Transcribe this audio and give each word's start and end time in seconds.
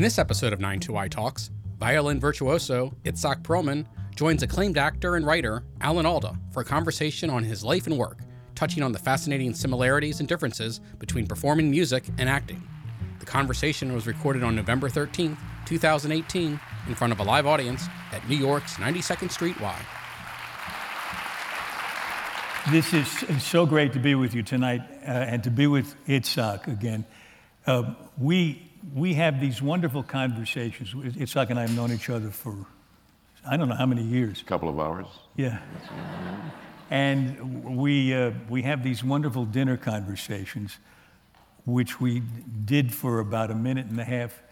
In 0.00 0.04
this 0.04 0.18
episode 0.18 0.54
of 0.54 0.60
92Y 0.60 1.10
Talks, 1.10 1.50
violin 1.78 2.18
virtuoso 2.18 2.94
Itzhak 3.04 3.42
Perlman 3.42 3.84
joins 4.16 4.42
acclaimed 4.42 4.78
actor 4.78 5.16
and 5.16 5.26
writer 5.26 5.62
Alan 5.82 6.06
Alda 6.06 6.38
for 6.52 6.62
a 6.62 6.64
conversation 6.64 7.28
on 7.28 7.44
his 7.44 7.62
life 7.62 7.86
and 7.86 7.98
work, 7.98 8.20
touching 8.54 8.82
on 8.82 8.92
the 8.92 8.98
fascinating 8.98 9.52
similarities 9.52 10.18
and 10.18 10.26
differences 10.26 10.80
between 10.98 11.26
performing 11.26 11.70
music 11.70 12.04
and 12.16 12.30
acting. 12.30 12.66
The 13.18 13.26
conversation 13.26 13.92
was 13.92 14.06
recorded 14.06 14.42
on 14.42 14.56
November 14.56 14.88
13, 14.88 15.36
2018, 15.66 16.60
in 16.88 16.94
front 16.94 17.12
of 17.12 17.20
a 17.20 17.22
live 17.22 17.46
audience 17.46 17.86
at 18.12 18.26
New 18.26 18.38
York's 18.38 18.76
92nd 18.76 19.30
Street 19.30 19.60
Y. 19.60 19.82
This 22.70 22.94
is 22.94 23.42
so 23.42 23.66
great 23.66 23.92
to 23.92 23.98
be 23.98 24.14
with 24.14 24.34
you 24.34 24.42
tonight 24.42 24.80
uh, 25.06 25.10
and 25.10 25.44
to 25.44 25.50
be 25.50 25.66
with 25.66 25.94
Itzhak 26.06 26.68
again. 26.68 27.04
Uh, 27.66 27.92
we, 28.16 28.69
we 28.94 29.14
have 29.14 29.40
these 29.40 29.62
wonderful 29.62 30.02
conversations. 30.02 30.92
Itzhak 30.92 31.50
and 31.50 31.58
I 31.58 31.62
have 31.62 31.76
known 31.76 31.92
each 31.92 32.10
other 32.10 32.30
for 32.30 32.66
I 33.48 33.56
don't 33.56 33.68
know 33.68 33.74
how 33.74 33.86
many 33.86 34.02
years. 34.02 34.42
A 34.42 34.44
couple 34.44 34.68
of 34.68 34.78
hours. 34.78 35.06
Yeah. 35.36 35.58
And 36.90 37.64
we, 37.64 38.12
uh, 38.12 38.32
we 38.48 38.62
have 38.62 38.82
these 38.82 39.02
wonderful 39.02 39.44
dinner 39.44 39.76
conversations, 39.76 40.78
which 41.64 42.00
we 42.00 42.22
did 42.64 42.92
for 42.92 43.20
about 43.20 43.50
a 43.50 43.54
minute 43.54 43.86
and 43.86 43.98
a 43.98 44.04
half 44.04 44.42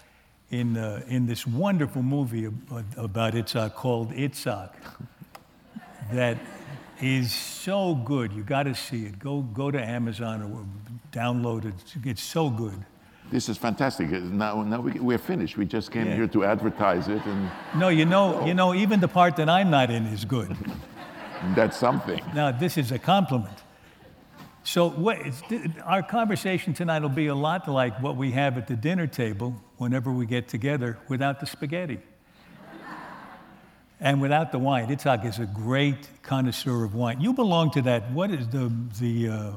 in, 0.50 0.76
uh, 0.76 1.02
in 1.08 1.26
this 1.26 1.46
wonderful 1.46 2.02
movie 2.02 2.46
about 2.96 3.34
Itzhak 3.34 3.74
called 3.74 4.12
Itzhak 4.12 4.70
that 6.12 6.38
is 7.02 7.32
so 7.34 7.94
good. 7.94 8.32
You 8.32 8.42
got 8.42 8.62
to 8.62 8.74
see 8.74 9.04
it. 9.04 9.18
Go, 9.18 9.42
go 9.42 9.70
to 9.70 9.82
Amazon 9.82 10.42
or 10.42 10.64
download 11.12 11.66
it. 11.66 11.74
It's 12.04 12.22
so 12.22 12.48
good. 12.48 12.84
This 13.30 13.48
is 13.48 13.58
fantastic. 13.58 14.10
Now, 14.10 14.62
now 14.62 14.80
we, 14.80 14.92
we're 14.92 15.18
finished. 15.18 15.58
We 15.58 15.66
just 15.66 15.90
came 15.90 16.06
yeah. 16.06 16.14
here 16.14 16.28
to 16.28 16.44
advertise 16.44 17.08
it. 17.08 17.24
And 17.26 17.50
no, 17.76 17.88
you 17.88 18.06
know, 18.06 18.40
oh. 18.40 18.46
you 18.46 18.54
know, 18.54 18.74
even 18.74 19.00
the 19.00 19.08
part 19.08 19.36
that 19.36 19.48
I'm 19.48 19.70
not 19.70 19.90
in 19.90 20.06
is 20.06 20.24
good. 20.24 20.56
That's 21.54 21.76
something. 21.76 22.22
Now, 22.34 22.50
this 22.50 22.78
is 22.78 22.90
a 22.90 22.98
compliment. 22.98 23.58
So, 24.64 24.90
what, 24.90 25.18
our 25.84 26.02
conversation 26.02 26.74
tonight 26.74 27.00
will 27.00 27.08
be 27.08 27.28
a 27.28 27.34
lot 27.34 27.68
like 27.68 28.02
what 28.02 28.16
we 28.16 28.32
have 28.32 28.58
at 28.58 28.66
the 28.66 28.76
dinner 28.76 29.06
table 29.06 29.54
whenever 29.76 30.10
we 30.12 30.26
get 30.26 30.48
together 30.48 30.98
without 31.08 31.40
the 31.40 31.46
spaghetti. 31.46 32.00
And 34.00 34.20
without 34.20 34.52
the 34.52 34.58
wine, 34.58 34.88
Itzhak 34.88 35.24
is 35.24 35.38
a 35.38 35.46
great 35.46 36.08
connoisseur 36.22 36.84
of 36.84 36.94
wine. 36.94 37.20
You 37.20 37.32
belong 37.32 37.70
to 37.72 37.82
that. 37.82 38.10
What 38.12 38.30
is 38.30 38.46
the 38.48 38.72
the 39.00 39.28
uh, 39.28 39.52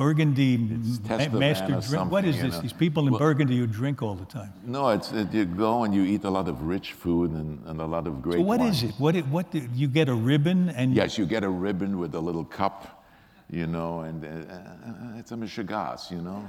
Burgundy 0.00 0.56
master 0.56 1.78
drink? 1.86 2.10
What 2.10 2.24
is 2.24 2.40
this? 2.40 2.54
Know. 2.54 2.62
These 2.62 2.72
people 2.72 3.06
in 3.06 3.12
well, 3.12 3.18
Burgundy 3.18 3.58
who 3.58 3.66
drink 3.66 4.00
all 4.00 4.14
the 4.14 4.24
time. 4.24 4.50
No, 4.64 4.88
it's 4.88 5.12
it, 5.12 5.30
you 5.30 5.44
go 5.44 5.84
and 5.84 5.94
you 5.94 6.04
eat 6.04 6.24
a 6.24 6.30
lot 6.30 6.48
of 6.48 6.62
rich 6.62 6.94
food 6.94 7.32
and, 7.32 7.62
and 7.66 7.82
a 7.82 7.84
lot 7.84 8.06
of 8.06 8.22
great. 8.22 8.38
So 8.38 8.40
what 8.40 8.60
wine. 8.60 8.70
is 8.70 8.82
it? 8.82 8.94
What 8.96 9.14
it, 9.14 9.26
what 9.26 9.50
do, 9.50 9.58
you 9.74 9.88
get 9.88 10.08
a 10.08 10.14
ribbon 10.14 10.70
and? 10.70 10.94
Yes, 10.94 11.18
you 11.18 11.26
get 11.26 11.44
a 11.44 11.50
ribbon 11.50 11.98
with 11.98 12.14
a 12.14 12.20
little 12.20 12.46
cup, 12.46 13.04
you 13.50 13.66
know, 13.66 14.00
and 14.00 14.24
uh, 14.24 14.28
uh 14.28 15.18
it's 15.18 15.32
a 15.32 15.36
mishigas, 15.36 16.10
you 16.10 16.22
know. 16.22 16.48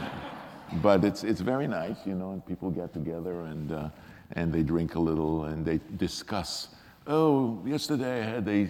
but 0.82 1.02
it's 1.02 1.24
it's 1.24 1.40
very 1.40 1.66
nice, 1.66 1.96
you 2.04 2.14
know, 2.14 2.32
and 2.32 2.44
people 2.44 2.70
get 2.70 2.92
together 2.92 3.46
and. 3.46 3.72
Uh, 3.72 3.88
and 4.32 4.52
they 4.52 4.62
drink 4.62 4.96
a 4.96 4.98
little 4.98 5.44
and 5.44 5.64
they 5.64 5.78
discuss. 5.96 6.68
Oh, 7.06 7.62
yesterday 7.64 8.22
I 8.22 8.24
had 8.24 8.48
a, 8.48 8.68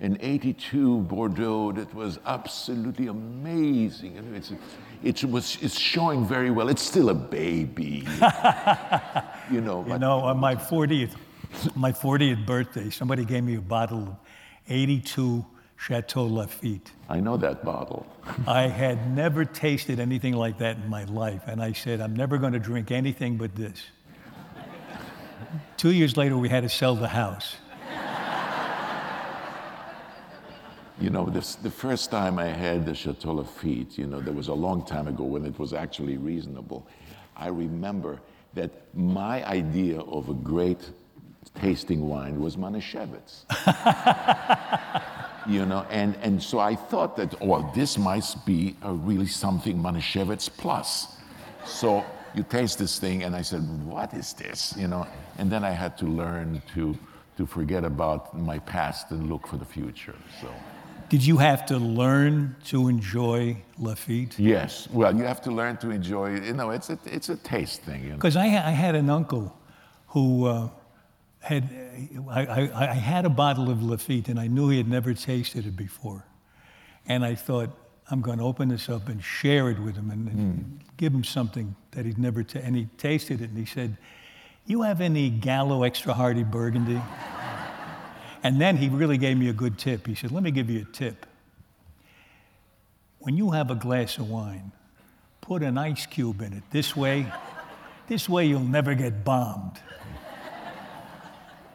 an 0.00 0.18
82 0.20 1.00
Bordeaux 1.02 1.72
that 1.72 1.92
was 1.94 2.18
absolutely 2.26 3.06
amazing. 3.06 4.16
It's, 5.02 5.22
it 5.22 5.30
was, 5.30 5.58
it's 5.62 5.78
showing 5.78 6.26
very 6.26 6.50
well. 6.50 6.68
It's 6.68 6.82
still 6.82 7.10
a 7.10 7.14
baby. 7.14 8.06
you 9.50 9.60
know. 9.60 9.84
You 9.86 9.98
know, 9.98 10.20
on 10.20 10.38
my 10.38 10.56
40th, 10.56 11.14
my 11.74 11.92
40th 11.92 12.44
birthday, 12.44 12.90
somebody 12.90 13.24
gave 13.24 13.44
me 13.44 13.56
a 13.56 13.60
bottle 13.60 14.02
of 14.02 14.16
82 14.68 15.44
Chateau 15.76 16.26
Lafite. 16.26 16.90
I 17.08 17.20
know 17.20 17.36
that 17.36 17.64
bottle. 17.64 18.06
I 18.46 18.62
had 18.68 19.14
never 19.14 19.44
tasted 19.44 20.00
anything 20.00 20.34
like 20.34 20.58
that 20.58 20.76
in 20.76 20.88
my 20.88 21.04
life. 21.04 21.42
And 21.46 21.62
I 21.62 21.72
said, 21.72 22.00
I'm 22.00 22.16
never 22.16 22.38
going 22.38 22.54
to 22.54 22.58
drink 22.58 22.90
anything 22.90 23.36
but 23.36 23.54
this. 23.54 23.82
Two 25.76 25.90
years 25.90 26.16
later, 26.16 26.36
we 26.36 26.48
had 26.48 26.62
to 26.62 26.68
sell 26.68 26.94
the 26.94 27.08
house. 27.08 27.56
You 31.00 31.10
know, 31.10 31.26
this, 31.26 31.56
the 31.56 31.70
first 31.70 32.10
time 32.10 32.38
I 32.38 32.46
had 32.46 32.86
the 32.86 32.94
Chateau 32.94 33.34
Lafite, 33.34 33.98
you 33.98 34.06
know, 34.06 34.20
there 34.20 34.32
was 34.32 34.48
a 34.48 34.54
long 34.54 34.84
time 34.84 35.08
ago 35.08 35.24
when 35.24 35.44
it 35.44 35.58
was 35.58 35.72
actually 35.72 36.16
reasonable. 36.18 36.86
I 37.36 37.48
remember 37.48 38.20
that 38.54 38.70
my 38.94 39.44
idea 39.44 40.00
of 40.00 40.28
a 40.28 40.34
great 40.34 40.90
tasting 41.56 42.08
wine 42.08 42.40
was 42.40 42.56
Manischewitz. 42.56 43.44
you 45.48 45.66
know, 45.66 45.84
and, 45.90 46.16
and 46.22 46.40
so 46.40 46.60
I 46.60 46.76
thought 46.76 47.16
that, 47.16 47.34
oh, 47.40 47.70
this 47.74 47.98
might 47.98 48.24
be 48.46 48.76
a 48.82 48.92
really 48.92 49.26
something 49.26 49.76
Manischewitz 49.76 50.48
plus. 50.48 51.16
So 51.64 52.04
you 52.34 52.44
taste 52.44 52.78
this 52.78 53.00
thing, 53.00 53.24
and 53.24 53.34
I 53.34 53.42
said, 53.42 53.60
what 53.84 54.14
is 54.14 54.32
this? 54.32 54.74
You 54.76 54.88
know, 54.88 55.06
and 55.38 55.50
then 55.50 55.64
I 55.64 55.70
had 55.70 55.98
to 55.98 56.06
learn 56.06 56.62
to, 56.74 56.96
to 57.36 57.46
forget 57.46 57.84
about 57.84 58.38
my 58.38 58.60
past 58.60 59.10
and 59.10 59.28
look 59.28 59.46
for 59.46 59.56
the 59.56 59.64
future, 59.64 60.14
so. 60.40 60.48
Did 61.08 61.24
you 61.24 61.36
have 61.38 61.66
to 61.66 61.78
learn 61.78 62.56
to 62.66 62.88
enjoy 62.88 63.56
Lafite? 63.78 64.38
Yes. 64.38 64.88
Well, 64.90 65.14
you 65.14 65.24
have 65.24 65.40
to 65.42 65.50
learn 65.50 65.76
to 65.78 65.90
enjoy, 65.90 66.40
you 66.40 66.54
know, 66.54 66.70
it's 66.70 66.90
a, 66.90 66.98
it's 67.04 67.28
a 67.28 67.36
taste 67.36 67.82
thing. 67.82 68.10
Because 68.12 68.34
you 68.34 68.42
know? 68.42 68.58
I, 68.58 68.68
I 68.68 68.70
had 68.70 68.94
an 68.94 69.10
uncle 69.10 69.56
who 70.08 70.46
uh, 70.46 70.68
had, 71.40 71.68
I, 72.30 72.46
I, 72.46 72.90
I 72.90 72.94
had 72.94 73.24
a 73.26 73.30
bottle 73.30 73.70
of 73.70 73.82
Lafite 73.82 74.28
and 74.28 74.40
I 74.40 74.46
knew 74.46 74.68
he 74.70 74.78
had 74.78 74.88
never 74.88 75.14
tasted 75.14 75.66
it 75.66 75.76
before. 75.76 76.24
And 77.06 77.24
I 77.24 77.34
thought, 77.34 77.70
I'm 78.10 78.20
going 78.20 78.38
to 78.38 78.44
open 78.44 78.68
this 78.68 78.88
up 78.88 79.08
and 79.08 79.22
share 79.22 79.70
it 79.70 79.78
with 79.78 79.96
him 79.96 80.10
and, 80.10 80.28
and 80.28 80.38
mm. 80.38 80.96
give 80.96 81.12
him 81.12 81.24
something 81.24 81.74
that 81.92 82.04
he'd 82.04 82.18
never, 82.18 82.42
ta- 82.42 82.60
and 82.62 82.76
he 82.76 82.88
tasted 82.98 83.40
it 83.40 83.50
and 83.50 83.58
he 83.58 83.64
said, 83.64 83.96
You 84.66 84.82
have 84.82 85.00
any 85.00 85.30
Gallo 85.30 85.84
Extra 85.84 86.12
Hearty 86.12 86.44
Burgundy? 86.44 87.00
And 88.44 88.60
then 88.60 88.76
he 88.76 88.90
really 88.90 89.16
gave 89.16 89.38
me 89.38 89.48
a 89.48 89.54
good 89.54 89.78
tip. 89.78 90.06
He 90.06 90.14
said, 90.14 90.30
Let 90.30 90.42
me 90.42 90.50
give 90.50 90.68
you 90.68 90.82
a 90.82 90.92
tip. 90.92 91.26
When 93.20 93.38
you 93.38 93.50
have 93.52 93.70
a 93.70 93.74
glass 93.74 94.18
of 94.18 94.28
wine, 94.28 94.70
put 95.40 95.62
an 95.62 95.78
ice 95.78 96.04
cube 96.04 96.42
in 96.42 96.52
it. 96.52 96.62
This 96.70 96.94
way, 96.94 97.26
this 98.06 98.28
way 98.28 98.44
you'll 98.44 98.60
never 98.60 98.94
get 98.94 99.24
bombed. 99.24 99.80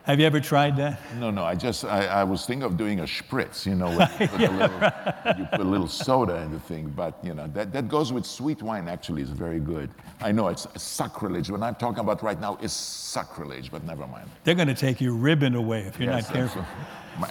Have 0.03 0.19
you 0.19 0.25
ever 0.25 0.39
tried 0.39 0.77
that? 0.77 0.99
No, 1.19 1.29
no. 1.29 1.43
I 1.43 1.55
just 1.55 1.85
I, 1.85 2.05
I 2.05 2.23
was 2.23 2.45
thinking 2.45 2.63
of 2.63 2.77
doing 2.77 3.01
a 3.01 3.03
spritz. 3.03 3.65
You 3.65 3.75
know, 3.75 3.91
you 3.91 3.97
put, 4.27 4.39
yeah, 4.39 4.57
little, 4.57 4.79
right. 4.79 5.37
you 5.37 5.45
put, 5.45 5.59
a 5.59 5.63
little, 5.63 5.87
soda 5.87 6.37
in 6.37 6.51
the 6.51 6.59
thing. 6.59 6.89
But 6.89 7.17
you 7.23 7.33
know 7.33 7.47
that, 7.53 7.71
that 7.73 7.87
goes 7.87 8.11
with 8.11 8.25
sweet 8.25 8.61
wine. 8.61 8.87
Actually, 8.87 9.21
is 9.21 9.29
very 9.29 9.59
good. 9.59 9.89
I 10.21 10.31
know 10.31 10.47
it's 10.47 10.67
sacrilege. 10.81 11.51
What 11.51 11.61
I'm 11.61 11.75
talking 11.75 11.99
about 11.99 12.23
right 12.23 12.39
now 12.39 12.57
is 12.61 12.73
sacrilege. 12.73 13.71
But 13.71 13.83
never 13.83 14.07
mind. 14.07 14.29
They're 14.43 14.55
going 14.55 14.67
to 14.67 14.73
take 14.73 14.99
your 14.99 15.13
ribbon 15.13 15.55
away 15.55 15.81
if 15.81 15.99
you're 15.99 16.11
yes, 16.11 16.27
not 16.27 16.33
careful. 16.33 16.65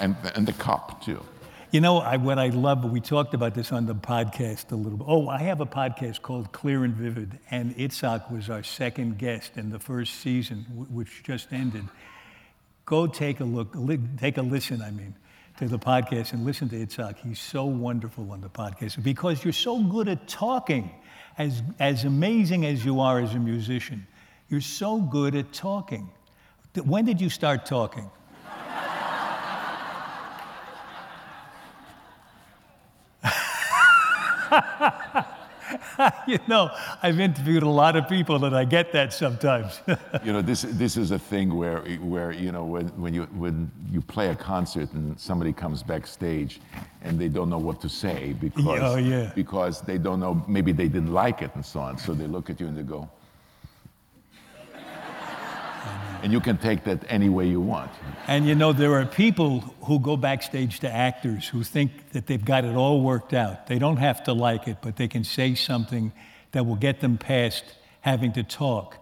And, 0.00 0.14
and 0.34 0.46
the 0.46 0.52
cup 0.52 1.02
too. 1.02 1.24
You 1.70 1.82
know, 1.82 1.98
I, 1.98 2.16
what 2.16 2.38
I 2.38 2.48
love, 2.48 2.90
we 2.90 2.98
talked 2.98 3.34
about 3.34 3.54
this 3.54 3.72
on 3.72 3.84
the 3.84 3.94
podcast 3.94 4.72
a 4.72 4.74
little 4.74 4.96
bit. 4.96 5.06
Oh, 5.06 5.28
I 5.28 5.40
have 5.40 5.60
a 5.60 5.66
podcast 5.66 6.22
called 6.22 6.50
Clear 6.50 6.84
and 6.84 6.94
Vivid, 6.94 7.38
and 7.50 7.76
Itzhak 7.76 8.32
was 8.32 8.48
our 8.48 8.62
second 8.62 9.18
guest 9.18 9.58
in 9.58 9.68
the 9.68 9.78
first 9.78 10.14
season, 10.14 10.64
which 10.90 11.22
just 11.24 11.52
ended 11.52 11.84
go 12.88 13.06
take 13.06 13.40
a 13.40 13.44
look, 13.44 13.74
take 14.16 14.38
a 14.38 14.42
listen, 14.42 14.80
I 14.80 14.90
mean, 14.90 15.14
to 15.58 15.68
the 15.68 15.78
podcast 15.78 16.32
and 16.32 16.46
listen 16.46 16.70
to 16.70 16.86
Itzhak. 16.86 17.18
He's 17.18 17.38
so 17.38 17.66
wonderful 17.66 18.32
on 18.32 18.40
the 18.40 18.48
podcast 18.48 19.02
because 19.02 19.44
you're 19.44 19.52
so 19.52 19.82
good 19.82 20.08
at 20.08 20.26
talking. 20.26 20.90
As, 21.36 21.62
as 21.78 22.04
amazing 22.04 22.64
as 22.64 22.84
you 22.84 22.98
are 23.00 23.20
as 23.20 23.34
a 23.34 23.38
musician, 23.38 24.06
you're 24.48 24.62
so 24.62 25.00
good 25.00 25.36
at 25.36 25.52
talking. 25.52 26.10
When 26.82 27.04
did 27.04 27.20
you 27.20 27.28
start 27.28 27.66
talking? 27.66 28.10
you 36.26 36.38
know, 36.46 36.70
I've 37.02 37.20
interviewed 37.20 37.62
a 37.62 37.68
lot 37.68 37.96
of 37.96 38.08
people, 38.08 38.44
and 38.44 38.56
I 38.56 38.64
get 38.64 38.92
that 38.92 39.12
sometimes. 39.12 39.80
you 40.24 40.32
know, 40.32 40.42
this 40.42 40.62
this 40.62 40.96
is 40.96 41.10
a 41.10 41.18
thing 41.18 41.54
where 41.54 41.80
where 42.00 42.32
you 42.32 42.52
know 42.52 42.64
when 42.64 42.88
when 43.00 43.14
you 43.14 43.24
when 43.34 43.70
you 43.90 44.00
play 44.00 44.28
a 44.28 44.36
concert 44.36 44.92
and 44.92 45.18
somebody 45.18 45.52
comes 45.52 45.82
backstage, 45.82 46.60
and 47.02 47.18
they 47.18 47.28
don't 47.28 47.50
know 47.50 47.58
what 47.58 47.80
to 47.80 47.88
say 47.88 48.34
because 48.34 48.82
oh, 48.82 48.96
yeah. 48.96 49.30
because 49.34 49.80
they 49.82 49.98
don't 49.98 50.20
know 50.20 50.44
maybe 50.48 50.72
they 50.72 50.88
didn't 50.88 51.12
like 51.12 51.42
it 51.42 51.50
and 51.54 51.64
so 51.64 51.80
on. 51.80 51.98
So 51.98 52.14
they 52.14 52.26
look 52.26 52.50
at 52.50 52.60
you 52.60 52.66
and 52.66 52.76
they 52.76 52.82
go. 52.82 53.08
and 56.22 56.32
you 56.32 56.40
can 56.40 56.58
take 56.58 56.84
that 56.84 57.04
any 57.08 57.28
way 57.28 57.46
you 57.46 57.60
want. 57.60 57.90
And 58.28 58.46
you 58.46 58.54
know, 58.54 58.74
there 58.74 58.92
are 58.92 59.06
people 59.06 59.60
who 59.84 59.98
go 59.98 60.14
backstage 60.14 60.80
to 60.80 60.94
actors 60.94 61.48
who 61.48 61.64
think 61.64 62.10
that 62.10 62.26
they've 62.26 62.44
got 62.44 62.66
it 62.66 62.76
all 62.76 63.00
worked 63.00 63.32
out. 63.32 63.68
They 63.68 63.78
don't 63.78 63.96
have 63.96 64.22
to 64.24 64.34
like 64.34 64.68
it, 64.68 64.76
but 64.82 64.96
they 64.96 65.08
can 65.08 65.24
say 65.24 65.54
something 65.54 66.12
that 66.52 66.66
will 66.66 66.76
get 66.76 67.00
them 67.00 67.16
past 67.16 67.64
having 68.02 68.32
to 68.32 68.42
talk. 68.42 68.98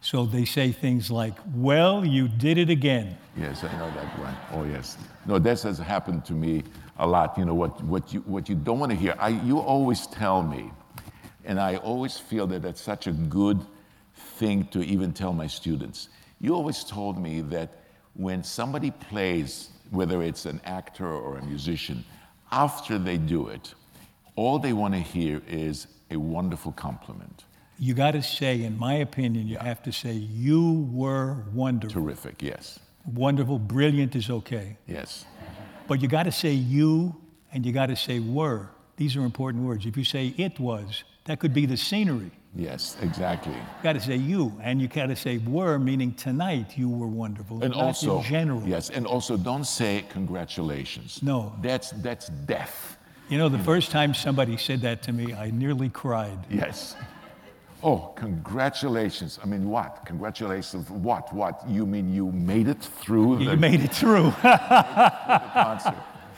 So 0.00 0.24
they 0.24 0.44
say 0.44 0.70
things 0.70 1.10
like, 1.10 1.34
Well, 1.52 2.04
you 2.04 2.28
did 2.28 2.58
it 2.58 2.70
again. 2.70 3.18
Yes, 3.36 3.64
I 3.64 3.76
know 3.76 3.90
that 3.90 4.18
one. 4.20 4.36
Oh, 4.52 4.64
yes. 4.64 4.96
No, 5.26 5.40
this 5.40 5.64
has 5.64 5.78
happened 5.78 6.24
to 6.26 6.32
me 6.32 6.62
a 7.00 7.06
lot. 7.08 7.36
You 7.36 7.46
know, 7.46 7.54
what, 7.54 7.82
what, 7.82 8.14
you, 8.14 8.20
what 8.20 8.48
you 8.48 8.54
don't 8.54 8.78
want 8.78 8.92
to 8.92 8.96
hear, 8.96 9.16
I, 9.18 9.30
you 9.30 9.58
always 9.58 10.06
tell 10.06 10.44
me, 10.44 10.70
and 11.44 11.58
I 11.58 11.74
always 11.78 12.18
feel 12.18 12.46
that 12.46 12.62
that's 12.62 12.80
such 12.80 13.08
a 13.08 13.12
good 13.12 13.66
thing 14.14 14.68
to 14.68 14.80
even 14.84 15.12
tell 15.12 15.32
my 15.32 15.48
students. 15.48 16.08
You 16.40 16.54
always 16.54 16.84
told 16.84 17.20
me 17.20 17.40
that 17.42 17.80
when 18.14 18.42
somebody 18.42 18.90
plays, 18.90 19.70
whether 19.90 20.22
it's 20.22 20.46
an 20.46 20.60
actor 20.64 21.06
or 21.06 21.38
a 21.38 21.44
musician, 21.44 22.04
after 22.52 22.98
they 22.98 23.16
do 23.16 23.48
it, 23.48 23.74
all 24.36 24.58
they 24.58 24.72
want 24.72 24.94
to 24.94 25.00
hear 25.00 25.42
is 25.48 25.86
a 26.10 26.16
wonderful 26.16 26.72
compliment. 26.72 27.44
You 27.78 27.94
got 27.94 28.10
to 28.12 28.22
say, 28.22 28.62
in 28.62 28.78
my 28.78 28.94
opinion, 28.94 29.48
you 29.48 29.56
have 29.56 29.82
to 29.84 29.92
say, 29.92 30.12
You 30.12 30.88
were 30.92 31.44
wonderful. 31.52 32.02
Terrific, 32.02 32.42
yes. 32.42 32.78
Wonderful, 33.06 33.58
brilliant 33.58 34.14
is 34.14 34.28
okay. 34.28 34.76
Yes. 34.86 35.24
But 35.88 36.02
you 36.02 36.08
got 36.08 36.24
to 36.24 36.32
say 36.32 36.52
you 36.52 37.16
and 37.52 37.64
you 37.64 37.72
got 37.72 37.86
to 37.86 37.96
say 37.96 38.20
were. 38.20 38.68
These 38.96 39.16
are 39.16 39.24
important 39.24 39.64
words. 39.64 39.86
If 39.86 39.96
you 39.96 40.04
say 40.04 40.34
it 40.36 40.60
was, 40.60 41.04
that 41.24 41.40
could 41.40 41.54
be 41.54 41.64
the 41.64 41.76
scenery. 41.76 42.30
Yes, 42.54 42.96
exactly. 43.00 43.52
You 43.52 43.82
got 43.82 43.92
to 43.92 44.00
say 44.00 44.16
you, 44.16 44.52
and 44.60 44.80
you 44.82 44.88
got 44.88 45.06
to 45.06 45.16
say 45.16 45.38
were, 45.38 45.78
meaning 45.78 46.12
tonight 46.14 46.76
you 46.76 46.88
were 46.88 47.06
wonderful. 47.06 47.62
And 47.62 47.72
also, 47.72 48.18
in 48.18 48.24
general. 48.24 48.62
yes, 48.66 48.90
and 48.90 49.06
also 49.06 49.36
don't 49.36 49.64
say 49.64 50.04
congratulations. 50.10 51.22
No. 51.22 51.52
That's 51.62 51.90
that's 52.02 52.28
death. 52.46 52.98
You 53.28 53.38
know, 53.38 53.48
the 53.48 53.60
first 53.60 53.92
time 53.92 54.12
somebody 54.14 54.56
said 54.56 54.80
that 54.80 55.02
to 55.04 55.12
me, 55.12 55.32
I 55.32 55.50
nearly 55.52 55.88
cried. 55.88 56.38
Yes. 56.50 56.96
Oh, 57.84 58.12
congratulations. 58.16 59.38
I 59.42 59.46
mean, 59.46 59.68
what? 59.70 60.04
Congratulations. 60.04 60.90
What? 60.90 61.32
What? 61.32 61.62
You 61.68 61.86
mean 61.86 62.12
you 62.12 62.32
made 62.32 62.66
it 62.66 62.82
through 62.82 63.38
You 63.38 63.50
the 63.50 63.56
made 63.56 63.80
it 63.80 63.94
through. 63.94 64.32
concert? 64.42 65.94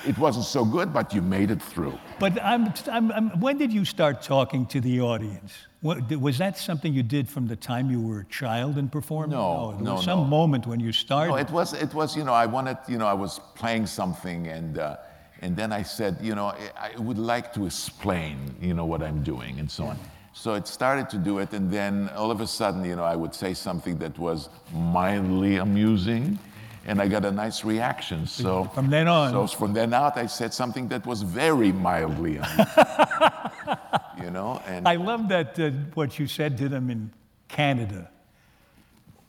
It 0.06 0.18
wasn't 0.18 0.44
so 0.44 0.64
good, 0.64 0.92
but 0.92 1.14
you 1.14 1.22
made 1.22 1.50
it 1.50 1.62
through. 1.62 1.98
but 2.18 2.40
I'm, 2.42 2.72
I'm, 2.90 3.10
I'm, 3.12 3.40
when 3.40 3.56
did 3.56 3.72
you 3.72 3.84
start 3.84 4.20
talking 4.22 4.66
to 4.66 4.80
the 4.80 5.00
audience? 5.00 5.52
What, 5.82 6.08
was 6.16 6.38
that 6.38 6.56
something 6.56 6.94
you 6.94 7.02
did 7.02 7.28
from 7.28 7.48
the 7.48 7.56
time 7.56 7.90
you 7.90 8.00
were 8.00 8.20
a 8.20 8.24
child 8.26 8.78
and 8.78 8.90
performing? 8.90 9.32
No, 9.32 9.72
no, 9.80 10.00
some 10.00 10.20
no. 10.20 10.24
moment 10.26 10.64
when 10.64 10.78
you 10.78 10.92
started. 10.92 11.32
No, 11.32 11.36
it 11.36 11.50
was, 11.50 11.72
it 11.72 11.92
was, 11.92 12.16
you 12.16 12.22
know, 12.22 12.32
I 12.32 12.46
wanted, 12.46 12.78
you 12.88 12.98
know, 12.98 13.06
I 13.06 13.14
was 13.14 13.40
playing 13.56 13.86
something 13.86 14.46
and, 14.46 14.78
uh, 14.78 14.96
and 15.40 15.56
then 15.56 15.72
I 15.72 15.82
said, 15.82 16.18
you 16.22 16.36
know, 16.36 16.46
I 16.46 16.92
I 16.94 17.00
would 17.00 17.18
like 17.18 17.52
to 17.54 17.66
explain, 17.66 18.54
you 18.60 18.74
know, 18.74 18.84
what 18.84 19.02
I'm 19.02 19.24
doing 19.24 19.58
and 19.58 19.68
so 19.68 19.86
on. 19.86 19.98
So 20.34 20.54
it 20.54 20.68
started 20.68 21.10
to 21.10 21.18
do 21.18 21.40
it 21.40 21.52
and 21.52 21.68
then 21.68 22.08
all 22.10 22.30
of 22.30 22.40
a 22.40 22.46
sudden, 22.46 22.84
you 22.84 22.94
know, 22.94 23.04
I 23.04 23.16
would 23.16 23.34
say 23.34 23.52
something 23.52 23.98
that 23.98 24.16
was 24.18 24.48
mildly 24.72 25.56
amusing 25.56 26.38
and 26.86 27.00
I 27.00 27.08
got 27.08 27.24
a 27.24 27.30
nice 27.30 27.64
reaction. 27.64 28.26
So 28.26 28.64
From 28.74 28.90
then 28.90 29.08
on. 29.08 29.32
So 29.32 29.46
from 29.56 29.72
then 29.72 29.94
out, 29.94 30.16
I 30.16 30.26
said 30.26 30.52
something 30.54 30.88
that 30.88 31.06
was 31.06 31.22
very 31.22 31.72
mildly 31.72 32.34
you 34.22 34.30
know, 34.30 34.60
and 34.66 34.86
I 34.86 34.96
love 34.96 35.28
that, 35.28 35.58
uh, 35.58 35.70
what 35.94 36.18
you 36.18 36.26
said 36.26 36.58
to 36.58 36.68
them 36.68 36.90
in 36.90 37.10
Canada. 37.48 38.10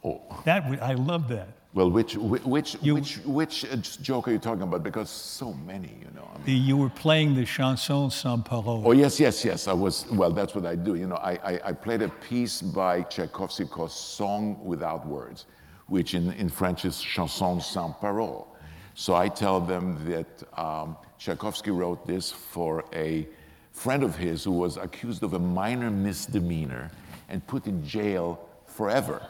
oh, 0.03 0.21
That, 0.45 0.63
I 0.81 0.93
love 0.93 1.27
that. 1.29 1.47
well, 1.73 1.89
which, 1.89 2.15
which, 2.15 2.75
You- 2.81 2.95
which, 2.95 3.17
which 3.25 3.65
uh, 3.65 3.75
joke 4.01 4.27
are 4.27 4.31
you 4.31 4.39
talking 4.39 4.63
about? 4.63 4.83
Because 4.83 5.09
so 5.09 5.53
many, 5.53 5.89
you 5.99 6.09
know. 6.15 6.27
I 6.33 6.37
mean, 6.37 6.45
The, 6.45 6.53
you 6.53 6.77
were 6.77 6.89
playing 6.89 7.35
the 7.35 7.45
chanson 7.45 8.09
sans 8.11 8.43
parole. 8.45 8.83
Oh, 8.85 8.91
yes, 8.91 9.19
yes, 9.19 9.43
yes. 9.45 9.67
I 9.67 9.73
was, 9.73 10.05
well, 10.11 10.31
that's 10.31 10.53
what 10.55 10.65
I 10.65 10.75
do. 10.75 10.95
You 10.95 11.07
know, 11.07 11.15
I, 11.17 11.33
I, 11.43 11.59
I 11.69 11.71
played 11.73 12.01
a 12.01 12.09
piece 12.09 12.61
by 12.61 13.01
Tchaikovsky 13.03 13.65
called 13.65 13.91
Song 13.91 14.59
Without 14.63 15.05
Words, 15.07 15.45
which 15.87 16.13
in, 16.13 16.31
in 16.33 16.49
French 16.49 16.85
is 16.85 17.01
Chanson 17.01 17.61
sans 17.61 17.93
parole. 17.99 18.47
So 18.95 19.15
I 19.15 19.27
tell 19.27 19.59
them 19.59 19.97
that 20.09 20.59
um, 20.59 20.97
Tchaikovsky 21.17 21.71
wrote 21.71 22.05
this 22.05 22.31
for 22.31 22.85
a 22.93 23.27
friend 23.71 24.03
of 24.03 24.15
his 24.15 24.43
who 24.43 24.51
was 24.51 24.77
accused 24.77 25.23
of 25.23 25.33
a 25.33 25.39
minor 25.39 25.89
misdemeanor 25.89 26.91
and 27.29 27.45
put 27.47 27.65
in 27.65 27.83
jail 27.85 28.47
forever. 28.67 29.25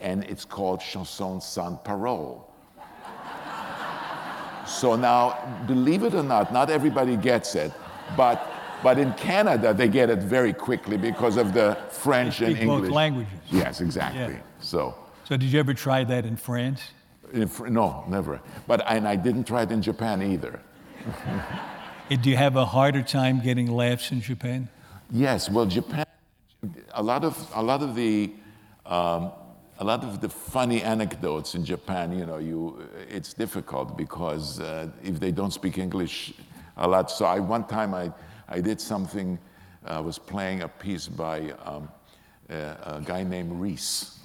And 0.00 0.24
it's 0.24 0.44
called 0.44 0.80
Chanson 0.80 1.40
sans 1.40 1.78
parole. 1.84 2.44
So 4.66 4.96
now, 4.96 5.64
believe 5.66 6.02
it 6.02 6.12
or 6.12 6.22
not, 6.22 6.52
not 6.52 6.68
everybody 6.68 7.16
gets 7.16 7.54
it, 7.54 7.72
but, 8.18 8.46
but 8.82 8.98
in 8.98 9.14
Canada, 9.14 9.72
they 9.72 9.88
get 9.88 10.10
it 10.10 10.18
very 10.18 10.52
quickly 10.52 10.98
because 10.98 11.38
of 11.38 11.54
the 11.54 11.78
French 11.88 12.42
and 12.42 12.54
English. 12.58 12.90
languages. 12.90 13.32
Yes, 13.50 13.80
exactly. 13.80 14.34
Yeah. 14.34 14.40
So, 14.60 14.94
So 15.28 15.36
did 15.36 15.52
you 15.52 15.60
ever 15.60 15.74
try 15.74 16.04
that 16.04 16.24
in 16.24 16.38
France? 16.38 16.80
in 17.34 17.50
no, 17.68 18.02
never. 18.08 18.40
But, 18.66 18.82
and 18.90 19.06
I 19.06 19.14
didn't 19.14 19.44
try 19.44 19.60
it 19.60 19.70
in 19.70 19.82
Japan 19.82 20.22
either. 20.22 20.58
Do 22.22 22.30
you 22.30 22.36
have 22.38 22.56
a 22.56 22.64
harder 22.64 23.02
time 23.02 23.42
getting 23.42 23.70
laughs 23.70 24.10
in 24.10 24.22
Japan? 24.22 24.70
Yes, 25.10 25.50
well, 25.50 25.66
Japan, 25.66 26.06
a 26.94 27.02
lot 27.02 27.24
of, 27.24 27.36
a 27.54 27.62
lot 27.62 27.82
of 27.82 27.94
the, 27.94 28.32
um, 28.86 29.32
a 29.78 29.84
lot 29.84 30.02
of 30.02 30.22
the 30.22 30.30
funny 30.30 30.82
anecdotes 30.82 31.54
in 31.54 31.62
Japan, 31.62 32.18
you 32.18 32.24
know, 32.24 32.38
you, 32.38 32.88
it's 33.10 33.34
difficult 33.34 33.98
because 33.98 34.60
uh, 34.60 34.88
if 35.04 35.20
they 35.20 35.30
don't 35.30 35.52
speak 35.52 35.76
English 35.76 36.32
a 36.78 36.88
lot. 36.88 37.10
So 37.10 37.26
I, 37.26 37.38
one 37.38 37.64
time 37.64 37.92
I, 37.92 38.10
I 38.48 38.62
did 38.62 38.80
something, 38.80 39.38
I 39.84 40.00
was 40.00 40.18
playing 40.18 40.62
a 40.62 40.68
piece 40.68 41.06
by 41.06 41.50
um, 41.66 41.90
a, 42.48 42.96
a 42.96 43.02
guy 43.04 43.24
named 43.24 43.52
Ries. 43.52 44.17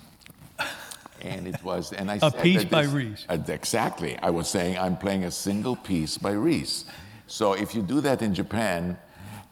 And 1.23 1.47
it 1.47 1.63
was, 1.63 1.93
and 1.93 2.11
I 2.11 2.15
A 2.15 2.19
said 2.19 2.33
A 2.35 2.41
piece 2.41 2.63
by 2.65 2.83
this- 2.83 2.91
Ries. 2.91 3.25
uh, 3.29 3.37
Exactly. 3.47 4.17
I 4.21 4.29
was 4.29 4.47
saying 4.49 4.77
I'm 4.77 4.97
playing 4.97 5.23
a 5.23 5.31
single 5.31 5.75
piece 5.75 6.17
by 6.17 6.31
Ries. 6.31 6.85
So 7.27 7.53
if 7.53 7.73
you 7.73 7.81
do 7.81 8.01
that 8.01 8.21
in 8.21 8.33
Japan, 8.33 8.97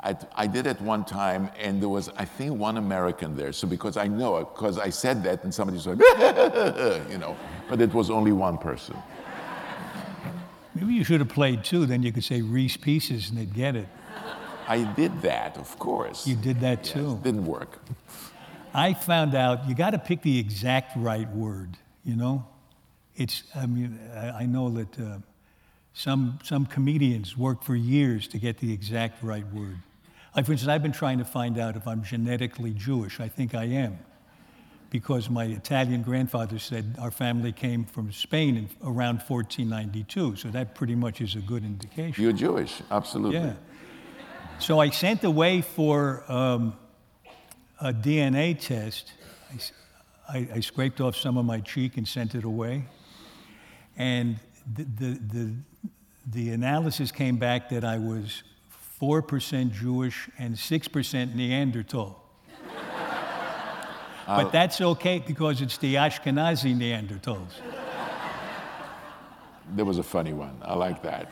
I, 0.03 0.15
I 0.35 0.47
did 0.47 0.65
it 0.68 0.81
one 0.81 1.06
time, 1.06 1.50
and 1.59 1.79
there 1.81 1.88
was, 1.89 2.09
I 2.18 2.25
think, 2.25 2.59
one 2.59 2.77
American 2.77 3.38
there. 3.38 3.53
So 3.53 3.68
because 3.68 3.97
I 3.97 4.07
know 4.07 4.38
it, 4.38 4.47
because 4.53 4.77
I 4.79 4.89
said 4.89 5.23
that, 5.23 5.44
and 5.44 5.53
somebody 5.53 5.79
said, 5.79 6.00
you 7.12 7.18
know, 7.19 7.38
but 7.69 7.79
it 7.79 7.94
was 7.94 8.09
only 8.09 8.31
one 8.31 8.57
person. 8.57 8.97
Maybe 10.75 10.94
you 10.94 11.03
should 11.03 11.19
have 11.19 11.29
played 11.29 11.63
two, 11.63 11.85
then 11.85 12.01
you 12.03 12.12
could 12.12 12.24
say 12.24 12.41
Reese 12.41 12.77
Pieces 12.77 13.29
and 13.29 13.38
they'd 13.38 13.53
get 13.53 13.75
it. 13.75 13.88
I 14.67 14.83
did 14.95 15.21
that, 15.21 15.57
of 15.57 15.77
course. 15.79 16.25
You 16.25 16.35
did 16.35 16.59
that 16.62 16.83
too. 16.83 17.19
Didn't 17.24 17.46
work. 17.46 17.79
I 18.74 18.94
found 18.94 19.36
out 19.36 19.68
you 19.68 19.75
got 19.75 19.92
to 19.92 20.00
pick 20.00 20.22
the 20.22 20.40
exact 20.40 20.96
right 20.96 21.30
word, 21.32 21.78
you 22.04 22.16
know? 22.16 22.46
It's, 23.16 23.44
I 23.54 23.66
mean, 23.66 24.00
I 24.16 24.30
I 24.30 24.46
know 24.46 24.70
that 24.70 25.00
uh, 25.00 25.18
some, 25.94 26.40
some 26.44 26.66
comedians 26.66 27.38
work 27.38 27.63
for 27.63 27.75
years 27.75 28.28
to 28.30 28.38
get 28.38 28.60
the 28.60 28.72
exact 28.74 29.24
right 29.24 29.46
word. 29.54 29.78
Like, 30.36 30.46
for 30.46 30.54
instance, 30.54 30.70
I've 30.70 30.82
been 30.82 30.94
trying 30.94 31.18
to 31.18 31.25
find 31.25 31.58
out 31.58 31.75
if 31.75 31.88
I'm 31.88 32.04
genetically 32.04 32.72
Jewish. 32.72 33.20
I 33.20 33.28
think 33.28 33.54
I 33.54 33.66
am. 33.66 34.00
Because 34.90 35.30
my 35.30 35.46
Italian 35.46 36.01
grandfather 36.01 36.60
said 36.60 36.96
our 37.00 37.12
family 37.12 37.54
came 37.54 37.86
from 37.86 38.12
Spain 38.12 38.58
in 38.58 38.70
around 38.84 39.22
1492, 39.25 40.36
so 40.36 40.50
that 40.50 40.75
pretty 40.75 40.96
much 40.96 41.22
is 41.22 41.36
a 41.36 41.40
good 41.40 41.63
indication. 41.63 42.22
You're 42.22 42.34
Jewish, 42.34 42.82
absolutely. 42.92 43.40
Yeah. 43.40 43.54
So 44.60 44.80
I 44.80 44.90
sent 44.90 45.24
away 45.24 45.62
for 45.62 46.24
um, 46.30 46.74
a 47.81 47.91
DNA 47.91 48.59
test—I 48.59 50.59
scraped 50.61 51.01
off 51.01 51.15
some 51.15 51.38
of 51.38 51.45
my 51.45 51.59
cheek 51.59 51.97
and 51.97 52.07
sent 52.07 52.35
it 52.35 52.43
away. 52.43 52.85
And 53.97 54.39
the, 54.75 54.83
the, 54.83 55.19
the, 55.33 55.53
the 56.27 56.50
analysis 56.51 57.11
came 57.11 57.38
back 57.38 57.69
that 57.69 57.83
I 57.83 57.97
was 57.97 58.43
4% 59.01 59.71
Jewish 59.71 60.29
and 60.38 60.55
6% 60.55 61.35
Neanderthal. 61.35 62.23
but 64.27 64.45
oh. 64.45 64.50
that's 64.51 64.79
okay 64.79 65.23
because 65.25 65.61
it's 65.61 65.77
the 65.77 65.95
Ashkenazi 65.95 66.75
Neanderthals. 66.75 67.53
There 69.75 69.85
was 69.85 69.97
a 69.97 70.03
funny 70.03 70.33
one. 70.33 70.57
I 70.61 70.75
like 70.75 71.01
that. 71.03 71.31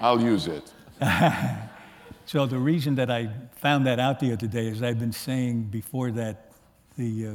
I'll 0.00 0.20
use 0.20 0.46
it. 0.46 0.72
So 2.26 2.46
the 2.46 2.58
reason 2.58 2.94
that 2.96 3.10
I 3.10 3.28
found 3.56 3.86
that 3.86 3.98
out 3.98 4.20
the 4.20 4.32
other 4.32 4.46
day 4.46 4.68
is 4.68 4.82
I've 4.82 4.98
been 5.00 5.12
saying 5.12 5.64
before 5.64 6.10
that 6.12 6.52
the 6.96 7.26
uh, 7.26 7.30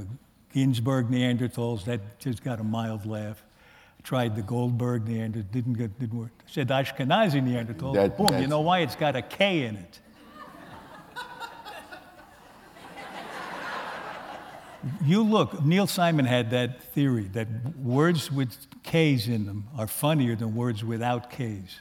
Ginsburg 0.53 1.09
Neanderthals 1.09 1.83
that 1.85 2.17
just 2.19 2.43
got 2.43 2.59
a 2.59 2.63
mild 2.63 3.05
laugh. 3.05 3.43
Tried 4.03 4.35
the 4.35 4.41
Goldberg 4.43 5.07
Neanderthal, 5.07 5.49
didn't 5.51 5.73
get, 5.73 5.99
didn't 5.99 6.17
work. 6.19 6.31
Said 6.45 6.69
Ashkenazi 6.69 7.43
Neanderthal, 7.43 7.91
That- 7.93 8.17
boom. 8.17 8.39
You 8.39 8.47
know 8.47 8.61
why? 8.61 8.79
It's 8.79 8.95
got 8.95 9.15
a 9.15 9.21
K 9.21 9.63
in 9.63 9.75
it. 9.75 9.99
You 15.03 15.23
look. 15.23 15.65
Neil 15.65 15.87
Simon 15.87 16.25
had 16.25 16.51
that 16.51 16.81
theory 16.93 17.23
that 17.33 17.47
words 17.77 18.31
with 18.31 18.55
K's 18.83 19.27
in 19.27 19.45
them 19.47 19.67
are 19.75 19.87
funnier 19.87 20.35
than 20.35 20.55
words 20.55 20.83
without 20.83 21.31
K's. 21.31 21.79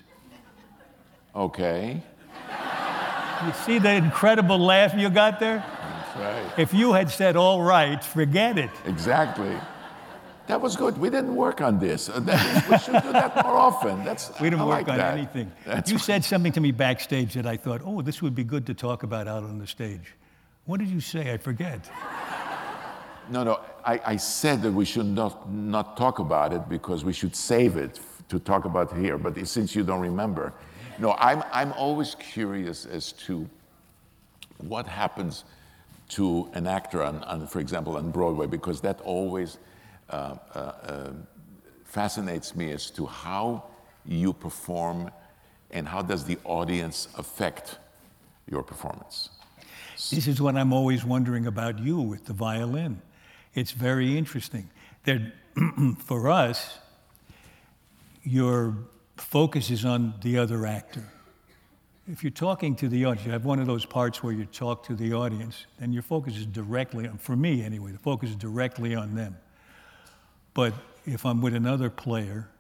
Okay. 1.37 2.02
You 3.47 3.53
see 3.53 3.79
the 3.79 3.93
incredible 3.93 4.59
laugh 4.59 4.95
you 4.95 5.11
got 5.11 5.41
there? 5.41 5.59
That's 5.59 6.17
right. 6.17 6.59
If 6.59 6.73
you 6.75 6.93
had 6.93 7.11
said 7.11 7.37
all 7.37 7.62
right, 7.62 8.03
forget 8.03 8.59
it. 8.59 8.71
Exactly. 8.87 9.55
That 10.47 10.61
was 10.61 10.76
good. 10.76 10.99
We 10.99 11.09
didn't 11.09 11.35
work 11.35 11.61
on 11.62 11.79
this. 11.79 12.09
Uh, 12.11 12.21
we 12.71 12.79
should 12.79 13.03
do 13.03 13.12
that 13.12 13.35
more 13.45 13.57
often. 13.57 14.05
That's 14.05 14.31
We 14.41 14.50
didn't 14.50 14.61
I 14.62 14.67
work 14.67 14.75
like 14.87 14.88
on 14.88 14.99
that. 14.99 15.14
anything. 15.17 15.50
That's 15.64 15.91
you 15.91 15.99
said 15.99 16.23
something 16.25 16.53
to 16.53 16.61
me 16.61 16.71
backstage 16.71 17.33
that 17.35 17.47
I 17.47 17.57
thought, 17.57 17.81
oh, 17.85 18.03
this 18.03 18.21
would 18.21 18.35
be 18.35 18.45
good 18.45 18.67
to 18.67 18.75
talk 18.75 19.03
about 19.05 19.26
out 19.26 19.43
on 19.43 19.59
the 19.59 19.67
stage. 19.67 20.14
What 20.67 20.81
did 20.81 20.88
you 20.88 21.00
say? 21.00 21.33
I 21.33 21.38
forget. 21.38 21.91
No, 23.31 23.43
no. 23.43 23.61
I, 23.87 24.00
I 24.05 24.17
said 24.17 24.61
that 24.62 24.73
we 24.73 24.85
should 24.85 25.07
not, 25.07 25.50
not 25.50 25.97
talk 25.97 26.19
about 26.19 26.53
it 26.53 26.69
because 26.69 27.05
we 27.05 27.12
should 27.14 27.35
save 27.35 27.76
it 27.79 28.00
to 28.29 28.38
talk 28.38 28.64
about 28.67 28.95
here. 28.97 29.17
But 29.19 29.47
since 29.47 29.75
you 29.75 29.83
don't 29.83 30.00
remember, 30.00 30.53
no, 30.99 31.13
I'm, 31.19 31.43
I'm 31.53 31.73
always 31.73 32.15
curious 32.17 32.87
as 32.87 33.13
to 33.27 33.49
what 34.59 34.87
happens 34.87 35.45
to 36.11 36.51
an 36.55 36.67
actor, 36.67 37.03
on, 37.03 37.23
on, 37.25 37.47
for 37.47 37.61
example, 37.61 37.97
on 37.97 38.11
Broadway, 38.11 38.47
because 38.47 38.81
that 38.83 39.01
always 39.01 39.59
uh, 40.11 40.37
uh, 40.55 40.59
uh, 40.59 41.13
fascinates 41.85 42.55
me 42.55 42.71
as 42.73 42.91
to 42.91 43.07
how 43.07 43.65
you 44.05 44.33
perform 44.33 45.11
and 45.71 45.89
how 45.89 46.03
does 46.03 46.25
the 46.25 46.39
audience 46.45 47.09
affect 47.17 47.79
your 48.49 48.63
performance. 48.63 49.31
This 50.11 50.27
is 50.27 50.41
what 50.41 50.57
I'm 50.57 50.73
always 50.73 51.05
wondering 51.05 51.47
about 51.47 51.79
you 51.79 52.01
with 52.01 52.27
the 52.27 52.33
violin. 52.33 53.01
It's 53.55 53.71
very 53.71 54.19
interesting. 54.19 54.69
That 55.05 55.21
for 55.99 56.29
us, 56.29 56.79
your 58.23 58.77
focus 59.16 59.71
is 59.71 59.85
on 59.85 60.14
the 60.23 60.38
other 60.38 60.66
actor. 60.66 61.09
If 62.06 62.23
you're 62.23 62.30
talking 62.30 62.76
to 62.76 62.88
the 62.88 63.06
audience, 63.06 63.25
you 63.25 63.33
have 63.33 63.44
one 63.47 63.59
of 63.59 63.66
those 63.66 63.87
parts 63.87 64.23
where 64.23 64.33
you 64.33 64.44
talk 64.44 64.85
to 64.87 64.94
the 64.94 65.14
audience, 65.14 65.66
and 65.80 65.94
your 65.94 66.02
focus 66.02 66.37
is 66.37 66.47
directly 66.47 67.09
on, 67.09 67.16
for 67.16 67.35
me 67.35 67.62
anyway, 67.62 67.92
the 67.92 67.99
focus 67.99 68.30
is 68.30 68.37
directly 68.37 68.94
on 68.94 69.14
them. 69.14 69.37
But 70.52 70.75
if 71.06 71.25
I'm 71.25 71.40
with 71.40 71.54
another 71.54 71.88
player, 71.88 72.50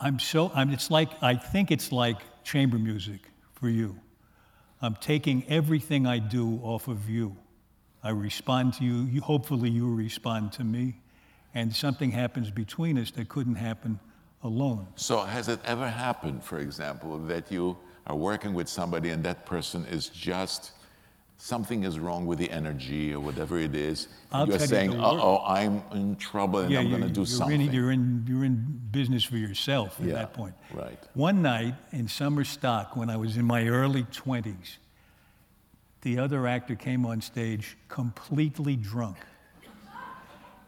I'm 0.00 0.20
so, 0.20 0.52
I'm, 0.54 0.70
it's 0.70 0.90
like, 0.90 1.10
I 1.22 1.34
think 1.34 1.72
it's 1.72 1.90
like 1.90 2.18
chamber 2.44 2.78
music 2.78 3.20
for 3.54 3.68
you. 3.68 3.98
I'm 4.80 4.94
taking 4.94 5.44
everything 5.48 6.06
I 6.06 6.20
do 6.20 6.60
off 6.62 6.86
of 6.86 7.10
you. 7.10 7.36
I 8.04 8.10
respond 8.10 8.74
to 8.74 8.84
you, 8.84 9.02
you 9.02 9.20
hopefully 9.20 9.70
you 9.70 9.92
respond 9.92 10.52
to 10.52 10.62
me, 10.62 11.00
and 11.52 11.74
something 11.74 12.12
happens 12.12 12.52
between 12.52 12.96
us 12.96 13.10
that 13.12 13.28
couldn't 13.28 13.56
happen 13.56 13.98
alone. 14.42 14.86
So, 14.96 15.20
has 15.20 15.48
it 15.48 15.60
ever 15.64 15.88
happened, 15.88 16.42
for 16.44 16.58
example, 16.58 17.18
that 17.18 17.50
you 17.50 17.76
are 18.06 18.16
working 18.16 18.54
with 18.54 18.68
somebody 18.68 19.10
and 19.10 19.22
that 19.24 19.44
person 19.46 19.84
is 19.86 20.08
just 20.08 20.72
something 21.36 21.84
is 21.84 21.98
wrong 21.98 22.26
with 22.26 22.38
the 22.38 22.50
energy 22.50 23.14
or 23.14 23.20
whatever 23.20 23.58
it 23.58 23.74
is? 23.74 24.08
You're 24.32 24.46
you 24.46 24.58
saying, 24.58 24.92
"Uh 24.92 25.10
oh, 25.10 25.42
I'm 25.46 25.82
in 25.92 26.16
trouble 26.16 26.60
and 26.60 26.76
I'm 26.76 26.88
going 26.88 27.02
to 27.02 27.08
do 27.08 27.20
you're 27.20 27.26
something." 27.26 27.60
In, 27.60 27.72
you're, 27.72 27.92
in, 27.92 28.24
you're 28.28 28.44
in 28.44 28.80
business 28.90 29.24
for 29.24 29.36
yourself 29.36 30.00
at 30.00 30.06
Yeah, 30.06 30.14
that 30.14 30.34
point. 30.34 30.54
right. 30.72 30.98
One 31.14 31.42
night 31.42 31.74
in 31.92 32.08
summer 32.08 32.44
stock, 32.44 32.96
when 32.96 33.10
I 33.10 33.16
was 33.16 33.36
in 33.36 33.44
my 33.44 33.66
early 33.66 34.04
20s, 34.04 34.78
the 36.02 36.18
other 36.18 36.46
actor 36.46 36.74
came 36.74 37.04
on 37.04 37.20
stage 37.20 37.76
completely 37.88 38.76
drunk. 38.76 39.16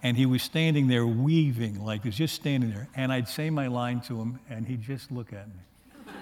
And 0.03 0.17
he 0.17 0.25
was 0.27 0.43
standing 0.43 0.89
there 0.89 1.07
weaving, 1.07 1.85
like 1.85 2.03
he 2.03 2.09
was 2.09 2.17
just 2.17 2.35
standing 2.35 2.71
there. 2.71 2.89
And 2.95 3.13
I'd 3.13 3.29
say 3.29 3.51
my 3.51 3.67
line 3.67 4.01
to 4.03 4.21
him, 4.21 4.41
and 4.49 4.67
he'd 4.67 4.83
just 4.83 5.13
look 5.13 5.33
at 5.33 5.47
me 5.49 6.15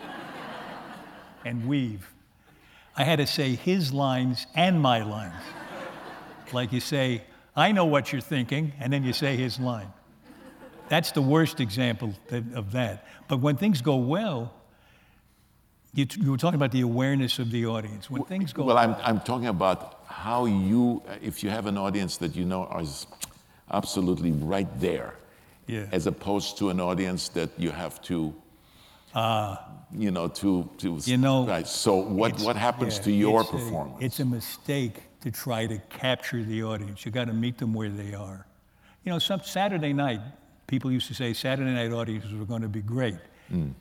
and 1.44 1.66
weave. 1.66 2.12
I 2.96 3.04
had 3.04 3.16
to 3.20 3.26
say 3.26 3.54
his 3.54 3.92
lines 3.92 4.46
and 4.54 4.80
my 4.80 5.02
lines. 5.02 5.42
Like 6.52 6.72
you 6.72 6.80
say, 6.80 7.22
I 7.54 7.72
know 7.72 7.84
what 7.84 8.12
you're 8.12 8.20
thinking, 8.20 8.72
and 8.80 8.92
then 8.92 9.04
you 9.04 9.12
say 9.12 9.36
his 9.36 9.60
line. 9.60 9.92
That's 10.88 11.12
the 11.12 11.22
worst 11.22 11.60
example 11.60 12.14
of 12.30 12.72
that. 12.72 13.06
But 13.28 13.40
when 13.40 13.56
things 13.56 13.82
go 13.82 13.96
well, 13.96 14.54
you, 15.94 16.06
t- 16.06 16.20
you 16.20 16.30
were 16.30 16.36
talking 16.36 16.56
about 16.56 16.72
the 16.72 16.82
awareness 16.82 17.38
of 17.38 17.50
the 17.50 17.66
audience. 17.66 18.10
When 18.10 18.24
things 18.24 18.52
go 18.52 18.64
Well, 18.64 18.78
I'm, 18.78 18.94
I'm 19.02 19.20
talking 19.20 19.48
about 19.48 20.00
how 20.06 20.46
you, 20.46 21.02
if 21.22 21.42
you 21.42 21.50
have 21.50 21.66
an 21.66 21.76
audience 21.76 22.16
that 22.18 22.36
you 22.36 22.44
know 22.44 22.68
is 22.80 23.06
absolutely 23.70 24.32
right 24.32 24.68
there, 24.80 25.14
Yeah. 25.66 25.86
as 25.92 26.06
opposed 26.06 26.58
to 26.58 26.70
an 26.70 26.80
audience 26.80 27.28
that 27.30 27.50
you 27.58 27.70
have 27.70 28.00
to, 28.02 28.34
you 29.92 30.10
know, 30.10 30.28
to, 30.28 30.68
to. 30.78 30.96
Uh, 30.96 31.00
You 31.04 31.16
know, 31.16 31.46
right. 31.46 31.66
So, 31.66 31.96
what, 31.96 32.38
what 32.40 32.56
happens 32.56 32.96
yeah, 32.96 33.02
to 33.04 33.12
your 33.12 33.40
it's 33.40 33.50
a- 33.50 33.52
performance? 33.52 33.98
it's 34.00 34.20
a 34.20 34.24
mistake 34.24 35.02
to 35.20 35.30
try 35.30 35.66
to 35.66 35.78
capture 35.88 36.42
the 36.44 36.62
audience. 36.62 37.04
You 37.04 37.10
got 37.12 37.26
to 37.26 37.32
meet 37.32 37.58
them 37.58 37.74
where 37.74 37.90
they 37.90 38.14
are. 38.14 38.46
You 39.04 39.12
know, 39.12 39.18
some 39.18 39.40
Saturday 39.42 39.92
night, 39.92 40.20
people 40.66 40.92
used 40.92 41.08
to 41.08 41.14
say 41.14 41.32
Saturday 41.32 41.72
night 41.72 41.92
audiences 41.92 42.32
were 42.34 42.44
going 42.44 42.62
to 42.62 42.68
be 42.68 42.82
great. 42.82 43.16
Mm. 43.52 43.72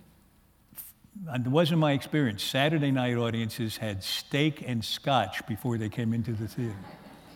And 1.29 1.45
it 1.45 1.49
wasn't 1.51 1.79
my 1.79 1.91
experience. 1.93 2.43
Saturday 2.43 2.91
night 2.91 3.17
audiences 3.17 3.77
had 3.77 4.03
steak 4.03 4.63
and 4.67 4.83
scotch 4.85 5.45
before 5.47 5.77
they 5.77 5.89
came 5.89 6.13
into 6.13 6.31
the 6.33 6.47
theater, 6.47 6.75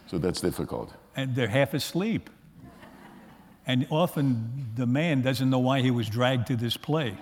so, 0.08 0.17
that's 0.20 0.41
difficult. 0.41 0.93
and 1.15 1.36
they're 1.36 1.48
half 1.48 1.74
asleep. 1.74 2.29
And 3.67 3.87
often 3.89 4.71
the 4.75 4.87
man 4.87 5.21
doesn't 5.21 5.49
know 5.49 5.59
why 5.59 5.81
he 5.81 5.91
was 5.91 6.09
dragged 6.09 6.47
to 6.47 6.55
this 6.55 6.77
play. 6.77 7.17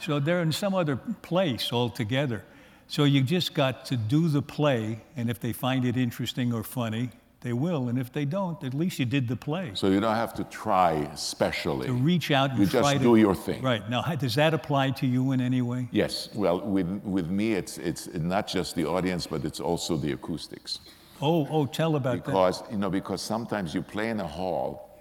So 0.00 0.18
they're 0.18 0.42
in 0.42 0.52
some 0.52 0.74
other 0.74 0.96
place 0.96 1.72
altogether. 1.72 2.44
So 2.88 3.04
you 3.04 3.22
just 3.22 3.54
got 3.54 3.84
to 3.86 3.96
do 3.96 4.28
the 4.28 4.42
play, 4.42 5.00
and 5.16 5.30
if 5.30 5.38
they 5.38 5.52
find 5.52 5.84
it 5.84 5.96
interesting 5.96 6.52
or 6.52 6.64
funny, 6.64 7.10
they 7.42 7.52
will. 7.52 7.88
And 7.88 7.98
if 7.98 8.12
they 8.12 8.24
don't, 8.24 8.62
at 8.64 8.74
least 8.74 8.98
you 8.98 9.04
did 9.04 9.28
the 9.28 9.36
play. 9.36 9.70
So, 9.74 9.88
you 9.88 10.00
don't 10.00 10.16
have 10.16 10.34
to 10.34 10.44
try 10.44 11.08
specially. 11.14 11.86
To 11.86 11.92
reach 11.92 12.30
out 12.30 12.50
and 12.50 12.58
You 12.58 12.66
just 12.66 12.78
try 12.78 12.94
to 12.94 12.98
do 12.98 13.16
your 13.16 13.34
thing. 13.34 13.62
Right 13.62 13.88
now, 13.88 14.02
does 14.02 14.34
that 14.34 14.54
apply 14.54 14.90
to 14.92 15.06
you 15.06 15.32
in 15.32 15.40
any 15.40 15.62
way? 15.62 15.88
Yes, 15.90 16.28
well, 16.34 16.60
with, 16.60 16.88
with 17.04 17.28
me, 17.30 17.52
it's, 17.52 17.78
it's 17.78 18.08
not 18.14 18.46
just 18.46 18.74
the 18.74 18.86
audience, 18.86 19.26
but 19.26 19.44
it's 19.44 19.60
also 19.60 19.96
the 19.96 20.12
acoustics. 20.12 20.80
Oh, 21.22 21.46
oh, 21.50 21.66
tell 21.66 21.96
about 21.96 22.16
that. 22.16 22.24
Because, 22.24 22.62
you 22.70 22.78
know, 22.78 22.90
because 22.90 23.20
sometimes 23.20 23.74
you 23.74 23.82
play 23.82 24.10
in 24.10 24.20
a 24.20 24.26
hall 24.26 25.00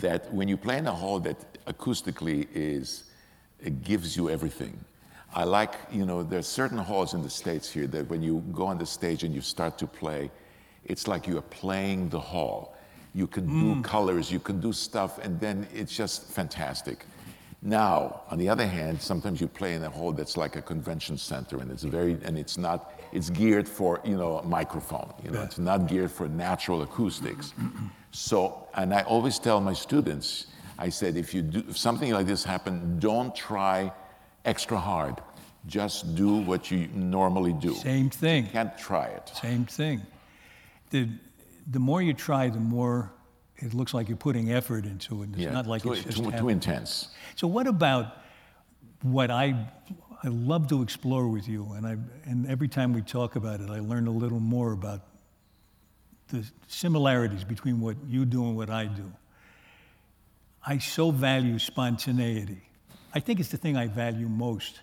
that, 0.00 0.32
when 0.32 0.48
you 0.48 0.56
play 0.56 0.78
in 0.78 0.86
a 0.86 0.92
hall 0.92 1.20
that 1.20 1.64
acoustically 1.66 2.48
is, 2.52 3.04
it 3.60 3.82
gives 3.82 4.16
you 4.16 4.30
everything. 4.30 4.78
I 5.34 5.44
like, 5.44 5.74
you 5.92 6.06
know, 6.06 6.22
there 6.22 6.38
are 6.38 6.42
certain 6.42 6.78
halls 6.78 7.14
in 7.14 7.22
the 7.22 7.30
States 7.30 7.70
here 7.70 7.86
that 7.88 8.08
when 8.08 8.22
you 8.22 8.42
go 8.52 8.66
on 8.66 8.78
the 8.78 8.86
stage 8.86 9.22
and 9.22 9.34
you 9.34 9.40
start 9.40 9.78
to 9.78 9.86
play, 9.86 10.30
it's 10.84 11.06
like 11.06 11.26
you 11.26 11.36
are 11.38 11.42
playing 11.42 12.08
the 12.08 12.20
hall. 12.20 12.74
You 13.14 13.26
can 13.26 13.46
do 13.46 13.74
hmm. 13.74 13.82
colors, 13.82 14.30
you 14.30 14.38
can 14.38 14.60
do 14.60 14.72
stuff, 14.72 15.18
and 15.18 15.40
then 15.40 15.66
it's 15.74 15.94
just 15.94 16.24
fantastic. 16.24 17.06
Now, 17.62 18.22
on 18.30 18.38
the 18.38 18.48
other 18.48 18.66
hand, 18.66 19.00
sometimes 19.00 19.40
you 19.40 19.48
play 19.48 19.74
in 19.74 19.82
a 19.82 19.90
hall 19.90 20.12
that's 20.12 20.36
like 20.36 20.56
a 20.56 20.62
convention 20.62 21.16
center, 21.18 21.58
and 21.58 21.70
it's 21.70 21.82
very, 21.82 22.18
and 22.22 22.38
it's 22.38 22.58
not, 22.58 22.92
it's 23.16 23.30
geared 23.30 23.66
for, 23.66 24.00
you 24.04 24.16
know, 24.16 24.38
a 24.38 24.42
microphone. 24.44 25.10
You 25.24 25.30
know, 25.30 25.42
it's 25.42 25.58
not 25.58 25.86
geared 25.90 26.12
for 26.18 26.28
natural 26.28 26.82
acoustics. 26.82 27.54
So, 28.10 28.68
and 28.74 28.92
I 28.92 29.02
always 29.02 29.38
tell 29.38 29.58
my 29.60 29.72
students, 29.72 30.48
I 30.78 30.90
said, 30.90 31.16
if 31.16 31.32
you 31.34 31.40
do 31.40 31.64
if 31.70 31.78
something 31.78 32.12
like 32.12 32.26
this 32.26 32.44
happen, 32.44 32.98
don't 32.98 33.34
try 33.34 33.90
extra 34.44 34.78
hard. 34.78 35.16
Just 35.66 36.14
do 36.14 36.30
what 36.50 36.70
you 36.70 36.88
normally 37.18 37.54
do. 37.54 37.74
Same 37.74 38.10
thing. 38.10 38.44
You 38.44 38.50
can't 38.50 38.76
try 38.78 39.06
it. 39.06 39.24
Same 39.34 39.64
thing. 39.64 40.02
The, 40.90 41.08
the 41.70 41.80
more 41.80 42.02
you 42.02 42.12
try, 42.12 42.50
the 42.50 42.60
more 42.60 43.10
it 43.56 43.72
looks 43.72 43.94
like 43.94 44.08
you're 44.10 44.24
putting 44.28 44.52
effort 44.52 44.84
into 44.84 45.22
it. 45.22 45.30
It's 45.30 45.38
Yeah, 45.38 45.52
not 45.52 45.66
like 45.66 45.82
too, 45.82 45.94
it's 45.94 46.04
just 46.04 46.22
too, 46.22 46.30
too 46.32 46.50
intense. 46.50 47.08
So 47.34 47.46
what 47.48 47.66
about 47.66 48.06
what 49.02 49.30
I 49.30 49.46
I 50.26 50.28
love 50.28 50.66
to 50.70 50.82
explore 50.82 51.28
with 51.28 51.48
you, 51.48 51.72
and 51.76 51.86
I 51.86 51.96
and 52.24 52.48
every 52.48 52.66
time 52.66 52.92
we 52.92 53.00
talk 53.00 53.36
about 53.36 53.60
it, 53.60 53.70
I 53.70 53.78
learn 53.78 54.08
a 54.08 54.10
little 54.10 54.40
more 54.40 54.72
about 54.72 55.02
the 56.32 56.44
similarities 56.66 57.44
between 57.44 57.80
what 57.80 57.96
you 58.08 58.24
do 58.24 58.44
and 58.44 58.56
what 58.56 58.68
I 58.68 58.86
do. 58.86 59.12
I 60.66 60.78
so 60.78 61.12
value 61.12 61.60
spontaneity. 61.60 62.60
I 63.14 63.20
think 63.20 63.38
it's 63.38 63.50
the 63.50 63.56
thing 63.56 63.76
I 63.76 63.86
value 63.86 64.28
most 64.28 64.80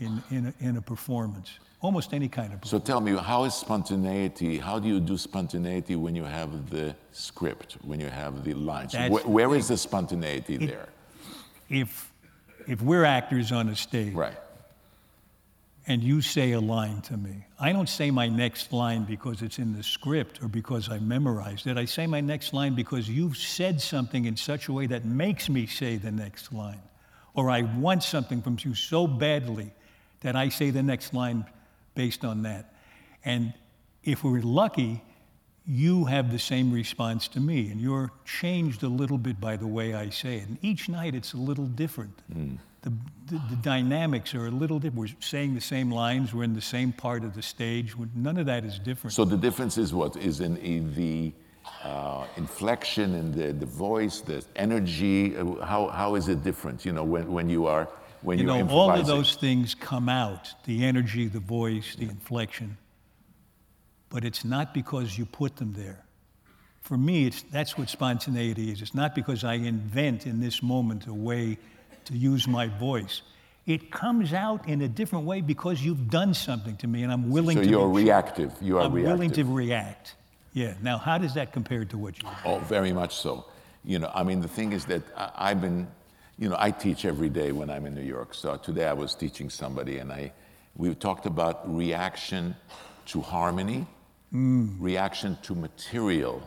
in, 0.00 0.20
in, 0.32 0.46
a, 0.46 0.54
in 0.58 0.76
a 0.76 0.82
performance, 0.82 1.60
almost 1.80 2.12
any 2.12 2.26
kind 2.26 2.52
of 2.52 2.60
performance. 2.60 2.70
So 2.70 2.92
tell 2.92 3.00
me, 3.00 3.16
how 3.16 3.44
is 3.44 3.54
spontaneity? 3.54 4.58
How 4.58 4.80
do 4.80 4.88
you 4.88 4.98
do 4.98 5.16
spontaneity 5.16 5.94
when 5.94 6.16
you 6.16 6.24
have 6.24 6.68
the 6.68 6.96
script, 7.12 7.76
when 7.82 8.00
you 8.00 8.08
have 8.08 8.42
the 8.42 8.54
lines? 8.54 8.94
Where, 8.94 9.22
where 9.22 9.54
is 9.54 9.68
the 9.68 9.76
spontaneity 9.76 10.56
there? 10.56 10.88
If, 11.68 12.12
if 12.66 12.82
we're 12.82 13.04
actors 13.04 13.52
on 13.52 13.68
a 13.68 13.76
stage, 13.76 14.14
Right. 14.14 14.34
And 15.90 16.04
you 16.04 16.22
say 16.22 16.52
a 16.52 16.60
line 16.60 17.00
to 17.00 17.16
me, 17.16 17.44
I 17.58 17.72
don't 17.72 17.88
say 17.88 18.12
my 18.12 18.28
next 18.28 18.72
line 18.72 19.02
because 19.02 19.42
it's 19.42 19.58
in 19.58 19.72
the 19.72 19.82
script 19.82 20.40
or 20.40 20.46
because 20.46 20.88
I 20.88 21.00
memorized 21.00 21.66
it. 21.66 21.76
I 21.76 21.84
say 21.84 22.06
my 22.06 22.20
next 22.20 22.54
line 22.54 22.76
because 22.76 23.08
you've 23.08 23.36
said 23.36 23.80
something 23.80 24.24
in 24.24 24.36
such 24.36 24.68
a 24.68 24.72
way 24.72 24.86
that 24.86 25.04
makes 25.04 25.48
me 25.48 25.66
say 25.66 25.96
the 25.96 26.12
next 26.12 26.52
line. 26.52 26.80
Or 27.34 27.50
I 27.50 27.62
want 27.62 28.04
something 28.04 28.40
from 28.40 28.56
you 28.60 28.76
so 28.76 29.08
badly 29.08 29.72
that 30.20 30.36
I 30.36 30.50
say 30.50 30.70
the 30.70 30.84
next 30.84 31.12
line 31.12 31.44
based 31.96 32.24
on 32.24 32.42
that. 32.44 32.72
And 33.24 33.52
if 34.04 34.22
we're 34.22 34.42
lucky, 34.42 35.02
you 35.66 36.04
have 36.04 36.30
the 36.30 36.38
same 36.38 36.70
response 36.70 37.26
to 37.28 37.40
me, 37.40 37.68
and 37.68 37.80
you're 37.80 38.12
changed 38.24 38.84
a 38.84 38.88
little 38.88 39.18
bit 39.18 39.40
by 39.40 39.56
the 39.56 39.66
way 39.66 39.92
I 39.92 40.10
say 40.10 40.36
it. 40.36 40.46
And 40.46 40.58
each 40.62 40.88
night 40.88 41.16
it's 41.16 41.32
a 41.32 41.36
little 41.36 41.66
different. 41.66 42.16
Mm. 42.32 42.58
The, 42.82 42.92
the, 43.26 43.40
the, 43.50 43.56
dynamics 43.56 44.34
are 44.34 44.46
a 44.46 44.50
little 44.50 44.78
different. 44.78 45.10
We're 45.10 45.20
saying 45.20 45.54
the 45.54 45.60
same 45.60 45.90
lines, 45.90 46.32
we're 46.32 46.44
in 46.44 46.54
the 46.54 46.62
same 46.62 46.92
part 46.92 47.24
of 47.24 47.34
the 47.34 47.42
stage. 47.42 47.94
None 48.14 48.38
of 48.38 48.46
that 48.46 48.64
is 48.64 48.78
different. 48.78 49.12
So 49.12 49.24
the 49.24 49.36
difference 49.36 49.76
is 49.76 49.92
what? 49.92 50.16
Is 50.16 50.40
in, 50.40 50.56
in 50.58 50.94
the 50.94 51.32
uh, 51.84 52.26
inflection 52.36 53.14
and 53.14 53.34
the, 53.34 53.52
the 53.52 53.66
voice, 53.66 54.22
the 54.22 54.42
energy? 54.56 55.36
Uh, 55.36 55.62
how, 55.64 55.88
how 55.88 56.14
is 56.14 56.28
it 56.28 56.42
different, 56.42 56.86
you 56.86 56.92
know, 56.92 57.04
when, 57.04 57.30
when 57.30 57.50
you 57.50 57.66
are 57.66 57.88
when 58.22 58.38
you 58.38 58.44
know, 58.44 58.68
all 58.68 58.90
of 58.90 59.06
those 59.06 59.34
things 59.36 59.74
come 59.74 60.08
out, 60.08 60.52
the 60.64 60.84
energy, 60.84 61.26
the 61.26 61.40
voice, 61.40 61.96
the 61.96 62.04
inflection 62.04 62.76
but 64.10 64.24
it's 64.24 64.44
not 64.44 64.74
because 64.74 65.16
you 65.16 65.24
put 65.24 65.56
them 65.56 65.72
there. 65.72 66.04
For 66.82 66.98
me, 66.98 67.26
it's, 67.26 67.42
that's 67.42 67.78
what 67.78 67.88
spontaneity 67.88 68.70
is. 68.72 68.82
It's 68.82 68.94
not 68.94 69.14
because 69.14 69.44
I 69.44 69.54
invent 69.54 70.26
in 70.26 70.40
this 70.40 70.62
moment 70.62 71.06
a 71.06 71.14
way 71.14 71.58
to 72.10 72.16
use 72.16 72.46
my 72.46 72.68
voice. 72.68 73.22
It 73.66 73.90
comes 73.90 74.32
out 74.32 74.68
in 74.68 74.82
a 74.82 74.88
different 74.88 75.26
way 75.26 75.40
because 75.40 75.80
you've 75.80 76.10
done 76.10 76.34
something 76.34 76.76
to 76.78 76.86
me, 76.86 77.02
and 77.02 77.12
I'm 77.12 77.30
willing 77.30 77.56
so 77.56 77.62
to. 77.62 77.66
So 77.66 77.70
you're 77.70 77.88
reactive. 77.88 78.52
You 78.60 78.78
are 78.78 78.80
reactive. 78.80 78.84
I'm 78.84 78.92
reactive. 78.92 79.12
willing 79.12 79.30
to 79.32 79.44
react. 79.44 80.14
Yeah. 80.52 80.74
Now, 80.82 80.98
how 80.98 81.18
does 81.18 81.34
that 81.34 81.52
compare 81.52 81.84
to 81.84 81.98
what 81.98 82.20
you? 82.22 82.28
Do? 82.28 82.34
Oh, 82.44 82.58
very 82.58 82.92
much 82.92 83.16
so. 83.16 83.44
You 83.84 84.00
know, 84.00 84.10
I 84.14 84.24
mean, 84.24 84.40
the 84.40 84.48
thing 84.48 84.72
is 84.72 84.84
that 84.86 85.02
I, 85.16 85.50
I've 85.50 85.60
been, 85.60 85.86
you 86.38 86.48
know, 86.48 86.56
I 86.58 86.70
teach 86.70 87.04
every 87.04 87.28
day 87.28 87.52
when 87.52 87.70
I'm 87.70 87.86
in 87.86 87.94
New 87.94 88.02
York. 88.02 88.34
So 88.34 88.56
today 88.56 88.86
I 88.86 88.92
was 88.92 89.14
teaching 89.14 89.50
somebody, 89.50 89.98
and 89.98 90.12
I, 90.12 90.32
we 90.76 90.94
talked 90.94 91.26
about 91.26 91.72
reaction 91.72 92.56
to 93.06 93.20
harmony 93.20 93.86
mm. 94.32 94.76
reaction 94.78 95.36
to 95.42 95.54
material. 95.54 96.42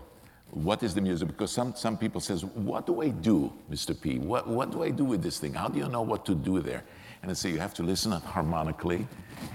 What 0.54 0.84
is 0.84 0.94
the 0.94 1.02
music? 1.02 1.28
Because 1.28 1.52
some, 1.52 1.74
some 1.76 1.98
people 1.98 2.22
says, 2.22 2.46
what 2.46 2.86
do 2.86 3.02
I 3.02 3.10
do, 3.10 3.52
Mr. 3.72 4.00
P? 4.00 4.20
What, 4.20 4.48
what 4.48 4.72
do 4.72 4.84
I 4.84 4.92
do 4.92 5.04
with 5.04 5.24
this 5.24 5.40
thing? 5.40 5.56
How 5.56 5.68
do 5.68 5.80
you 5.80 5.90
know 5.90 6.04
what 6.04 6.28
to 6.28 6.36
do 6.36 6.60
there? 6.60 6.84
And 7.24 7.32
I 7.32 7.34
say 7.34 7.50
you 7.50 7.58
have 7.58 7.74
to 7.76 7.84
listen 7.84 8.12
harmonically 8.12 9.08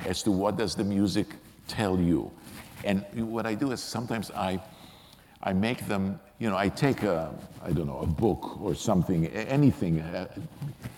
as 0.07 0.25
to 0.25 0.33
what 0.33 0.57
does 0.57 0.75
the 0.75 0.83
music 0.83 1.29
tell 1.69 2.01
you. 2.01 2.33
And 2.83 3.05
what 3.15 3.47
I 3.47 3.55
do 3.55 3.71
is 3.71 3.81
sometimes 3.81 4.33
I, 4.33 4.61
I 5.41 5.53
make 5.53 5.87
them, 5.87 6.19
you 6.41 6.51
know, 6.51 6.57
I 6.57 6.69
take 6.69 7.05
a, 7.05 7.33
I 7.63 7.71
don't 7.71 7.87
know, 7.87 8.01
a 8.01 8.07
book 8.07 8.61
or 8.61 8.75
something, 8.75 9.29
anything, 9.29 10.01
uh, 10.01 10.27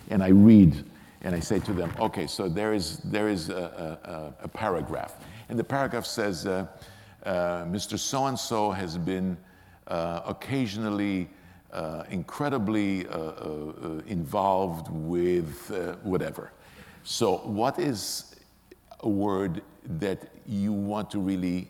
and 0.09 0.23
I 0.23 0.29
read, 0.29 0.83
and 1.21 1.35
I 1.35 1.41
say 1.41 1.59
to 1.61 1.75
them, 1.75 1.93
okay, 2.01 2.27
so 2.27 2.49
there 2.49 2.73
is, 2.73 2.99
there 2.99 3.29
is 3.29 3.51
a, 3.51 4.33
a, 4.41 4.45
a 4.45 4.49
paragraph. 4.49 5.17
And 5.51 5.59
the 5.59 5.65
paragraph 5.65 6.07
says, 6.07 6.47
uh, 6.47 6.67
uh, 7.25 7.65
Mr. 7.65 7.99
So 7.99 8.27
and 8.27 8.39
so 8.39 8.71
has 8.71 8.97
been 8.97 9.37
uh, 9.91 10.23
occasionally 10.25 11.29
uh, 11.73 12.05
incredibly 12.11 13.07
uh, 13.09 13.19
uh, 13.19 14.01
involved 14.07 14.89
with 14.91 15.71
whatever. 16.03 16.53
So, 17.03 17.39
what 17.39 17.79
is 17.79 18.37
a 19.01 19.09
word 19.09 19.63
that 19.99 20.29
you 20.47 20.73
want 20.73 21.11
to 21.11 21.19
really 21.19 21.69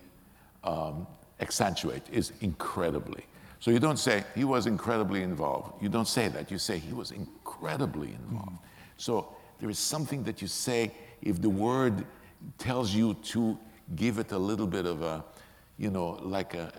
um, 0.64 1.06
accentuate? 1.40 2.02
Is 2.12 2.32
incredibly. 2.40 3.24
So, 3.58 3.70
you 3.70 3.78
don't 3.78 3.98
say 3.98 4.24
he 4.34 4.44
was 4.44 4.66
incredibly 4.66 5.22
involved. 5.22 5.82
You 5.82 5.88
don't 5.88 6.08
say 6.08 6.28
that. 6.28 6.50
You 6.50 6.58
say 6.58 6.78
he 6.78 6.92
was 6.92 7.12
incredibly 7.12 8.08
involved. 8.08 8.52
Mm. 8.52 8.58
So, 8.96 9.34
there 9.60 9.70
is 9.70 9.78
something 9.78 10.22
that 10.24 10.42
you 10.42 10.48
say 10.48 10.92
if 11.22 11.40
the 11.40 11.50
word 11.50 12.04
tells 12.58 12.94
you 12.94 13.14
to 13.14 13.58
give 13.96 14.18
it 14.18 14.32
a 14.32 14.38
little 14.38 14.66
bit 14.66 14.86
of 14.86 15.02
a 15.02 15.24
you 15.80 15.90
know, 15.90 16.18
like 16.20 16.52
a, 16.52 16.70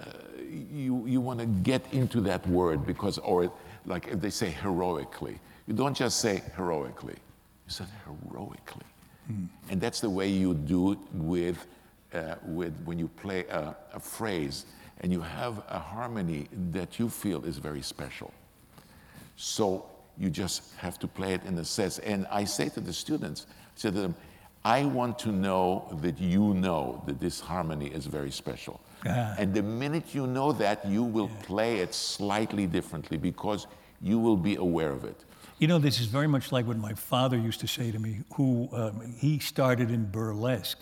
you, 0.48 1.04
you 1.08 1.20
want 1.20 1.40
to 1.40 1.48
get 1.48 1.82
into 1.92 2.22
that 2.22 2.48
word 2.48 2.86
because, 2.86 3.18
or 3.18 3.52
like 3.88 4.08
if 4.08 4.22
they 4.22 4.30
say 4.30 4.52
heroically, 4.52 5.40
you 5.66 5.74
don't 5.74 5.98
just 5.98 6.20
say 6.20 6.44
heroically, 6.56 7.16
you 7.66 7.72
say 7.72 7.86
heroically. 8.06 8.86
Mm. 9.32 9.48
And 9.72 9.82
that's 9.82 10.02
the 10.02 10.10
way 10.10 10.28
you 10.28 10.54
do 10.54 10.92
it 10.92 11.00
with, 11.14 11.66
uh, 12.14 12.36
with 12.46 12.80
when 12.86 13.00
you 13.00 13.08
play 13.08 13.46
a, 13.48 13.76
a 13.92 14.00
phrase 14.00 14.66
and 15.00 15.12
you 15.12 15.22
have 15.22 15.64
a 15.68 15.80
harmony 15.80 16.48
that 16.72 17.00
you 17.00 17.10
feel 17.10 17.44
is 17.44 17.58
very 17.58 17.82
special. 17.82 18.32
So 19.36 19.84
you 20.20 20.30
just 20.30 20.76
have 20.76 21.00
to 21.00 21.08
play 21.08 21.34
it 21.34 21.44
in 21.46 21.58
a 21.58 21.66
sense. 21.66 21.98
And 22.00 22.28
I 22.30 22.44
say 22.44 22.70
to 22.70 22.80
the 22.80 22.94
students, 22.94 23.48
I 23.50 23.80
say 23.80 23.90
to 23.90 24.00
them, 24.00 24.16
I 24.64 24.86
want 24.86 25.18
to 25.20 25.32
know 25.32 25.88
that 26.04 26.20
you 26.20 26.54
know 26.54 27.02
that 27.08 27.20
this 27.20 27.40
harmony 27.40 27.88
is 27.88 28.06
very 28.06 28.30
special. 28.30 28.80
Ah. 29.08 29.36
And 29.38 29.54
the 29.54 29.64
minute 29.64 30.14
you 30.14 30.28
know 30.28 30.52
that, 30.54 30.86
you 30.86 31.04
will 31.04 31.30
yeah. 31.30 31.46
play 31.46 31.78
it 31.80 31.94
slightly 31.94 32.68
differently 32.68 33.18
because 33.18 33.68
you 34.02 34.20
will 34.20 34.38
be 34.38 34.56
aware 34.56 34.92
of 34.92 35.04
it. 35.04 35.26
You 35.60 35.68
know, 35.68 35.78
this 35.78 36.00
is 36.00 36.08
very 36.08 36.28
much 36.28 36.52
like 36.52 36.66
what 36.66 36.78
my 36.78 36.94
father 36.94 37.38
used 37.38 37.60
to 37.60 37.68
say 37.68 37.92
to 37.92 38.00
me, 38.00 38.22
who 38.34 38.68
um, 38.74 39.14
he 39.20 39.40
started 39.40 39.92
in 39.92 40.10
burlesque 40.10 40.80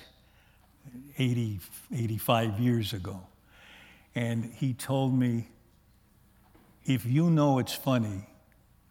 80, 1.18 1.60
85 1.94 2.60
years 2.60 2.94
ago. 2.94 3.22
And 4.16 4.46
he 4.46 4.74
told 4.74 5.14
me, 5.14 5.48
if 6.86 7.06
you 7.06 7.30
know 7.30 7.60
it's 7.60 7.74
funny, 7.74 8.26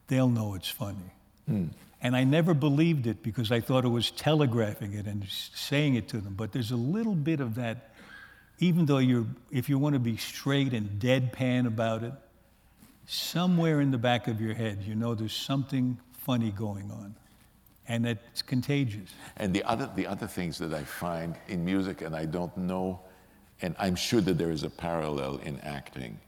they'll 0.08 0.28
know 0.28 0.54
it's 0.54 0.68
funny. 0.68 1.12
Mm. 1.50 1.70
And 2.00 2.14
I 2.14 2.24
never 2.24 2.54
believed 2.54 3.06
it 3.06 3.22
because 3.22 3.50
I 3.50 3.60
thought 3.60 3.84
it 3.84 3.88
was 3.88 4.10
telegraphing 4.10 4.94
it 4.94 5.06
and 5.06 5.26
saying 5.28 5.96
it 5.96 6.08
to 6.08 6.18
them. 6.18 6.34
But 6.34 6.52
there's 6.52 6.70
a 6.70 6.76
little 6.76 7.14
bit 7.14 7.40
of 7.40 7.56
that, 7.56 7.87
even 8.58 8.86
though 8.86 8.98
you're, 8.98 9.26
if 9.50 9.68
you 9.68 9.78
want 9.78 9.94
to 9.94 9.98
be 9.98 10.16
straight 10.16 10.72
and 10.72 11.00
deadpan 11.00 11.66
about 11.66 12.02
it, 12.02 12.12
somewhere 13.06 13.80
in 13.80 13.90
the 13.90 13.98
back 13.98 14.28
of 14.28 14.40
your 14.40 14.54
head, 14.54 14.82
you 14.82 14.94
know 14.94 15.14
there's 15.14 15.32
something 15.32 15.98
funny 16.12 16.50
going 16.50 16.90
on. 16.90 17.14
And 17.86 18.06
it's 18.06 18.42
contagious. 18.42 19.10
And 19.38 19.54
the 19.54 19.64
other, 19.64 19.90
the 19.96 20.06
other 20.06 20.26
things 20.26 20.58
that 20.58 20.74
I 20.74 20.84
find 20.84 21.36
in 21.48 21.64
music, 21.64 22.02
and 22.02 22.14
I 22.14 22.26
don't 22.26 22.54
know, 22.56 23.00
and 23.62 23.74
I'm 23.78 23.96
sure 23.96 24.20
that 24.20 24.36
there 24.36 24.50
is 24.50 24.62
a 24.62 24.70
parallel 24.70 25.38
in 25.38 25.58
acting, 25.60 26.18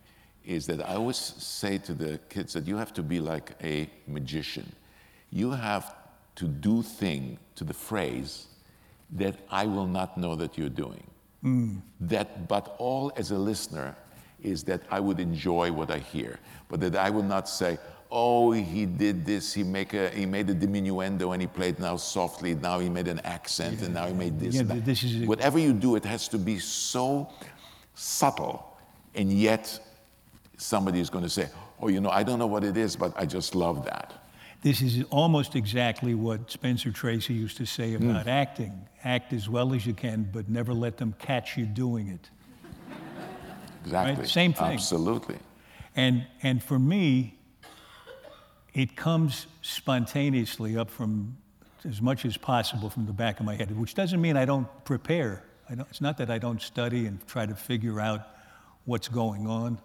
is 0.44 0.66
that 0.68 0.80
I 0.88 0.94
always 0.94 1.18
say 1.18 1.76
to 1.78 1.92
the 1.92 2.18
kids 2.30 2.54
that 2.54 2.66
you 2.66 2.76
have 2.76 2.94
to 2.94 3.02
be 3.02 3.20
like 3.20 3.52
a 3.62 3.90
magician 4.06 4.72
you 5.30 5.52
have 5.52 5.94
to 6.36 6.46
do 6.46 6.82
thing 6.82 7.38
to 7.54 7.64
the 7.64 7.74
phrase 7.74 8.46
that 9.12 9.36
I 9.50 9.66
will 9.66 9.86
not 9.86 10.16
know 10.18 10.34
that 10.36 10.58
you're 10.58 10.68
doing. 10.68 11.04
Mm. 11.44 11.80
That, 12.00 12.48
but 12.48 12.74
all 12.78 13.12
as 13.16 13.30
a 13.30 13.38
listener 13.38 13.96
is 14.42 14.62
that 14.64 14.82
I 14.90 15.00
would 15.00 15.20
enjoy 15.20 15.72
what 15.72 15.90
I 15.90 15.98
hear, 15.98 16.38
but 16.68 16.80
that 16.80 16.96
I 16.96 17.10
would 17.10 17.26
not 17.26 17.48
say, 17.48 17.78
oh, 18.10 18.50
he 18.50 18.86
did 18.86 19.24
this, 19.24 19.52
he, 19.52 19.62
make 19.62 19.94
a, 19.94 20.10
he 20.10 20.26
made 20.26 20.50
a 20.50 20.54
diminuendo 20.54 21.32
and 21.32 21.40
he 21.40 21.46
played 21.46 21.78
now 21.78 21.96
softly, 21.96 22.54
now 22.54 22.78
he 22.78 22.88
made 22.88 23.08
an 23.08 23.20
accent 23.20 23.78
yeah. 23.78 23.84
and 23.86 23.94
now 23.94 24.06
he 24.06 24.12
made 24.12 24.38
this. 24.40 24.56
Yeah, 24.56 24.62
this 24.64 25.04
is 25.04 25.26
Whatever 25.26 25.58
you 25.58 25.72
do, 25.72 25.96
it 25.96 26.04
has 26.04 26.28
to 26.28 26.38
be 26.38 26.58
so 26.58 27.30
subtle, 27.94 28.76
and 29.14 29.32
yet 29.32 29.78
somebody 30.56 31.00
is 31.00 31.10
going 31.10 31.24
to 31.24 31.30
say, 31.30 31.48
oh, 31.80 31.88
you 31.88 32.00
know, 32.00 32.10
I 32.10 32.22
don't 32.22 32.38
know 32.38 32.46
what 32.46 32.64
it 32.64 32.76
is, 32.76 32.96
but 32.96 33.12
I 33.16 33.26
just 33.26 33.54
love 33.54 33.84
that. 33.84 34.19
This 34.62 34.82
is 34.82 35.04
almost 35.10 35.56
exactly 35.56 36.14
what 36.14 36.50
Spencer 36.50 36.90
Tracy 36.90 37.32
used 37.32 37.56
to 37.56 37.66
say 37.66 37.94
hmm. 37.94 38.10
about 38.10 38.26
mm. 38.26 38.30
acting. 38.30 38.86
Act 39.04 39.32
as 39.32 39.48
well 39.48 39.72
as 39.72 39.86
you 39.86 39.94
can, 39.94 40.28
but 40.30 40.48
never 40.48 40.74
let 40.74 40.98
them 40.98 41.14
catch 41.18 41.56
you 41.56 41.64
doing 41.64 42.08
it. 42.08 42.30
Exactly. 43.84 44.14
Right? 44.22 44.28
Same 44.28 44.52
thing. 44.52 44.72
Absolutely. 44.72 45.38
And, 45.96 46.26
and 46.42 46.62
for 46.62 46.78
me, 46.78 47.38
it 48.74 48.96
comes 48.96 49.46
spontaneously 49.62 50.76
up 50.76 50.90
from 50.90 51.36
as 51.88 52.02
much 52.02 52.24
as 52.26 52.36
possible 52.36 52.90
from 52.90 53.06
the 53.06 53.12
back 53.12 53.40
of 53.40 53.46
my 53.46 53.54
head, 53.54 53.76
which 53.76 53.94
doesn't 53.94 54.20
mean 54.20 54.36
I 54.36 54.44
don't 54.44 54.68
prepare. 54.84 55.42
I 55.68 55.74
don't, 55.74 55.88
it's 55.88 56.00
not 56.00 56.18
that 56.18 56.30
I 56.30 56.38
don't 56.38 56.60
study 56.60 57.06
and 57.06 57.26
try 57.26 57.46
to 57.46 57.54
figure 57.54 58.00
out 58.00 58.28
what's 58.84 59.08
going 59.08 59.46
on 59.46 59.80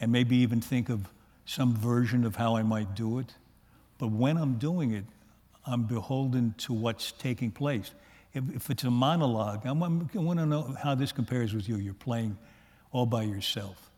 and 0.00 0.12
maybe 0.12 0.36
even 0.36 0.60
think 0.60 0.88
of 0.88 1.08
some 1.44 1.74
version 1.74 2.24
of 2.24 2.36
how 2.36 2.56
I 2.56 2.62
might 2.62 2.94
do 2.94 3.18
it. 3.18 3.34
But 4.02 4.10
when 4.10 4.36
I'm 4.36 4.54
doing 4.54 4.94
it, 4.94 5.04
I'm 5.64 5.84
beholden 5.84 6.56
to 6.58 6.72
what's 6.72 7.12
taking 7.12 7.52
place. 7.52 7.92
If, 8.34 8.42
if 8.52 8.68
it's 8.68 8.82
a 8.82 8.90
monologue, 8.90 9.64
I'm, 9.64 9.80
I'm, 9.80 10.10
I 10.12 10.18
want 10.18 10.40
to 10.40 10.44
know 10.44 10.74
how 10.82 10.96
this 10.96 11.12
compares 11.12 11.54
with 11.54 11.68
you. 11.68 11.76
You're 11.76 11.94
playing 11.94 12.36
all 12.90 13.06
by 13.06 13.22
yourself. 13.22 13.92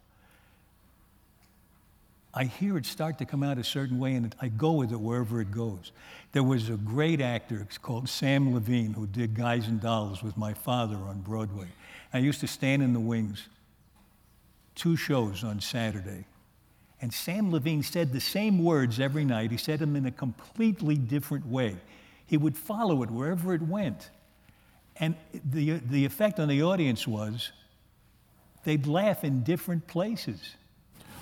I 2.35 2.45
hear 2.45 2.77
it 2.77 2.85
start 2.85 3.17
to 3.17 3.25
come 3.25 3.43
out 3.43 3.57
a 3.57 3.65
certain 3.65 3.99
way, 3.99 4.13
and 4.13 4.35
I 4.43 4.49
go 4.49 4.73
with 4.73 4.93
it 4.93 5.01
wherever 5.01 5.41
it 5.41 5.51
goes. 5.51 5.91
There 6.33 6.43
was 6.43 6.69
a 6.69 6.77
great 6.77 7.23
actor 7.23 7.67
called 7.81 8.07
Sam 8.07 8.53
Levene 8.53 8.95
who 8.95 9.07
did 9.07 9.35
Guys 9.35 9.69
and 9.69 9.81
Dolls 9.81 10.23
with 10.23 10.37
my 10.37 10.53
father 10.53 10.97
on 10.97 11.23
Broadway. 11.23 11.69
I 12.13 12.19
used 12.19 12.41
to 12.41 12.47
stand 12.47 12.83
in 12.83 12.93
the 12.93 13.01
wings, 13.01 13.49
two 14.75 14.97
shows 14.97 15.43
on 15.43 15.63
Saturday, 15.63 16.27
and 17.05 17.13
Sam 17.13 17.51
Levene 17.51 17.85
said 17.85 18.15
the 18.15 18.21
same 18.21 18.65
words 18.65 18.99
every 18.99 19.27
night. 19.27 19.51
He 19.51 19.59
said 19.59 19.79
them 19.79 19.95
in 19.95 20.07
a 20.07 20.11
completely 20.11 20.97
different 20.97 21.47
way. 21.47 21.77
He 22.25 22.39
would 22.39 22.57
follow 22.57 23.03
it 23.03 23.11
wherever 23.11 23.53
it 23.53 23.61
went. 23.61 24.09
And 24.97 25.15
the, 25.45 25.81
the 25.91 26.07
effect 26.07 26.41
on 26.41 26.49
the 26.49 26.63
audience 26.63 27.07
was 27.07 27.53
they'd 28.65 28.87
laugh 28.87 29.23
in 29.23 29.43
different 29.43 29.87
places. 29.87 30.57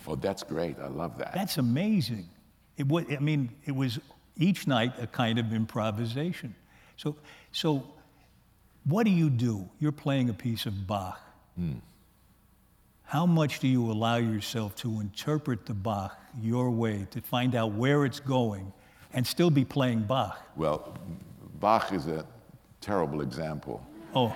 Oh, 0.07 0.15
that's 0.15 0.45
great. 0.45 0.77
I 0.79 0.87
love 0.87 1.19
that. 1.19 1.35
That's 1.35 1.59
amazing. 1.59 2.29
It 2.77 2.87
was, 2.87 3.05
I 3.11 3.19
mean, 3.19 3.51
it 3.65 3.75
was 3.75 3.99
each 4.37 4.69
night 4.69 4.93
a 5.01 5.09
kind 5.09 5.41
of 5.41 5.53
improvisation. 5.53 6.55
So, 6.97 7.17
so 7.51 7.83
what 8.85 9.03
do 9.03 9.11
you 9.11 9.29
do? 9.29 9.69
You're 9.81 9.91
playing 9.91 10.29
a 10.31 10.35
piece 10.35 10.65
of 10.65 10.87
Bach. 10.87 11.21
Hmm. 11.57 11.73
How 13.13 13.27
much 13.27 13.61
do 13.61 13.69
you 13.69 13.93
allow 13.93 14.17
yourself 14.17 14.75
to 14.77 14.99
interpret 14.99 15.67
the 15.67 15.75
Bach 15.75 16.19
your 16.41 16.71
way, 16.71 17.07
to 17.11 17.21
find 17.21 17.55
out 17.55 17.73
where 17.73 18.07
it's 18.07 18.21
going, 18.21 18.73
and 19.13 19.27
still 19.27 19.51
be 19.51 19.67
playing 19.67 20.05
Bach? 20.05 20.41
Well, 20.57 20.97
Bach 21.61 21.93
is 21.93 22.07
a 22.07 22.25
terrible 22.81 23.21
example. 23.21 23.87
Oh, 24.15 24.35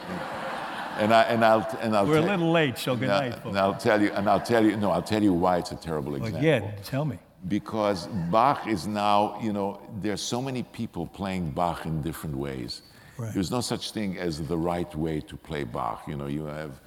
And, 0.98 1.14
I, 1.14 1.22
and 1.22 1.42
I'll, 1.42 1.66
and 1.80 1.96
I'll 1.96 2.06
we're 2.06 2.18
a 2.18 2.20
little 2.20 2.52
late, 2.52 2.76
so 2.76 2.94
good 2.94 3.08
night, 3.08 3.42
and. 3.46 3.58
I'll 3.58 3.72
tell 3.72 3.98
you, 4.02 4.10
and 4.12 4.28
I'll 4.28 4.46
tell 4.52 4.62
you, 4.62 4.76
no, 4.76 4.90
I'll 4.90 5.08
tell 5.14 5.22
you 5.22 5.32
why 5.32 5.56
it's 5.56 5.72
a 5.72 5.76
terrible 5.76 6.14
example. 6.16 6.42
yeah, 6.42 6.70
tell 6.84 7.06
me. 7.06 7.18
Because 7.48 8.08
Bach 8.30 8.66
is 8.66 8.86
now, 8.86 9.38
you 9.40 9.54
know, 9.54 9.80
there's 10.02 10.20
so 10.20 10.42
many 10.42 10.62
people 10.62 11.06
playing 11.06 11.50
Bach 11.52 11.86
in 11.86 12.02
different 12.02 12.36
ways. 12.36 12.82
Right. 13.16 13.32
There's 13.32 13.50
no 13.50 13.62
such 13.62 13.92
thing 13.92 14.18
as 14.18 14.46
the 14.46 14.58
right 14.58 14.94
way 14.94 15.20
to 15.20 15.34
play 15.34 15.64
Bach. 15.64 16.06
You 16.06 16.16
know, 16.16 16.26
you 16.26 16.44
have, 16.44 16.78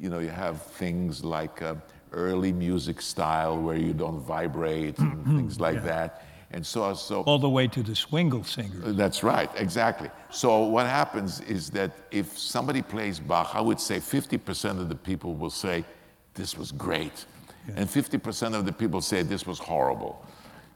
you 0.00 0.08
know, 0.08 0.18
you 0.18 0.30
have 0.30 0.62
things 0.62 1.24
like 1.24 1.62
uh, 1.62 1.74
early 2.12 2.52
music 2.52 3.00
style 3.00 3.60
where 3.60 3.76
you 3.76 3.92
don't 3.92 4.20
vibrate 4.20 4.98
and 4.98 5.24
things 5.24 5.60
like 5.60 5.82
that. 5.84 6.24
And 6.50 6.64
so, 6.64 6.94
so 6.94 7.22
All 7.22 7.38
the 7.38 7.48
way 7.48 7.66
to 7.68 7.82
the 7.82 7.94
swingle 7.94 8.42
singer. 8.42 8.92
that's 8.92 9.22
right, 9.22 9.50
exactly. 9.56 10.10
So 10.30 10.64
what 10.64 10.86
happens 10.86 11.40
is 11.42 11.68
that 11.70 11.90
if 12.10 12.38
somebody 12.38 12.80
plays 12.80 13.20
Bach, 13.20 13.50
I 13.54 13.60
would 13.60 13.78
say 13.80 13.98
50% 13.98 14.80
of 14.80 14.88
the 14.88 14.94
people 14.94 15.34
will 15.34 15.50
say, 15.50 15.84
this 16.34 16.56
was 16.56 16.72
great. 16.72 17.26
And 17.76 17.86
50% 17.86 18.54
of 18.54 18.64
the 18.64 18.72
people 18.72 19.02
say 19.02 19.22
this 19.22 19.46
was 19.46 19.58
horrible. 19.58 20.24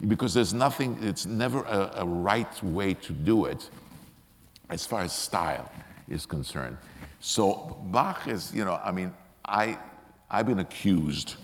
Because 0.08 0.34
there's 0.34 0.52
nothing, 0.52 0.98
it's 1.00 1.24
never 1.24 1.62
a, 1.62 1.92
a 1.96 2.04
right 2.04 2.62
way 2.62 2.92
to 2.94 3.12
do 3.12 3.46
it 3.46 3.70
as 4.68 4.84
far 4.84 5.00
as 5.02 5.12
style 5.12 5.70
is 6.08 6.26
concerned. 6.26 6.76
So 7.24 7.76
Bach 7.92 8.26
is, 8.26 8.52
you 8.52 8.64
know, 8.64 8.80
I 8.84 8.90
mean, 8.90 9.14
I, 9.44 9.78
I've 10.28 10.46
been 10.46 10.58
accused 10.58 11.36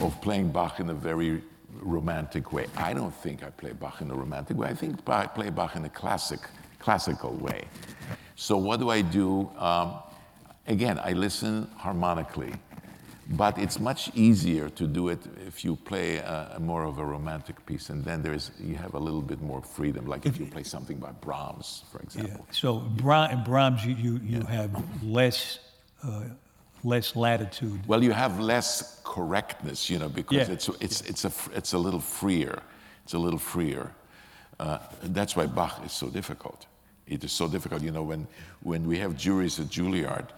of 0.00 0.20
playing 0.20 0.48
Bach 0.50 0.80
in 0.80 0.90
a 0.90 0.94
very 0.94 1.40
romantic 1.70 2.52
way. 2.52 2.66
I 2.76 2.94
don't 2.94 3.14
think 3.14 3.44
I 3.44 3.50
play 3.50 3.72
Bach 3.72 4.00
in 4.00 4.10
a 4.10 4.14
romantic 4.14 4.56
way. 4.56 4.66
I 4.66 4.74
think 4.74 5.08
I 5.08 5.28
play 5.28 5.50
Bach 5.50 5.76
in 5.76 5.84
a 5.84 5.88
classic, 5.88 6.40
classical 6.80 7.30
way. 7.34 7.62
So 8.34 8.56
what 8.56 8.80
do 8.80 8.90
I 8.90 9.02
do? 9.02 9.48
Um, 9.56 9.98
again, 10.66 10.98
I 10.98 11.12
listen 11.12 11.70
harmonically, 11.76 12.52
but 13.30 13.58
it's 13.58 13.78
much 13.80 14.10
easier 14.14 14.68
to 14.70 14.86
do 14.86 15.08
it 15.08 15.18
if 15.46 15.64
you 15.64 15.76
play 15.76 16.16
a, 16.18 16.52
a 16.56 16.60
more 16.60 16.84
of 16.84 16.98
a 16.98 17.04
romantic 17.04 17.64
piece, 17.66 17.88
and 17.90 18.04
then 18.04 18.22
there's 18.22 18.50
you 18.60 18.76
have 18.76 18.94
a 18.94 18.98
little 18.98 19.22
bit 19.22 19.40
more 19.40 19.62
freedom. 19.62 20.06
Like 20.06 20.26
if 20.26 20.38
you 20.38 20.46
play 20.46 20.62
something 20.64 20.98
by 20.98 21.12
Brahms, 21.12 21.84
for 21.90 22.00
example. 22.00 22.44
Yeah. 22.48 22.54
So 22.54 22.78
Bra- 22.80 23.34
Brahms, 23.44 23.84
you, 23.84 23.94
you, 23.94 24.20
you 24.22 24.40
have 24.42 24.70
less, 25.02 25.58
uh, 26.02 26.24
less 26.82 27.16
latitude. 27.16 27.80
Well, 27.86 28.02
you 28.04 28.12
have 28.12 28.38
less 28.40 29.00
correctness, 29.04 29.88
you 29.88 29.98
know, 29.98 30.08
because 30.08 30.48
Yeah. 30.48 30.54
it's 30.54 30.68
it's 30.80 31.00
it's 31.02 31.24
a 31.24 31.32
it's 31.54 31.72
a 31.72 31.78
little 31.78 32.00
freer. 32.00 32.58
It's 33.04 33.14
a 33.14 33.18
little 33.18 33.38
freer. 33.40 33.90
Uh, 34.60 34.78
that's 35.02 35.34
why 35.36 35.46
Bach 35.46 35.84
is 35.84 35.92
so 35.92 36.08
difficult. 36.08 36.66
It 37.06 37.24
is 37.24 37.32
so 37.32 37.48
difficult, 37.48 37.82
you 37.82 37.90
know. 37.90 38.02
When 38.02 38.26
when 38.62 38.86
we 38.86 38.98
have 38.98 39.16
juries 39.16 39.58
at 39.60 39.66
Juilliard, 39.66 40.28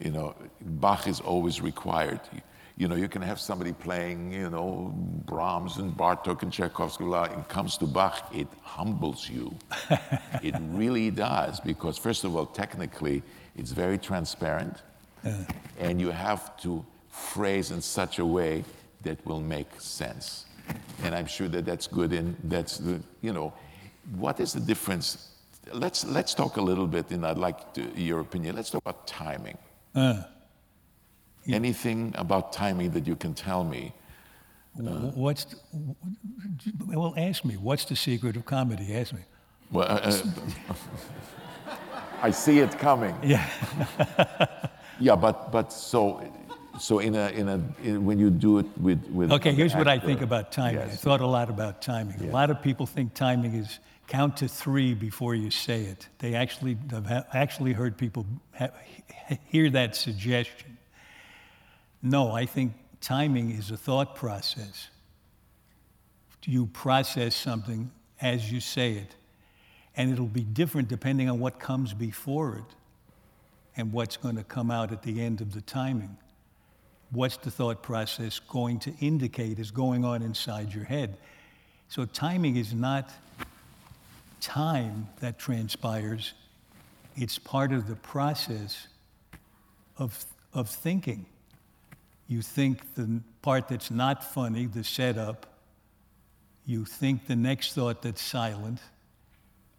you 0.00 0.10
know, 0.10 0.34
Bach 0.60 1.06
is 1.06 1.20
always 1.20 1.60
required. 1.60 2.20
You, 2.32 2.40
you 2.76 2.88
know, 2.88 2.96
you 2.96 3.08
can 3.08 3.22
have 3.22 3.38
somebody 3.38 3.72
playing, 3.72 4.32
you 4.32 4.50
know, 4.50 4.92
Brahms 5.26 5.76
and 5.76 5.96
Bartok 5.96 6.42
and 6.42 6.52
Tchaikovsky. 6.52 7.04
blah, 7.04 7.24
It 7.24 7.48
comes 7.48 7.76
to 7.78 7.86
Bach, 7.86 8.30
it 8.34 8.48
humbles 8.62 9.28
you. 9.28 9.54
it 10.42 10.56
really 10.70 11.10
does, 11.10 11.60
because 11.60 11.96
first 11.98 12.24
of 12.24 12.34
all, 12.34 12.46
technically, 12.46 13.22
it's 13.56 13.70
very 13.70 13.98
transparent 13.98 14.82
and 15.78 16.00
you 16.00 16.10
have 16.10 16.56
to 16.58 16.84
phrase 17.08 17.70
in 17.70 17.80
such 17.80 18.18
a 18.18 18.26
way 18.26 18.64
that 19.02 19.24
will 19.26 19.40
make 19.40 19.68
sense. 19.78 20.46
And 21.02 21.14
I'm 21.14 21.26
sure 21.26 21.48
that 21.48 21.64
that's 21.64 21.86
good. 21.86 22.12
And 22.12 22.36
that's 22.44 22.78
the, 22.78 23.00
you 23.20 23.32
know, 23.32 23.52
what 24.16 24.40
is 24.40 24.52
the 24.52 24.60
difference? 24.60 25.30
Let's 25.72 26.04
let's 26.04 26.34
talk 26.34 26.56
a 26.56 26.62
little 26.62 26.86
bit, 26.86 27.10
and 27.10 27.26
I'd 27.26 27.38
like 27.38 27.72
to, 27.74 27.82
your 27.96 28.20
opinion. 28.20 28.56
Let's 28.56 28.70
talk 28.70 28.82
about 28.84 29.06
timing. 29.06 29.56
Uh, 29.94 30.22
Anything 31.46 32.12
about 32.16 32.52
timing 32.52 32.90
that 32.92 33.06
you 33.06 33.16
can 33.16 33.34
tell 33.34 33.64
me? 33.64 33.92
wh- 34.76 35.16
what's, 35.16 35.44
the- 35.44 35.56
well, 36.86 37.14
ask 37.18 37.44
me, 37.44 37.56
what's 37.56 37.84
the 37.84 37.94
secret 37.96 38.36
of 38.36 38.44
comedy? 38.46 38.94
Ask 38.96 39.12
me. 39.12 39.20
Well, 39.70 39.86
uh, 39.86 40.10
uh, 40.10 40.74
I 42.22 42.30
see 42.30 42.60
it 42.60 42.78
coming. 42.78 43.14
Yeah. 43.22 43.46
Yeah, 45.00 45.16
but 45.16 45.50
but 45.50 45.72
so 45.72 46.22
so 46.78 47.00
in 47.00 47.16
a 47.16 47.28
in 47.30 47.48
a 47.48 47.60
in, 47.82 48.06
when 48.06 48.16
you 48.16 48.30
do 48.30 48.58
it 48.60 48.66
with 48.80 49.04
with 49.10 49.32
Okay, 49.32 49.52
here's 49.52 49.74
what 49.74 49.88
I 49.88 49.98
think 49.98 50.20
about 50.22 50.52
timing. 50.52 50.82
I 50.82 50.86
thought 50.88 51.20
a 51.20 51.26
lot 51.26 51.50
about 51.50 51.82
timing. 51.82 52.14
A 52.28 52.32
lot 52.32 52.48
of 52.48 52.62
people 52.62 52.86
think 52.86 53.12
timing 53.12 53.54
is 53.54 53.80
count 54.06 54.36
to 54.38 54.48
three 54.48 54.94
before 54.94 55.34
you 55.34 55.50
say 55.50 55.82
it. 55.82 56.08
They 56.18 56.34
actually 56.34 56.76
have 56.90 57.26
actually 57.32 57.72
heard 57.72 57.96
people 57.96 58.26
hear 59.46 59.70
that 59.70 59.96
suggestion. 59.96 60.78
No, 62.02 62.32
I 62.32 62.46
think 62.46 62.72
timing 63.00 63.50
is 63.50 63.70
a 63.70 63.76
thought 63.76 64.14
process. 64.14 64.88
You 66.46 66.66
process 66.66 67.34
something 67.34 67.90
as 68.20 68.52
you 68.52 68.60
say 68.60 68.92
it, 68.92 69.16
and 69.96 70.12
it'll 70.12 70.26
be 70.26 70.44
different 70.44 70.88
depending 70.88 71.30
on 71.30 71.40
what 71.40 71.58
comes 71.58 71.94
before 71.94 72.56
it 72.56 72.76
and 73.76 73.92
what's 73.92 74.16
going 74.16 74.36
to 74.36 74.44
come 74.44 74.70
out 74.70 74.92
at 74.92 75.02
the 75.02 75.22
end 75.22 75.40
of 75.40 75.54
the 75.54 75.62
timing 75.62 76.16
what's 77.14 77.36
the 77.38 77.50
thought 77.50 77.82
process 77.82 78.38
going 78.38 78.78
to 78.80 78.92
indicate 79.00 79.58
is 79.58 79.70
going 79.70 80.04
on 80.04 80.22
inside 80.22 80.74
your 80.74 80.84
head. 80.84 81.16
So 81.88 82.04
timing 82.04 82.56
is 82.56 82.74
not 82.74 83.10
time 84.44 85.08
that 85.20 85.38
transpires, 85.38 86.34
it's 87.16 87.38
part 87.38 87.72
of 87.72 87.88
the 87.88 87.96
process 87.96 88.86
of, 89.98 90.24
of 90.52 90.68
thinking. 90.68 91.24
You 92.28 92.42
think 92.42 92.94
the 92.94 93.20
part 93.40 93.68
that's 93.68 93.90
not 93.90 94.22
funny, 94.22 94.66
the 94.66 94.84
setup, 94.84 95.46
you 96.66 96.84
think 96.84 97.26
the 97.26 97.36
next 97.36 97.72
thought 97.72 98.02
that's 98.02 98.22
silent, 98.22 98.80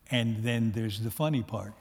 and 0.10 0.44
then 0.44 0.72
there's 0.72 1.00
the 1.00 1.12
funny 1.12 1.44
part. 1.44 1.74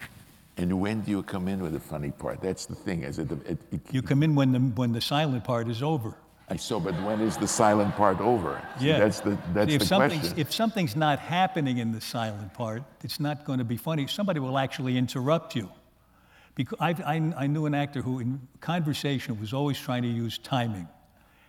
And 0.57 0.81
when 0.81 1.01
do 1.01 1.11
you 1.11 1.23
come 1.23 1.49
in 1.49 1.63
with 1.63 1.73
the 1.73 1.81
funny 1.81 2.11
part? 2.11 2.41
That's 2.41 2.67
the 2.67 2.75
thing. 2.75 3.03
Is 3.03 3.19
it, 3.19 3.33
it, 3.33 3.59
it 3.73 3.81
You 3.91 4.03
come 4.03 4.23
in 4.23 4.35
when 4.35 4.53
the, 4.53 4.61
when 4.61 4.93
the 4.93 5.01
silent 5.01 5.45
part 5.45 5.69
is 5.69 5.83
over. 5.83 6.15
I 6.49 6.57
saw, 6.57 6.79
but 6.79 6.95
when 7.03 7.21
is 7.21 7.39
the 7.39 7.49
silent 7.49 7.97
part 7.97 8.21
over? 8.21 8.61
Yeah. 8.79 8.99
that's 8.99 9.21
the 9.21 9.39
that's 9.55 9.73
if 9.73 9.81
the 9.81 9.97
question. 9.97 10.35
If 10.37 10.53
something's 10.53 10.95
not 10.95 11.19
happening 11.19 11.79
in 11.79 11.93
the 11.93 12.01
silent 12.01 12.53
part, 12.53 12.83
it's 13.03 13.19
not 13.19 13.45
going 13.45 13.61
to 13.61 13.65
be 13.65 13.79
funny. 13.79 14.07
Somebody 14.07 14.41
will 14.41 14.59
actually 14.59 14.99
interrupt 14.99 15.57
you. 15.57 15.71
Because 16.55 16.79
I, 16.81 16.91
I, 16.91 17.33
I 17.37 17.47
knew 17.47 17.67
an 17.67 17.75
actor 17.75 18.03
who, 18.03 18.21
in 18.21 18.47
conversation, 18.61 19.41
was 19.41 19.53
always 19.53 19.79
trying 19.79 20.03
to 20.03 20.09
use 20.09 20.39
timing. 20.39 20.87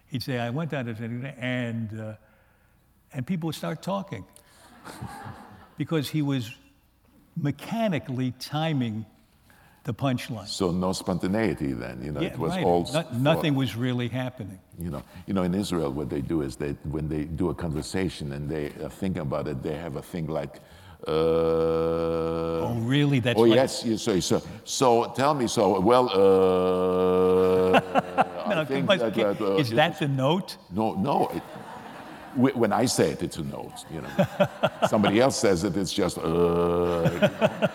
He'd 0.07 0.23
say, 0.23 0.39
"I 0.39 0.49
went 0.49 0.71
down 0.71 0.85
to," 0.85 0.93
and 1.39 1.99
uh, 1.99 2.13
and 3.13 3.27
people 3.27 3.47
would 3.47 3.55
start 3.55 3.81
talking 3.83 4.25
because 5.77 6.09
he 6.09 6.21
was 6.21 6.55
mechanically 7.35 8.31
timing 8.39 9.05
the 9.85 9.93
punchline. 9.93 10.47
so 10.61 10.65
no 10.85 10.91
spontaneity 11.03 11.71
then. 11.83 11.95
You 12.05 12.11
know, 12.13 12.21
Yeah, 12.21 12.33
it 12.33 12.39
was 12.45 12.51
right. 12.55 12.65
all 12.67 12.81
No- 12.81 12.85
thought. 12.93 13.13
nothing 13.31 13.53
was 13.63 13.71
really 13.85 14.09
happening. 14.23 14.59
You 14.85 14.89
know, 14.93 15.03
you 15.27 15.33
know, 15.35 15.43
in 15.49 15.53
Israel, 15.63 15.91
what 15.99 16.07
they 16.09 16.21
do 16.33 16.37
is 16.47 16.51
they 16.63 16.71
when 16.95 17.05
they 17.13 17.23
do 17.41 17.45
a 17.49 17.55
conversation 17.65 18.25
and 18.35 18.43
they 18.53 18.65
are 18.85 18.93
thinking 19.01 19.21
about 19.29 19.45
it, 19.51 19.57
they 19.67 19.75
have 19.85 19.95
a 20.03 20.05
thing 20.11 20.25
like. 20.39 20.55
Uh, 21.07 21.11
Oh, 22.67 22.75
really? 22.95 23.19
That's 23.25 23.39
oh 23.39 23.43
like- 23.43 23.55
yes, 23.61 23.83
yes, 23.85 24.01
so, 24.07 24.19
so 24.29 24.41
so 24.63 24.87
tell 25.21 25.33
me 25.41 25.45
so 25.57 25.63
well. 25.91 26.05
Uh, 26.09 27.79
No, 28.49 28.61
I 28.61 28.65
think 28.65 28.87
that, 28.87 29.13
that, 29.15 29.41
uh, 29.41 29.55
is 29.63 29.69
that 29.71 29.91
the 29.99 30.07
note? 30.07 30.49
No, 30.79 30.85
no. 31.09 31.15
It, 31.37 31.43
wh- 32.41 32.55
when 32.61 32.71
I 32.83 32.85
say 32.97 33.07
it, 33.13 33.19
it's 33.23 33.37
a 33.37 33.43
note. 33.57 33.77
You 33.93 34.01
know, 34.03 34.11
somebody 34.93 35.17
else 35.19 35.35
says 35.45 35.63
it, 35.63 35.75
it's 35.81 35.91
just. 36.01 36.17
Uh, 36.17 37.67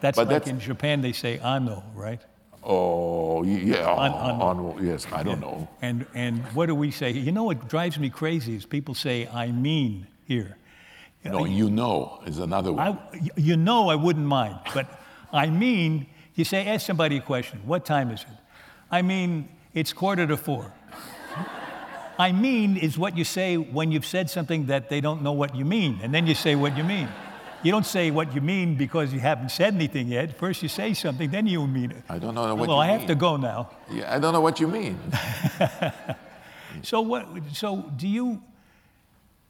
That's 0.00 0.16
But 0.16 0.28
like 0.28 0.44
that's- 0.44 0.50
in 0.50 0.60
Japan, 0.60 1.00
they 1.00 1.12
say 1.12 1.38
ano, 1.38 1.82
right? 1.94 2.20
oh, 2.64 3.42
yeah. 3.44 3.86
On- 3.86 4.12
On, 4.12 4.58
on- 4.60 4.84
yes, 4.86 5.06
I 5.12 5.22
don't 5.22 5.40
know. 5.40 5.68
And, 5.80 6.04
and 6.14 6.42
what 6.54 6.66
do 6.66 6.74
we 6.74 6.90
say? 6.90 7.10
You 7.12 7.32
know 7.32 7.44
what 7.44 7.68
drives 7.68 7.98
me 7.98 8.10
crazy 8.10 8.54
is 8.56 8.66
people 8.66 8.94
say, 8.94 9.26
I 9.28 9.50
mean 9.52 10.06
here. 10.26 10.56
No, 11.24 11.44
you 11.46 11.68
know 11.70 12.20
is 12.26 12.38
another 12.38 12.72
one. 12.72 12.86
I, 12.86 13.20
you 13.36 13.56
know 13.56 13.88
I 13.90 13.94
wouldn't 13.94 14.26
mind, 14.26 14.58
but 14.74 14.86
I 15.32 15.46
mean, 15.50 16.06
You 16.34 16.44
say, 16.44 16.66
ask 16.68 16.86
somebody 16.86 17.16
a 17.16 17.20
question. 17.20 17.58
What 17.66 17.84
time 17.84 18.10
is 18.12 18.22
it? 18.22 18.38
I 18.92 19.02
mean, 19.02 19.48
it's 19.74 19.92
quarter 19.92 20.24
to 20.26 20.36
four. 20.36 20.72
I 22.18 22.32
mean 22.32 22.76
is 22.76 22.96
what 22.98 23.16
you 23.16 23.24
say 23.24 23.56
when 23.56 23.90
you've 23.92 24.06
said 24.06 24.30
something 24.30 24.66
that 24.66 24.88
they 24.88 25.00
don't 25.00 25.22
know 25.22 25.32
what 25.32 25.54
you 25.54 25.64
mean, 25.64 25.98
and 26.02 26.12
then 26.14 26.26
you 26.26 26.34
say 26.34 26.54
what 26.54 26.76
you 26.76 26.84
mean. 26.84 27.08
You 27.62 27.72
don't 27.72 27.86
say 27.86 28.10
what 28.10 28.34
you 28.34 28.40
mean 28.40 28.76
because 28.76 29.12
you 29.12 29.18
haven't 29.18 29.50
said 29.50 29.74
anything 29.74 30.08
yet. 30.08 30.38
First 30.38 30.62
you 30.62 30.68
say 30.68 30.94
something, 30.94 31.30
then 31.30 31.46
you 31.46 31.66
mean 31.66 31.90
it. 31.90 32.04
I 32.08 32.18
don't 32.18 32.34
know 32.34 32.54
what 32.54 32.68
well, 32.68 32.76
you 32.76 32.82
I 32.82 32.86
have 32.86 33.06
to 33.06 33.14
go 33.14 33.36
now. 33.36 33.70
Yeah, 33.90 34.14
I 34.14 34.18
don't 34.18 34.32
know 34.32 34.40
what 34.40 34.60
you 34.60 34.68
mean. 34.68 34.98
So 36.82 37.00
what? 37.00 37.26
So 37.52 37.90
do 37.96 38.06
you? 38.06 38.42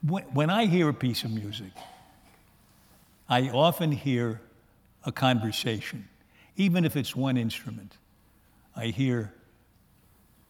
When, 0.02 0.22
when 0.24 0.50
I 0.50 0.66
hear 0.66 0.88
a 0.88 0.94
piece 0.94 1.24
of 1.24 1.30
music, 1.30 1.72
I 3.28 3.48
often 3.48 3.90
hear 3.90 4.40
a 5.04 5.12
conversation, 5.12 6.08
even 6.56 6.84
if 6.84 6.96
it's 6.96 7.16
one 7.16 7.36
instrument. 7.36 7.96
I 8.76 8.86
hear. 8.86 9.34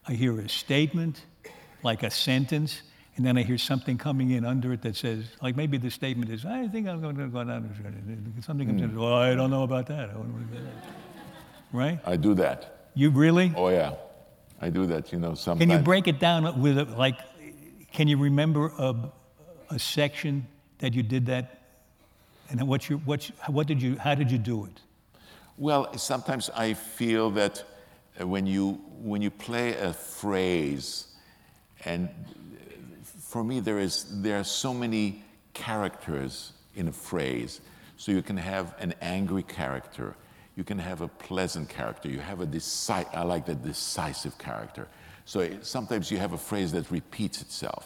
I 0.06 0.12
hear 0.14 0.40
a 0.40 0.48
statement, 0.48 1.20
like 1.82 2.02
a 2.02 2.10
sentence, 2.10 2.80
and 3.18 3.26
then 3.26 3.36
I 3.36 3.42
hear 3.42 3.58
something 3.58 3.98
coming 3.98 4.30
in 4.30 4.44
under 4.44 4.72
it 4.72 4.82
that 4.82 4.94
says, 4.94 5.24
like 5.42 5.56
maybe 5.56 5.76
the 5.76 5.90
statement 5.90 6.30
is, 6.30 6.46
"I 6.46 6.68
think 6.68 6.86
I'm 6.86 7.00
going 7.00 7.16
to 7.16 7.26
go 7.26 7.42
down." 7.42 7.68
Something 8.40 8.68
comes 8.68 8.80
in. 8.80 8.90
Hmm. 8.90 9.00
Well, 9.00 9.12
I 9.12 9.34
don't 9.34 9.50
know 9.50 9.64
about 9.64 9.88
that. 9.88 10.10
I 10.10 10.12
don't 10.12 10.28
know 10.28 10.36
about 10.36 10.52
that." 10.52 10.72
Right? 11.72 11.98
I 12.06 12.16
do 12.16 12.32
that. 12.34 12.90
You 12.94 13.10
really? 13.10 13.52
Oh 13.56 13.70
yeah, 13.70 13.94
I 14.60 14.70
do 14.70 14.86
that. 14.86 15.12
You 15.12 15.18
know, 15.18 15.34
sometimes. 15.34 15.68
Can 15.68 15.76
you 15.76 15.84
break 15.84 16.06
it 16.06 16.20
down 16.20 16.62
with 16.62 16.78
a, 16.78 16.84
like? 16.84 17.18
Can 17.92 18.06
you 18.06 18.18
remember 18.18 18.72
a, 18.78 18.94
a 19.70 19.78
section 19.80 20.46
that 20.78 20.94
you 20.94 21.02
did 21.02 21.26
that, 21.26 21.62
and 22.50 22.68
what 22.68 22.88
you 22.88 22.98
what 22.98 23.28
you, 23.28 23.34
what 23.48 23.66
did 23.66 23.82
you 23.82 23.98
how 23.98 24.14
did 24.14 24.30
you 24.30 24.38
do 24.38 24.64
it? 24.64 24.80
Well, 25.56 25.92
sometimes 25.98 26.50
I 26.54 26.74
feel 26.74 27.30
that 27.30 27.64
when 28.20 28.46
you 28.46 28.74
when 29.02 29.22
you 29.22 29.32
play 29.32 29.74
a 29.74 29.92
phrase, 29.92 31.08
and 31.84 32.08
for 33.28 33.44
me 33.44 33.60
there 33.60 33.78
is 33.78 34.06
there 34.22 34.38
are 34.40 34.44
so 34.44 34.72
many 34.72 35.22
characters 35.52 36.52
in 36.74 36.88
a 36.88 36.92
phrase. 36.92 37.60
So 37.96 38.12
you 38.12 38.22
can 38.22 38.36
have 38.36 38.74
an 38.78 38.94
angry 39.00 39.42
character, 39.42 40.14
you 40.56 40.64
can 40.64 40.78
have 40.78 41.00
a 41.02 41.08
pleasant 41.08 41.68
character, 41.68 42.08
you 42.08 42.20
have 42.20 42.40
a 42.40 42.46
deci- 42.46 43.12
I 43.12 43.22
like 43.22 43.44
the 43.44 43.54
decisive 43.56 44.38
character. 44.38 44.86
So 45.24 45.40
it- 45.40 45.66
sometimes 45.66 46.10
you 46.10 46.18
have 46.18 46.32
a 46.32 46.38
phrase 46.38 46.70
that 46.72 46.90
repeats 46.90 47.42
itself. 47.42 47.84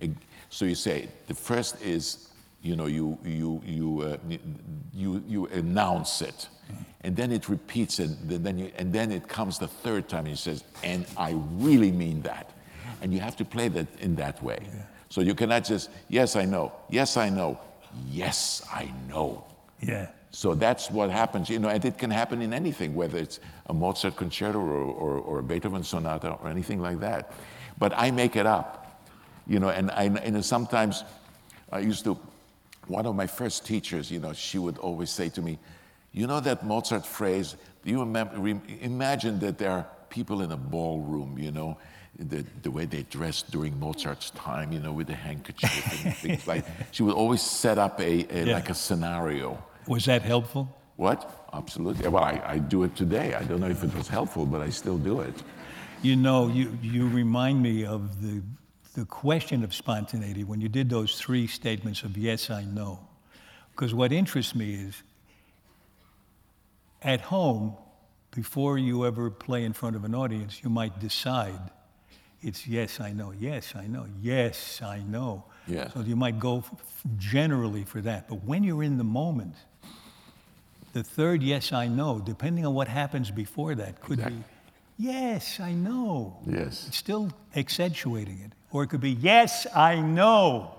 It- 0.00 0.16
So 0.50 0.64
you 0.66 0.74
say 0.74 1.08
the 1.26 1.34
first 1.34 1.80
is, 1.80 2.28
you 2.60 2.74
know, 2.76 2.86
you 2.86 3.16
you 3.24 3.62
you 3.64 3.88
uh, 4.02 4.16
you 4.92 5.22
you 5.28 5.46
announce 5.46 6.20
it, 6.20 6.48
and 7.04 7.16
then 7.16 7.32
it 7.32 7.48
repeats 7.48 7.98
it, 7.98 8.10
and 8.10 8.44
then 8.44 8.58
you, 8.58 8.70
and 8.78 8.92
then 8.92 9.10
it 9.12 9.26
comes 9.28 9.58
the 9.58 9.68
third 9.84 10.08
time 10.08 10.26
and 10.26 10.36
he 10.36 10.36
says, 10.36 10.64
and 10.84 11.06
I 11.16 11.30
really 11.66 11.90
mean 11.92 12.22
that, 12.22 12.51
and 13.02 13.12
you 13.12 13.20
have 13.20 13.36
to 13.36 13.44
play 13.44 13.68
that 13.68 13.86
in 14.00 14.14
that 14.16 14.42
way. 14.42 14.60
So 15.10 15.20
you 15.20 15.34
cannot 15.34 15.64
just 15.64 15.90
yes 16.08 16.36
I 16.36 16.46
know, 16.46 16.72
yes 16.88 17.18
I 17.18 17.28
know, 17.28 17.60
yes 18.08 18.62
I 18.72 18.90
know. 19.08 19.44
Yeah. 19.80 20.08
So 20.30 20.54
that's 20.54 20.90
what 20.90 21.10
happens, 21.10 21.50
you 21.50 21.58
know, 21.58 21.68
and 21.68 21.84
it 21.84 21.98
can 21.98 22.10
happen 22.10 22.40
in 22.40 22.54
anything, 22.54 22.94
whether 22.94 23.18
it's 23.18 23.38
a 23.66 23.74
Mozart 23.74 24.16
concerto 24.16 24.58
or, 24.58 24.72
or, 24.72 25.18
or 25.18 25.38
a 25.40 25.42
Beethoven 25.42 25.84
sonata 25.84 26.30
or 26.30 26.48
anything 26.48 26.80
like 26.80 27.00
that. 27.00 27.34
But 27.78 27.92
I 27.94 28.10
make 28.10 28.36
it 28.36 28.46
up, 28.46 29.02
you 29.46 29.58
know, 29.58 29.68
and, 29.68 29.90
I, 29.90 30.04
and 30.04 30.42
sometimes 30.42 31.04
I 31.70 31.80
used 31.80 32.04
to, 32.04 32.18
one 32.86 33.04
of 33.04 33.14
my 33.14 33.26
first 33.26 33.66
teachers, 33.66 34.10
you 34.10 34.20
know, 34.20 34.32
she 34.32 34.58
would 34.58 34.78
always 34.78 35.10
say 35.10 35.28
to 35.30 35.42
me, 35.42 35.58
you 36.12 36.26
know 36.26 36.40
that 36.40 36.64
Mozart 36.64 37.04
phrase, 37.04 37.56
do 37.84 37.90
you 37.90 38.00
remember, 38.00 38.36
imagine 38.80 39.38
that 39.40 39.58
there 39.58 39.70
are 39.70 39.86
people 40.08 40.40
in 40.40 40.52
a 40.52 40.56
ballroom, 40.56 41.36
you 41.38 41.50
know, 41.50 41.76
the, 42.30 42.44
the 42.62 42.70
way 42.70 42.84
they 42.86 43.02
dressed 43.04 43.50
during 43.50 43.78
Mozart's 43.78 44.30
time, 44.30 44.72
you 44.72 44.80
know, 44.80 44.92
with 44.92 45.06
the 45.06 45.14
handkerchief 45.14 46.04
and 46.04 46.14
things 46.22 46.46
like 46.46 46.64
She 46.90 47.02
would 47.02 47.14
always 47.14 47.42
set 47.42 47.78
up 47.78 48.00
a, 48.00 48.26
a 48.30 48.44
Yeah. 48.46 48.54
like 48.54 48.70
a 48.70 48.74
scenario. 48.74 49.62
Was 49.86 50.04
that 50.04 50.22
helpful? 50.22 50.68
What? 50.96 51.46
Absolutely. 51.52 52.08
Well, 52.08 52.24
I, 52.24 52.40
I 52.44 52.58
do 52.58 52.82
it 52.84 52.94
today. 52.96 53.34
I 53.34 53.42
don't 53.44 53.60
know 53.60 53.68
if 53.68 53.82
it 53.84 53.94
was 53.94 54.08
helpful, 54.08 54.46
but 54.46 54.60
I 54.60 54.70
still 54.70 54.98
do 54.98 55.20
it. 55.20 55.34
You 56.02 56.16
know, 56.16 56.48
you 56.48 56.76
you 56.82 57.08
remind 57.08 57.62
me 57.62 57.84
of 57.86 58.20
the 58.22 58.42
the 58.94 59.04
question 59.06 59.64
of 59.64 59.72
spontaneity 59.74 60.44
when 60.44 60.60
you 60.60 60.68
did 60.68 60.88
those 60.90 61.18
three 61.18 61.46
statements 61.46 62.02
of 62.02 62.16
yes, 62.16 62.50
I 62.50 62.64
know. 62.64 62.98
Because 63.70 63.94
what 63.94 64.12
interests 64.12 64.54
me 64.54 64.74
is 64.74 65.02
at 67.02 67.20
home, 67.20 67.74
before 68.34 68.78
you 68.78 69.06
ever 69.06 69.30
play 69.30 69.64
in 69.64 69.72
front 69.72 69.96
of 69.96 70.04
an 70.04 70.14
audience, 70.14 70.60
you 70.62 70.70
might 70.70 70.98
decide 71.00 71.60
it's 72.42 72.66
yes, 72.66 73.00
I 73.00 73.12
know, 73.12 73.32
yes, 73.38 73.74
I 73.76 73.86
know, 73.86 74.06
yes, 74.20 74.80
I 74.82 74.98
know. 75.00 75.44
Yeah. 75.66 75.88
So 75.90 76.00
you 76.00 76.16
might 76.16 76.38
go 76.40 76.58
f- 76.58 76.72
generally 77.18 77.84
for 77.84 78.00
that. 78.00 78.28
But 78.28 78.42
when 78.44 78.64
you're 78.64 78.82
in 78.82 78.98
the 78.98 79.04
moment, 79.04 79.54
the 80.92 81.02
third 81.02 81.42
yes, 81.42 81.72
I 81.72 81.86
know, 81.88 82.20
depending 82.24 82.66
on 82.66 82.74
what 82.74 82.88
happens 82.88 83.30
before 83.30 83.74
that, 83.76 84.00
could 84.00 84.18
Exactly. 84.18 84.38
be 84.38 84.44
yes, 84.98 85.60
I 85.60 85.72
know. 85.72 86.36
Yes. 86.46 86.86
It's 86.88 86.96
still 86.96 87.30
accentuating 87.56 88.40
it. 88.44 88.52
Or 88.72 88.82
it 88.84 88.88
could 88.88 89.00
be 89.00 89.10
yes, 89.12 89.66
I 89.74 90.00
know. 90.00 90.74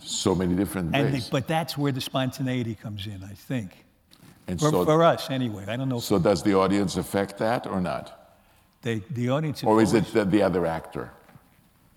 So 0.00 0.34
many 0.34 0.54
different 0.54 0.94
And 0.94 1.12
ways. 1.12 1.26
the, 1.26 1.30
but 1.32 1.48
that's 1.48 1.76
where 1.76 1.92
the 1.92 2.00
spontaneity 2.00 2.74
comes 2.74 3.06
in, 3.06 3.22
I 3.24 3.34
think. 3.34 3.84
and 4.46 4.58
For, 4.60 4.70
so, 4.70 4.84
for 4.84 5.02
us, 5.02 5.28
anyway. 5.30 5.64
I 5.66 5.76
don't 5.76 5.88
know. 5.88 5.98
so 6.00 6.18
does 6.18 6.42
the 6.42 6.54
audience 6.54 6.96
affect 6.96 7.38
that 7.38 7.66
or 7.66 7.80
not? 7.80 8.21
They, 8.82 9.02
the 9.10 9.30
audience. 9.30 9.64
Or 9.64 9.80
is 9.80 9.94
it 9.94 10.06
the, 10.12 10.24
the 10.24 10.42
other 10.42 10.66
actor? 10.66 11.10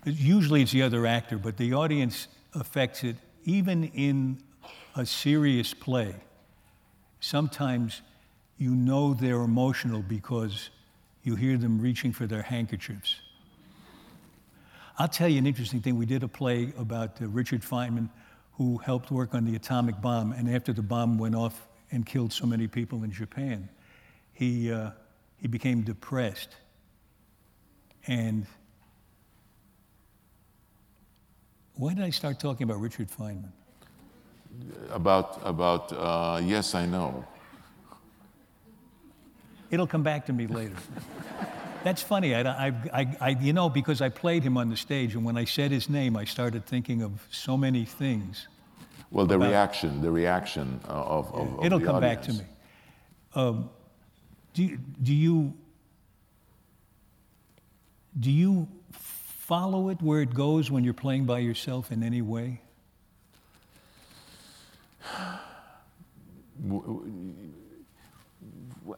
Usually 0.04 0.62
it's 0.62 0.72
the 0.72 0.82
other 0.82 1.06
actor, 1.06 1.36
but 1.36 1.56
the 1.56 1.74
audience 1.74 2.28
affects 2.54 3.02
it 3.04 3.16
even 3.44 3.84
in 3.84 4.38
a 4.94 5.04
serious 5.04 5.74
play. 5.74 6.14
Sometimes 7.20 8.02
you 8.58 8.74
know 8.74 9.14
they're 9.14 9.42
emotional 9.42 10.02
because 10.02 10.70
you 11.22 11.34
hear 11.34 11.56
them 11.56 11.80
reaching 11.80 12.12
for 12.12 12.26
their 12.26 12.42
handkerchiefs. 12.42 13.16
I'll 14.98 15.08
tell 15.08 15.28
you 15.28 15.38
an 15.38 15.46
interesting 15.46 15.80
thing. 15.80 15.96
We 15.96 16.06
did 16.06 16.22
a 16.22 16.28
play 16.28 16.72
about 16.78 17.20
uh, 17.20 17.26
Richard 17.28 17.62
Feynman, 17.62 18.08
who 18.52 18.78
helped 18.78 19.10
work 19.10 19.34
on 19.34 19.44
the 19.44 19.54
atomic 19.54 20.00
bomb, 20.00 20.32
and 20.32 20.48
after 20.48 20.72
the 20.72 20.82
bomb 20.82 21.18
went 21.18 21.34
off 21.34 21.68
and 21.90 22.06
killed 22.06 22.32
so 22.32 22.46
many 22.46 22.66
people 22.66 23.04
in 23.04 23.10
Japan, 23.10 23.68
he, 24.32 24.72
uh, 24.72 24.90
he 25.36 25.48
became 25.48 25.82
depressed. 25.82 26.56
And 28.06 28.46
why 31.74 31.94
did 31.94 32.04
I 32.04 32.10
start 32.10 32.38
talking 32.40 32.64
about 32.64 32.80
Richard 32.80 33.08
Feynman? 33.10 33.50
About, 34.90 35.40
about 35.44 35.92
uh, 35.92 36.40
yes, 36.42 36.74
I 36.74 36.86
know. 36.86 37.24
It'll 39.70 39.86
come 39.86 40.02
back 40.02 40.26
to 40.26 40.32
me 40.32 40.46
later. 40.46 40.76
That's 41.84 42.02
funny. 42.02 42.34
I, 42.34 42.42
I, 42.42 42.72
I, 42.92 43.16
I, 43.20 43.28
you 43.40 43.52
know, 43.52 43.68
because 43.68 44.00
I 44.00 44.08
played 44.08 44.42
him 44.42 44.56
on 44.56 44.70
the 44.70 44.76
stage, 44.76 45.14
and 45.14 45.24
when 45.24 45.36
I 45.36 45.44
said 45.44 45.70
his 45.70 45.88
name, 45.88 46.16
I 46.16 46.24
started 46.24 46.64
thinking 46.66 47.02
of 47.02 47.26
so 47.30 47.56
many 47.56 47.84
things. 47.84 48.48
Well, 49.10 49.26
the 49.26 49.36
About- 49.36 49.50
reaction, 49.50 50.00
the 50.00 50.10
reaction 50.10 50.80
uh, 50.88 50.92
of, 50.92 51.32
of, 51.34 51.58
of 51.58 51.64
It'll 51.64 51.80
come 51.80 52.00
back 52.00 52.22
to 52.22 52.32
me. 52.32 52.44
Um, 53.34 53.70
do, 54.54 54.78
do 55.02 55.14
you 55.14 55.54
do 58.18 58.30
you 58.30 58.68
follow 58.92 59.90
it 59.90 60.00
where 60.00 60.22
it 60.22 60.32
goes 60.32 60.70
when 60.70 60.84
you're 60.84 60.94
playing 60.94 61.24
by 61.24 61.38
yourself 61.38 61.92
in 61.92 62.02
any 62.02 62.22
way? 62.22 62.60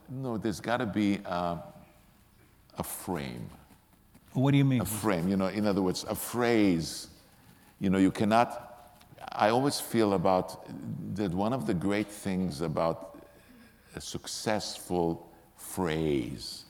No, 0.09 0.37
there's 0.37 0.59
got 0.59 0.77
to 0.77 0.85
be 0.85 1.19
uh, 1.25 1.57
a 2.77 2.83
frame. 2.83 3.49
What 4.33 4.51
do 4.51 4.57
you 4.57 4.65
mean? 4.65 4.81
a 4.81 4.85
frame. 4.85 5.27
You 5.27 5.37
know, 5.37 5.47
in 5.47 5.67
other 5.67 5.81
words, 5.81 6.05
a 6.07 6.15
phrase. 6.15 7.07
You 7.79 7.89
know, 7.89 7.97
you 7.97 8.11
cannot. 8.11 8.65
I 9.33 9.49
always 9.49 9.79
feel 9.79 10.13
about 10.13 10.65
that 11.15 11.31
one 11.31 11.53
of 11.53 11.65
the 11.65 11.73
great 11.73 12.07
things 12.07 12.61
about 12.61 13.19
a 13.95 14.01
successful 14.01 15.29
phrase 15.57 16.65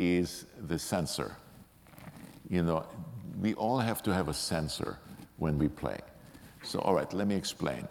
is 0.00 0.46
the 0.66 0.78
sensor. 0.78 1.36
You 2.48 2.62
know, 2.62 2.86
we 3.38 3.52
all 3.54 3.78
have 3.78 4.02
to 4.04 4.14
have 4.14 4.28
a 4.28 4.34
sensor 4.34 4.96
when 5.36 5.58
we 5.58 5.68
play. 5.68 6.00
So, 6.62 6.78
all 6.80 6.94
right, 6.94 7.12
let 7.12 7.26
me 7.26 7.34
explain. 7.34 7.86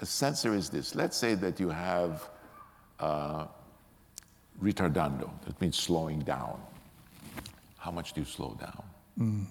A 0.00 0.06
sensor 0.06 0.54
is 0.54 0.68
this. 0.68 0.94
Let's 0.94 1.16
say 1.16 1.34
that 1.36 1.60
you 1.60 1.68
have 1.70 2.28
uh, 2.98 3.46
retardando, 4.60 5.30
that 5.46 5.60
means 5.60 5.78
slowing 5.78 6.20
down. 6.20 6.60
How 7.78 7.92
much 7.92 8.12
do 8.12 8.20
you 8.20 8.26
slow 8.26 8.58
down? 8.60 9.46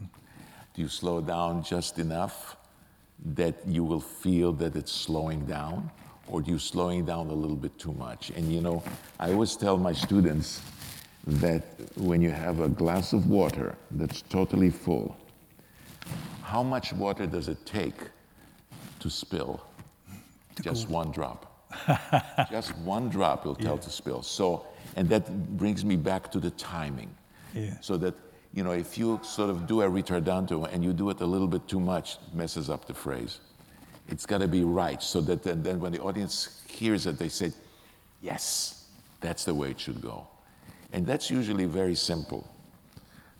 Do 0.73 0.81
you 0.81 0.89
slow 0.89 1.21
down 1.21 1.63
just 1.63 1.97
enough 1.97 2.57
that 3.37 3.55
you 3.65 3.85
will 3.85 4.01
feel 4.01 4.51
that 4.53 4.75
it's 4.75 4.91
slowing 4.91 5.45
down? 5.45 5.89
or 6.27 6.41
do 6.41 6.51
you 6.51 6.59
slowing 6.59 7.05
down 7.05 7.29
a 7.29 7.33
little 7.33 7.55
bit 7.55 7.77
too 7.77 7.93
much? 7.93 8.31
And 8.31 8.51
you 8.51 8.61
know, 8.61 8.83
I 9.19 9.31
always 9.31 9.55
tell 9.55 9.77
my 9.77 9.93
students 9.93 10.61
that 11.27 11.63
when 11.95 12.21
you 12.21 12.31
have 12.31 12.59
a 12.59 12.69
glass 12.69 13.13
of 13.13 13.27
water 13.27 13.75
that's 13.91 14.21
totally 14.23 14.69
full, 14.69 15.15
how 16.43 16.61
much 16.61 16.93
water 16.93 17.25
does 17.25 17.47
it 17.47 17.65
take 17.65 17.95
to 18.99 19.09
spill? 19.09 19.65
Just 20.61 20.89
one 20.89 21.11
drop. 21.11 21.51
Just 22.51 22.77
one 22.77 23.09
drop 23.09 23.45
will 23.45 23.55
tell 23.55 23.77
to 23.77 23.89
spill. 23.89 24.21
So, 24.21 24.67
and 24.95 25.09
that 25.09 25.57
brings 25.57 25.83
me 25.83 25.95
back 25.95 26.31
to 26.31 26.39
the 26.39 26.51
timing. 26.51 27.13
Yeah. 27.53 27.73
So 27.81 27.97
that, 27.97 28.13
you 28.53 28.63
know, 28.63 28.71
if 28.71 28.97
you 28.97 29.19
sort 29.23 29.49
of 29.49 29.67
do 29.67 29.81
a 29.81 29.89
ritardando 29.89 30.71
and 30.71 30.83
you 30.83 30.93
do 30.93 31.09
it 31.09 31.19
a 31.21 31.25
little 31.25 31.47
bit 31.47 31.67
too 31.67 31.79
much, 31.79 32.15
it 32.15 32.35
messes 32.35 32.69
up 32.69 32.85
the 32.85 32.93
phrase. 32.93 33.39
It's 34.07 34.25
got 34.25 34.37
to 34.37 34.47
be 34.47 34.63
right 34.63 35.01
so 35.01 35.19
that 35.21 35.43
then, 35.43 35.63
then 35.63 35.79
when 35.79 35.91
the 35.91 35.99
audience 35.99 36.61
hears 36.67 37.07
it, 37.07 37.17
they 37.17 37.29
say, 37.29 37.51
yes, 38.21 38.85
that's 39.19 39.43
the 39.43 39.53
way 39.53 39.71
it 39.71 39.79
should 39.79 40.01
go. 40.01 40.27
And 40.95 41.05
that's 41.05 41.29
usually 41.29 41.65
very 41.65 41.93
simple. 41.93 42.49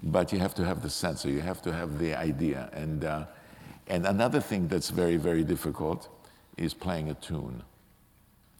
But 0.03 0.33
you 0.33 0.39
have 0.39 0.53
to 0.55 0.65
have 0.65 0.81
the 0.81 0.89
sensor, 0.89 1.29
you 1.29 1.39
have 1.39 1.61
to 1.61 1.71
have 1.71 1.99
the 1.99 2.13
idea. 2.13 2.69
And, 2.73 3.05
uh, 3.05 3.25
and 3.87 4.05
another 4.05 4.41
thing 4.41 4.67
that's 4.67 4.89
very, 4.89 5.15
very 5.15 5.45
difficult 5.45 6.09
is 6.57 6.73
playing 6.73 7.11
a 7.11 7.13
tune. 7.13 7.63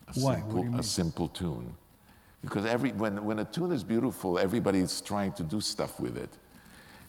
A 0.07 0.19
Why? 0.21 0.35
Simple, 0.35 0.51
do 0.51 0.57
you 0.57 0.71
mean? 0.71 0.79
A 0.79 0.83
simple 0.83 1.27
tune. 1.27 1.75
Because 2.41 2.65
every, 2.65 2.93
when, 2.93 3.25
when 3.25 3.39
a 3.39 3.43
tune 3.43 3.73
is 3.73 3.83
beautiful, 3.83 4.39
everybody's 4.39 5.01
trying 5.01 5.33
to 5.33 5.43
do 5.43 5.59
stuff 5.59 5.99
with 5.99 6.15
it. 6.17 6.29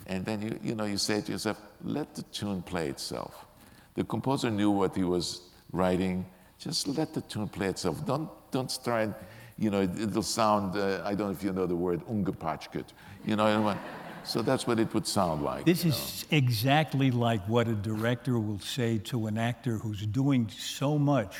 And 0.08 0.24
then 0.24 0.42
you, 0.42 0.58
you 0.64 0.74
know, 0.74 0.86
you 0.86 0.98
say 0.98 1.20
to 1.20 1.30
yourself, 1.32 1.60
let 1.84 2.16
the 2.16 2.22
tune 2.24 2.62
play 2.62 2.88
itself. 2.88 3.46
The 3.94 4.02
composer 4.02 4.50
knew 4.50 4.72
what 4.72 4.96
he 4.96 5.04
was 5.04 5.42
writing. 5.70 6.26
Just 6.58 6.88
let 6.88 7.14
the 7.14 7.20
tune 7.20 7.48
play 7.48 7.68
itself. 7.68 8.04
Don't, 8.04 8.28
don't 8.50 8.76
try 8.82 9.02
and, 9.02 9.14
you 9.58 9.70
know, 9.70 9.82
it, 9.82 10.12
will 10.12 10.22
sound, 10.22 10.76
uh, 10.76 11.02
I 11.04 11.14
don't 11.14 11.28
know 11.28 11.32
if 11.32 11.42
you 11.42 11.52
know 11.52 11.66
the 11.66 11.76
word, 11.76 12.06
ungepatchket. 12.06 12.84
You 13.24 13.36
know, 13.36 13.44
what 13.44 13.72
I 13.72 13.74
mean? 13.74 13.82
so 14.24 14.42
that's 14.42 14.66
what 14.66 14.78
it 14.78 14.92
would 14.92 15.06
sound 15.06 15.42
like. 15.42 15.64
This 15.64 15.84
you 15.84 15.90
know. 15.90 15.96
is 15.96 16.26
exactly 16.30 17.10
like 17.10 17.46
what 17.48 17.68
a 17.68 17.74
director 17.74 18.38
will 18.38 18.58
say 18.60 18.98
to 18.98 19.28
an 19.28 19.38
actor 19.38 19.78
who's 19.78 20.04
doing 20.06 20.50
so 20.50 20.98
much 20.98 21.38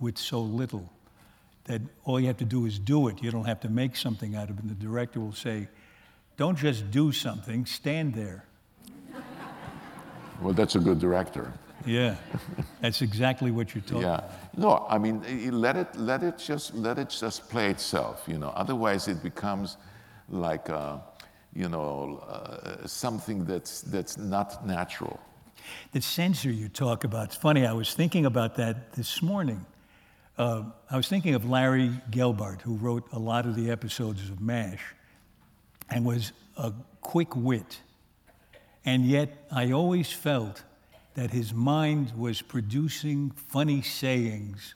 with 0.00 0.18
so 0.18 0.40
little 0.40 0.90
that 1.64 1.80
all 2.04 2.18
you 2.18 2.26
have 2.26 2.38
to 2.38 2.44
do 2.44 2.66
is 2.66 2.78
do 2.78 3.08
it. 3.08 3.22
You 3.22 3.30
don't 3.30 3.44
have 3.44 3.60
to 3.60 3.68
make 3.68 3.96
something 3.96 4.34
out 4.34 4.50
of 4.50 4.58
it. 4.58 4.62
And 4.62 4.70
the 4.70 4.82
director 4.82 5.20
will 5.20 5.32
say, 5.32 5.68
don't 6.36 6.58
just 6.58 6.90
do 6.90 7.12
something, 7.12 7.66
stand 7.66 8.14
there. 8.14 8.44
Well, 10.40 10.52
that's 10.52 10.74
a 10.74 10.80
good 10.80 10.98
director. 10.98 11.52
Yeah, 11.86 12.16
that's 12.80 13.02
exactly 13.02 13.50
what 13.50 13.74
you're 13.74 13.82
talking 13.82 14.02
Yeah. 14.02 14.18
about. 14.18 14.56
No, 14.56 14.86
I 14.88 14.98
mean, 14.98 15.22
let 15.60 15.76
it, 15.76 15.94
let 15.96 16.22
it 16.22 16.38
just, 16.38 16.74
let 16.74 16.98
it 16.98 17.08
just 17.10 17.48
play 17.48 17.70
itself. 17.70 18.24
You 18.26 18.38
know, 18.38 18.50
otherwise 18.50 19.08
it 19.08 19.22
becomes 19.22 19.76
like, 20.28 20.68
uh, 20.70 20.98
you 21.54 21.68
know, 21.68 22.18
uh, 22.28 22.86
something 22.86 23.44
that's 23.44 23.82
that's 23.82 24.16
not 24.16 24.66
natural. 24.66 25.18
The 25.92 26.00
censor 26.00 26.50
you 26.50 26.68
talk 26.68 27.04
about, 27.04 27.26
it's 27.26 27.36
funny, 27.36 27.66
I 27.66 27.72
was 27.72 27.94
thinking 27.94 28.26
about 28.26 28.56
that 28.56 28.92
this 28.94 29.22
morning. 29.22 29.64
Uh, 30.38 30.62
I 30.90 30.96
was 30.96 31.08
thinking 31.08 31.34
of 31.34 31.44
Larry 31.48 31.90
Gelbart, 32.10 32.62
who 32.62 32.74
wrote 32.74 33.04
a 33.12 33.18
lot 33.18 33.46
of 33.46 33.54
the 33.54 33.70
episodes 33.70 34.28
of 34.30 34.40
MASH 34.40 34.82
and 35.90 36.04
was 36.04 36.32
a 36.56 36.72
quick 37.00 37.36
wit. 37.36 37.80
And 38.84 39.04
yet, 39.04 39.28
I 39.52 39.70
always 39.72 40.10
felt 40.12 40.64
that 41.14 41.30
his 41.30 41.52
mind 41.52 42.12
was 42.16 42.40
producing 42.42 43.30
funny 43.30 43.82
sayings 43.82 44.74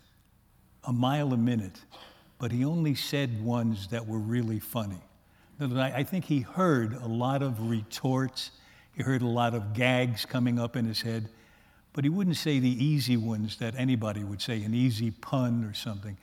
a 0.84 0.92
mile 0.92 1.32
a 1.32 1.36
minute, 1.36 1.80
but 2.38 2.52
he 2.52 2.64
only 2.64 2.94
said 2.94 3.44
ones 3.44 3.88
that 3.88 4.06
were 4.06 4.18
really 4.18 4.60
funny. 4.60 5.00
In 5.58 5.64
other 5.64 5.74
words, 5.74 5.92
I 5.94 6.00
I 6.00 6.02
think 6.04 6.26
he 6.26 6.40
heard 6.40 6.92
a 6.94 7.06
lot 7.06 7.42
of 7.42 7.70
retorts, 7.70 8.50
he 8.94 9.02
heard 9.02 9.22
a 9.22 9.26
lot 9.26 9.54
of 9.54 9.72
gags 9.72 10.24
coming 10.24 10.58
up 10.58 10.76
in 10.76 10.84
his 10.84 11.00
head, 11.00 11.28
but 11.92 12.04
he 12.04 12.10
wouldn't 12.10 12.36
say 12.36 12.58
the 12.58 12.84
easy 12.84 13.16
ones 13.16 13.56
that 13.56 13.74
anybody 13.76 14.22
would 14.22 14.42
say, 14.42 14.62
an 14.62 14.74
easy 14.74 15.10
pun 15.10 15.64
or 15.64 15.72
something. 15.72 16.16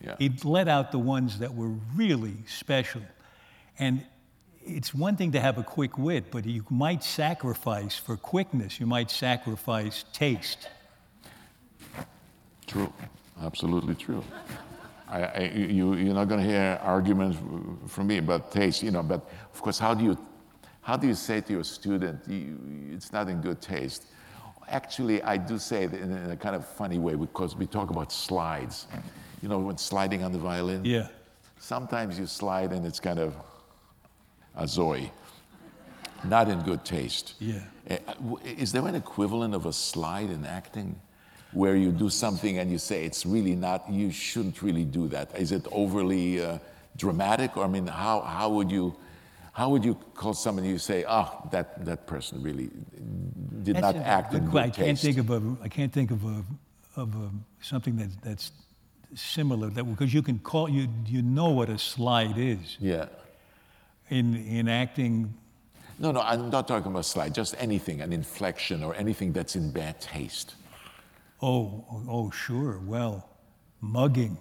Yeah. 0.00 0.16
He'd 0.18 0.44
let 0.46 0.66
out 0.66 0.92
the 0.92 0.98
ones 0.98 1.40
that 1.40 1.54
were 1.54 1.74
really 1.94 2.38
special. 2.46 3.02
And 3.78 4.04
it's 4.64 4.94
one 4.94 5.16
thing 5.16 5.32
to 5.32 5.40
have 5.40 5.58
a 5.58 5.62
quick 5.62 5.98
wit, 5.98 6.30
but 6.30 6.44
you 6.44 6.64
might 6.70 7.02
sacrifice 7.02 7.96
for 7.96 8.16
quickness, 8.16 8.78
you 8.80 8.86
might 8.86 9.10
sacrifice 9.10 10.04
taste. 10.12 10.68
True, 12.66 12.92
absolutely 13.42 13.94
true. 13.94 14.22
I, 15.08 15.22
I, 15.22 15.40
you, 15.40 15.94
you're 15.94 16.14
not 16.14 16.28
going 16.28 16.40
to 16.40 16.46
hear 16.46 16.78
arguments 16.82 17.36
from 17.88 18.06
me 18.06 18.18
about 18.18 18.52
taste, 18.52 18.82
you 18.82 18.92
know. 18.92 19.02
But 19.02 19.28
of 19.52 19.60
course, 19.60 19.78
how 19.78 19.92
do 19.92 20.04
you, 20.04 20.18
how 20.82 20.96
do 20.96 21.08
you 21.08 21.14
say 21.14 21.40
to 21.40 21.52
your 21.52 21.64
student, 21.64 22.20
you, 22.28 22.58
it's 22.92 23.12
not 23.12 23.28
in 23.28 23.40
good 23.40 23.60
taste? 23.60 24.06
Actually, 24.68 25.20
I 25.22 25.36
do 25.36 25.58
say 25.58 25.84
it 25.84 25.94
in, 25.94 26.12
in 26.12 26.30
a 26.30 26.36
kind 26.36 26.54
of 26.54 26.64
funny 26.64 26.98
way 26.98 27.16
because 27.16 27.56
we 27.56 27.66
talk 27.66 27.90
about 27.90 28.12
slides. 28.12 28.86
You 29.42 29.48
know, 29.48 29.58
when 29.58 29.78
sliding 29.78 30.22
on 30.22 30.30
the 30.30 30.38
violin. 30.38 30.84
Yeah. 30.84 31.08
Sometimes 31.58 32.18
you 32.18 32.26
slide 32.26 32.72
and 32.72 32.86
it's 32.86 33.00
kind 33.00 33.18
of 33.18 33.34
a 34.60 34.66
zoe, 34.68 35.10
not 36.24 36.48
in 36.48 36.60
good 36.62 36.84
taste. 36.84 37.34
Yeah. 37.40 37.60
Uh, 37.90 38.36
Is 38.44 38.72
there 38.72 38.86
an 38.86 38.94
equivalent 38.94 39.54
of 39.54 39.66
a 39.66 39.72
slide 39.72 40.30
in 40.30 40.44
acting 40.44 41.00
where 41.52 41.74
you 41.74 41.90
do 41.90 42.08
something 42.10 42.58
and 42.58 42.70
you 42.70 42.78
say 42.78 43.04
it's 43.04 43.24
really 43.26 43.56
not, 43.56 43.90
you 43.90 44.10
shouldn't 44.12 44.62
really 44.62 44.84
do 44.84 45.08
that? 45.08 45.26
Is 45.36 45.50
it 45.50 45.66
overly 45.72 46.40
uh, 46.40 46.58
dramatic? 46.96 47.56
Or, 47.56 47.64
I 47.64 47.68
mean, 47.68 47.86
how, 47.86 48.20
how, 48.20 48.48
would 48.50 48.70
you, 48.70 48.94
how 49.52 49.70
would 49.70 49.84
you 49.84 49.94
call 50.14 50.34
somebody 50.34 50.68
you 50.68 50.78
say, 50.78 51.04
oh, 51.08 51.48
that, 51.50 51.84
that 51.84 52.06
person 52.06 52.42
really 52.42 52.70
did 53.62 53.76
That's 53.76 53.94
not 53.94 53.96
a 53.96 54.06
act 54.06 54.34
in 54.34 54.44
good 54.50 54.56
I 54.56 54.70
can't 54.70 54.98
taste? 54.98 55.02
think 55.02 55.18
of 55.18 55.30
a. 55.30 55.56
I 55.62 55.68
can't 55.68 55.92
think 55.92 56.10
of 56.10 56.24
a 56.24 56.44
of 56.96 57.14
a, 57.14 57.30
something 57.60 57.96
that 57.96 58.10
that's 58.22 58.52
similar. 59.14 59.68
That 59.68 59.84
because 59.84 60.14
you 60.14 60.22
can 60.22 60.38
call 60.38 60.68
you 60.68 60.88
you 61.06 61.22
know 61.22 61.50
what 61.50 61.68
a 61.68 61.78
slide 61.78 62.38
is 62.38 62.78
yeah. 62.80 63.06
In 64.10 64.34
in 64.36 64.68
acting. 64.68 65.34
No, 65.98 66.12
no, 66.12 66.20
I'm 66.20 66.50
not 66.50 66.66
talking 66.66 66.90
about 66.90 67.04
slide, 67.04 67.34
just 67.34 67.54
anything, 67.58 68.00
an 68.00 68.12
inflection 68.12 68.82
or 68.82 68.94
anything 68.94 69.32
that's 69.32 69.54
in 69.56 69.70
bad 69.70 70.00
taste. 70.00 70.54
Oh 71.42 71.84
oh, 72.08 72.30
sure. 72.30 72.78
Well, 72.84 73.28
mugging. 73.80 74.36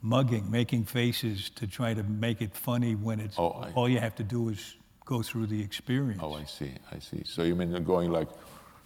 Mugging, 0.00 0.48
making 0.48 0.84
faces 0.84 1.50
to 1.56 1.66
try 1.66 1.92
to 1.92 2.04
make 2.04 2.40
it 2.40 2.54
funny 2.54 2.94
when 2.94 3.18
it's 3.18 3.36
Oh, 3.38 3.50
I- 3.50 3.72
all 3.72 3.88
you 3.88 3.98
have 3.98 4.14
to 4.16 4.22
do 4.22 4.48
is 4.48 4.76
go 5.04 5.22
through 5.22 5.46
the 5.46 5.60
experience. 5.60 6.20
Oh, 6.22 6.34
I 6.34 6.44
see, 6.44 6.72
I 6.92 7.00
see. 7.00 7.22
So 7.24 7.42
you 7.42 7.56
mean 7.56 7.72
going 7.82 8.12
like 8.12 8.28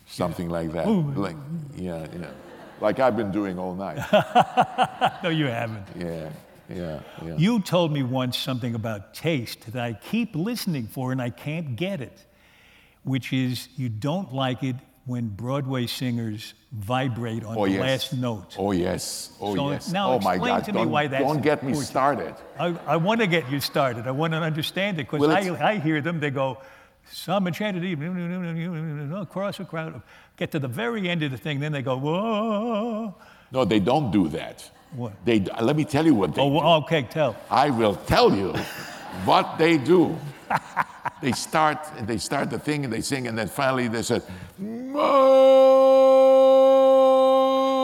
something 0.07 0.49
like 0.49 0.73
that? 0.73 0.87
Ooh. 0.87 1.13
Like, 1.15 1.37
yeah, 1.77 2.07
yeah. 2.19 2.31
Like 2.81 2.99
I've 2.99 3.17
been 3.17 3.31
doing 3.31 3.59
all 3.59 3.75
night. 3.75 3.99
no, 5.23 5.29
you 5.29 5.47
haven't. 5.47 5.87
Yeah, 5.99 6.31
yeah, 6.75 7.01
yeah. 7.25 7.37
You 7.37 7.61
told 7.61 7.93
me 7.93 8.03
once 8.03 8.39
something 8.39 8.75
about 8.75 9.15
taste 9.15 9.73
that 9.73 9.83
I 9.83 9.93
keep 9.95 10.35
listening 10.35 10.87
for 10.87 11.13
and 11.13 11.21
I 11.21 11.31
can't 11.31 11.77
get 11.77 12.01
it, 12.01 12.25
which 13.05 13.33
is 13.33 13.69
you 13.77 13.89
don't 13.89 14.33
like 14.33 14.63
it 14.63 14.77
when 15.05 15.29
Broadway 15.29 15.87
singers 15.87 16.55
vibrate 16.71 17.45
on 17.45 17.59
oh, 17.59 17.67
the 17.67 17.73
yes. 17.73 17.81
last 17.81 18.15
note. 18.15 18.57
Oh, 18.59 18.71
yes. 18.73 19.33
Oh, 19.41 19.55
So 19.55 19.71
yes. 19.71 19.91
now 19.91 20.13
oh, 20.13 20.21
my 20.21 20.35
explain 20.35 20.55
God. 20.55 20.65
to 20.65 20.73
me 20.73 20.79
don't, 20.79 20.91
why 20.91 21.07
that's 21.09 21.25
don't 21.25 21.43
get 21.43 21.63
me 21.63 21.71
important. 21.71 21.89
started. 21.89 22.35
I, 22.59 22.67
I 22.87 22.97
want 22.97 23.21
to 23.21 23.27
get 23.27 23.51
you 23.51 23.61
started. 23.61 24.07
I 24.07 24.13
want 24.13 24.33
to 24.33 24.39
understand 24.39 25.01
it 25.01 25.11
because 25.11 25.21
Well, 25.21 25.33
I, 25.33 25.73
I 25.73 25.79
hear 25.79 26.01
them, 26.01 26.21
they 26.21 26.31
go, 26.31 26.59
some 27.11 27.49
enchanted 27.49 27.85
evening, 27.85 29.13
across 29.15 29.59
a 29.59 29.65
crowd. 29.65 30.03
Get 30.37 30.53
to 30.53 30.61
the 30.61 30.69
very 30.69 31.09
end 31.09 31.25
of 31.25 31.33
the 31.33 31.37
thing, 31.37 31.59
then 31.59 31.73
they 31.73 31.83
go, 31.83 31.97
whoa. 31.97 33.15
No, 33.51 33.65
they 33.65 33.81
don't 33.81 34.13
do 34.13 34.29
that. 34.29 34.71
What? 34.95 35.13
They, 35.25 35.41
let 35.41 35.75
me 35.77 35.85
tell 35.85 36.05
you 36.05 36.15
what 36.15 36.35
they 36.35 36.43
Oh, 36.43 36.51
do. 36.51 36.85
okay, 36.85 37.03
tell. 37.03 37.35
I 37.51 37.71
will 37.71 37.95
tell 37.95 38.35
you 38.35 38.53
what 39.25 39.57
they 39.59 39.79
do. 39.79 40.17
They 41.21 41.33
start, 41.33 41.79
they 42.03 42.19
start 42.19 42.51
the 42.51 42.59
thing 42.59 42.83
and 42.85 42.93
they 42.93 43.01
sing, 43.01 43.29
and 43.29 43.39
then 43.39 43.47
finally 43.47 43.87
they 43.87 44.03
said, 44.03 44.23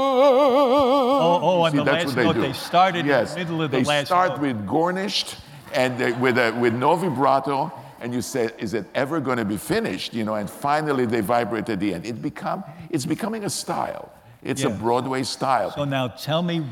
Oh, 0.00 1.40
oh, 1.42 1.61
on 1.62 1.70
See, 1.70 1.76
the 1.78 1.84
that's 1.84 2.04
last 2.06 2.16
note, 2.16 2.32
do. 2.34 2.40
they 2.42 2.52
started 2.52 3.00
in 3.00 3.06
the 3.06 3.32
middle 3.36 3.62
of 3.62 3.70
the 3.70 3.78
last 3.78 3.86
note. 3.86 3.92
they 3.98 4.04
start 4.04 4.40
with 4.40 4.66
garnished 4.66 5.36
and 5.74 5.98
they, 5.98 6.12
with, 6.12 6.38
a, 6.38 6.50
with 6.59 6.74
no 6.74 6.96
vibrato, 6.96 7.72
and 8.00 8.12
you 8.14 8.22
say, 8.22 8.50
is 8.59 8.74
it 8.74 8.86
ever 8.94 9.20
going 9.20 9.38
to 9.38 9.44
be 9.44 9.56
finished? 9.56 10.14
You 10.14 10.24
know, 10.24 10.34
and 10.34 10.48
finally 10.48 11.04
they 11.06 11.20
vibrate 11.20 11.68
at 11.68 11.78
the 11.80 11.94
end. 11.94 12.06
It 12.06 12.20
become, 12.22 12.64
it's 12.90 13.06
becoming 13.06 13.44
a 13.44 13.50
style. 13.50 14.11
It's 14.42 14.62
a 14.64 14.70
Broadway 14.70 15.24
style. 15.24 15.72
So 15.72 15.84
now 15.84 16.09
tell 16.09 16.42
me 16.42 16.64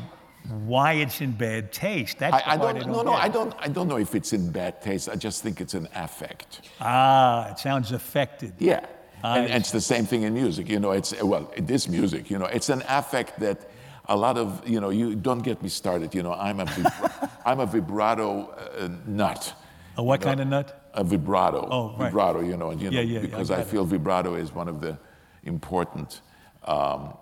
why 0.47 0.93
it's 0.93 1.21
in 1.21 1.31
bad 1.31 1.71
taste. 1.71 2.19
That's 2.19 2.35
the 2.43 2.49
I, 2.49 2.53
I 2.53 2.57
don't, 2.57 2.87
no, 2.87 3.01
no, 3.01 3.11
get. 3.11 3.23
I 3.23 3.27
don't, 3.29 3.53
I 3.59 3.67
don't 3.67 3.87
know 3.87 3.97
if 3.97 4.15
it's 4.15 4.33
in 4.33 4.51
bad 4.51 4.81
taste. 4.81 5.09
I 5.09 5.15
just 5.15 5.43
think 5.43 5.61
it's 5.61 5.73
an 5.73 5.87
affect. 5.95 6.61
Ah, 6.79 7.51
it 7.51 7.59
sounds 7.59 7.91
affected. 7.91 8.53
Yeah. 8.59 8.85
I 9.23 9.39
And, 9.39 9.47
and 9.51 9.61
it's 9.61 9.71
the 9.71 9.81
same 9.81 10.05
thing 10.05 10.23
in 10.23 10.33
music. 10.33 10.69
You 10.69 10.79
know, 10.79 10.91
it's, 10.91 11.13
well, 11.21 11.51
this 11.57 11.87
music, 11.87 12.29
you 12.29 12.37
know, 12.37 12.45
it's 12.45 12.69
an 12.69 12.83
affect 12.87 13.39
that 13.39 13.69
a 14.05 14.15
lot 14.15 14.37
of, 14.37 14.67
you 14.67 14.79
know, 14.79 14.89
you 14.89 15.15
don't 15.15 15.39
get 15.43 15.61
me 15.61 15.69
started. 15.69 16.13
You 16.15 16.23
know, 16.23 16.33
I'm 16.33 16.59
a, 16.59 16.65
vibra- 16.65 17.29
I'm 17.45 17.59
a 17.59 17.65
vibrato 17.65 18.49
uh, 18.79 18.89
nut. 19.05 19.53
A 19.97 20.03
what 20.03 20.19
You 20.21 20.25
know, 20.25 20.29
kind 20.29 20.39
of 20.41 20.47
nut? 20.47 20.89
A 20.93 21.03
vibrato. 21.03 21.67
Oh, 21.69 21.95
right. 21.97 22.05
Vibrato, 22.11 22.41
you 22.41 22.55
know, 22.57 22.69
and, 22.69 22.81
you 22.81 22.89
know 22.91 22.99
Yeah, 22.99 23.19
yeah, 23.19 23.19
I 23.19 23.21
because 23.23 23.51
I 23.51 23.61
it. 23.61 23.67
feel 23.67 23.83
vibrato 23.85 24.35
is 24.35 24.53
one 24.53 24.67
of 24.67 24.79
the 24.81 24.97
important 25.43 26.21
um, 26.67 27.13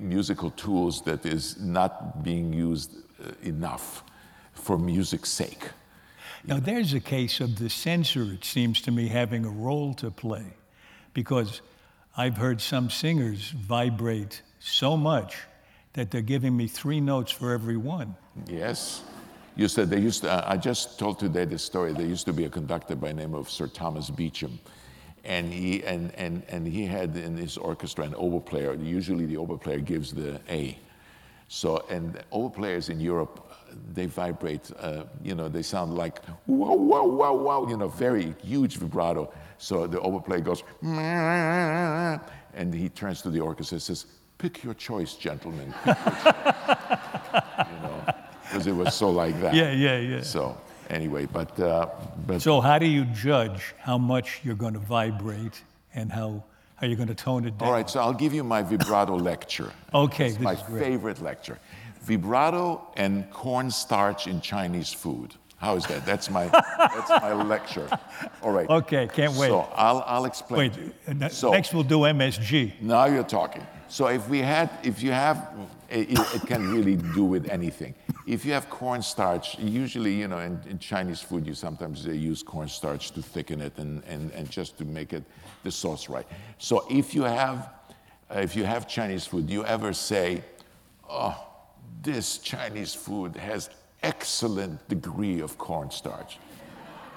musical 0.00 0.50
tools 0.50 1.02
that 1.02 1.24
is 1.26 1.58
not 1.58 2.22
being 2.22 2.52
used 2.52 2.96
uh, 2.96 3.32
enough 3.42 4.04
for 4.52 4.78
music's 4.78 5.30
sake. 5.30 5.70
Now, 6.46 6.58
there's 6.58 6.94
a 6.94 7.00
case 7.00 7.40
of 7.40 7.58
the 7.58 7.68
censor, 7.68 8.22
it 8.32 8.44
seems 8.44 8.80
to 8.82 8.90
me, 8.90 9.08
having 9.08 9.44
a 9.44 9.50
role 9.50 9.94
to 9.94 10.10
play. 10.10 10.46
Because 11.12 11.60
I've 12.16 12.36
heard 12.36 12.60
some 12.60 12.88
singers 12.88 13.50
vibrate 13.50 14.42
so 14.58 14.96
much 14.96 15.36
that 15.92 16.10
they're 16.10 16.22
giving 16.22 16.56
me 16.56 16.66
three 16.68 17.00
notes 17.00 17.32
for 17.32 17.52
every 17.52 17.76
one. 17.76 18.14
Yes. 18.46 19.02
You 19.56 19.68
said 19.68 19.90
they 19.90 20.00
used 20.00 20.22
to, 20.22 20.48
I 20.48 20.56
just 20.56 20.98
told 20.98 21.18
today 21.18 21.44
this 21.44 21.62
story. 21.62 21.92
There 21.92 22.06
used 22.06 22.26
to 22.26 22.32
be 22.32 22.44
a 22.44 22.48
conductor 22.48 22.94
by 22.96 23.08
the 23.08 23.14
name 23.14 23.34
of 23.34 23.50
Sir 23.50 23.66
Thomas 23.66 24.08
Beecham. 24.08 24.58
And 25.24 25.52
he, 25.52 25.82
and, 25.84 26.14
and, 26.14 26.42
and 26.48 26.66
he 26.66 26.86
had 26.86 27.16
in 27.16 27.36
his 27.36 27.58
orchestra 27.58 28.04
an 28.04 28.14
oboe 28.16 28.40
player. 28.40 28.74
Usually 28.74 29.26
the 29.26 29.36
oboe 29.36 29.58
player 29.58 29.78
gives 29.78 30.12
the 30.12 30.40
A. 30.48 30.78
So, 31.48 31.84
and 31.90 32.22
oboe 32.32 32.48
players 32.48 32.88
in 32.88 33.00
Europe, 33.00 33.50
they 33.92 34.06
vibrate, 34.06 34.70
uh, 34.78 35.04
you 35.22 35.34
know, 35.34 35.48
they 35.48 35.62
sound 35.62 35.94
like 35.96 36.20
wow, 36.46 36.74
wow, 36.74 37.04
wow, 37.04 37.34
wow, 37.34 37.66
you 37.68 37.76
know, 37.76 37.88
very 37.88 38.34
huge 38.42 38.76
vibrato. 38.76 39.32
So 39.58 39.86
the 39.86 40.00
oboe 40.00 40.20
player 40.20 40.40
goes, 40.40 40.62
and 40.82 42.74
he 42.74 42.88
turns 42.88 43.20
to 43.22 43.30
the 43.30 43.40
orchestra 43.40 43.76
and 43.76 43.82
says, 43.82 44.06
pick 44.38 44.64
your 44.64 44.74
choice, 44.74 45.14
gentlemen. 45.14 45.74
Pick 45.84 45.96
your 46.04 46.14
choice." 46.14 46.34
you 47.68 47.76
know, 47.82 48.14
because 48.42 48.66
it 48.66 48.72
was 48.72 48.94
so 48.94 49.10
like 49.10 49.40
that. 49.40 49.54
Yeah, 49.54 49.72
yeah, 49.72 49.98
yeah. 49.98 50.22
So 50.22 50.56
anyway, 50.90 51.26
but, 51.26 51.58
uh, 51.58 51.86
but 52.26 52.42
So, 52.42 52.60
how 52.60 52.78
do 52.78 52.86
you 52.86 53.04
judge 53.06 53.74
how 53.78 53.96
much 53.98 54.40
you're 54.44 54.54
going 54.56 54.74
to 54.74 54.80
vibrate 54.80 55.62
and 55.94 56.10
how, 56.12 56.44
how 56.76 56.86
you're 56.86 56.96
going 56.96 57.08
to 57.08 57.14
tone 57.14 57.46
it 57.46 57.56
down? 57.58 57.68
all 57.68 57.74
right, 57.74 57.88
so 57.88 58.00
I'll 58.00 58.12
give 58.12 58.34
you 58.34 58.44
my 58.44 58.62
vibrato 58.62 59.16
lecture. 59.30 59.72
Okay, 59.94 60.26
It's 60.26 60.36
this 60.36 60.44
my 60.44 60.54
favorite 60.56 61.22
lecture. 61.22 61.58
Vibrato 62.02 62.82
and 62.96 63.30
cornstarch 63.30 64.26
in 64.26 64.40
Chinese 64.40 64.92
food. 64.92 65.34
How 65.58 65.76
is 65.76 65.84
that? 65.86 66.06
That's 66.06 66.30
my, 66.30 66.46
that's 66.46 67.10
my 67.10 67.32
lecture. 67.54 67.86
All 68.42 68.50
right. 68.50 68.68
Okay, 68.68 69.06
can't 69.12 69.34
wait. 69.34 69.48
So 69.48 69.68
I'll, 69.74 70.02
I'll 70.06 70.24
explain. 70.24 70.58
Wait, 70.58 70.72
to 70.74 70.80
you. 71.14 71.24
uh, 71.26 71.28
So- 71.28 71.50
next 71.52 71.74
we'll 71.74 71.82
do 71.84 71.98
MSG. 72.00 72.80
Now 72.80 73.04
you're 73.04 73.22
talking. 73.24 73.66
So 73.88 74.06
if 74.06 74.26
we 74.28 74.38
had, 74.38 74.70
if 74.82 75.02
you 75.02 75.10
have, 75.12 75.50
it, 75.90 76.18
it 76.34 76.46
can 76.46 76.72
really 76.72 76.96
do 76.96 77.24
with 77.24 77.48
anything. 77.48 77.94
If 78.26 78.44
you 78.44 78.52
have 78.52 78.70
cornstarch, 78.70 79.58
usually, 79.58 80.14
you 80.14 80.28
know, 80.28 80.38
in, 80.38 80.60
in 80.68 80.78
Chinese 80.78 81.20
food, 81.20 81.46
you 81.46 81.54
sometimes 81.54 82.04
they 82.04 82.14
use 82.14 82.42
cornstarch 82.42 83.10
to 83.12 83.22
thicken 83.22 83.60
it 83.60 83.76
and, 83.78 84.02
and, 84.04 84.30
and 84.32 84.48
just 84.50 84.78
to 84.78 84.84
make 84.84 85.12
it 85.12 85.24
the 85.62 85.70
sauce 85.70 86.08
right. 86.08 86.26
So 86.58 86.86
if 86.90 87.14
you 87.14 87.22
have, 87.22 87.70
uh, 88.30 88.38
if 88.38 88.54
you 88.54 88.64
have 88.64 88.88
Chinese 88.88 89.26
food, 89.26 89.50
you 89.50 89.64
ever 89.64 89.92
say, 89.92 90.42
oh, 91.08 91.46
this 92.02 92.38
Chinese 92.38 92.94
food 92.94 93.36
has 93.36 93.70
excellent 94.02 94.88
degree 94.88 95.40
of 95.40 95.58
cornstarch. 95.58 96.38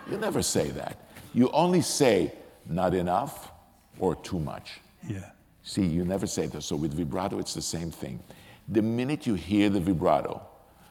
You 0.09 0.17
never 0.17 0.41
say 0.41 0.69
that. 0.71 0.97
You 1.33 1.49
only 1.51 1.81
say 1.81 2.33
not 2.65 2.93
enough 2.93 3.51
or 3.99 4.15
too 4.15 4.39
much. 4.39 4.81
Yeah. 5.07 5.29
See, 5.63 5.85
you 5.85 6.03
never 6.03 6.27
say 6.27 6.47
that. 6.47 6.61
So 6.63 6.75
with 6.75 6.93
vibrato, 6.93 7.39
it's 7.39 7.53
the 7.53 7.61
same 7.61 7.91
thing. 7.91 8.19
The 8.67 8.81
minute 8.81 9.27
you 9.27 9.33
hear 9.35 9.69
the 9.69 9.79
vibrato, 9.79 10.41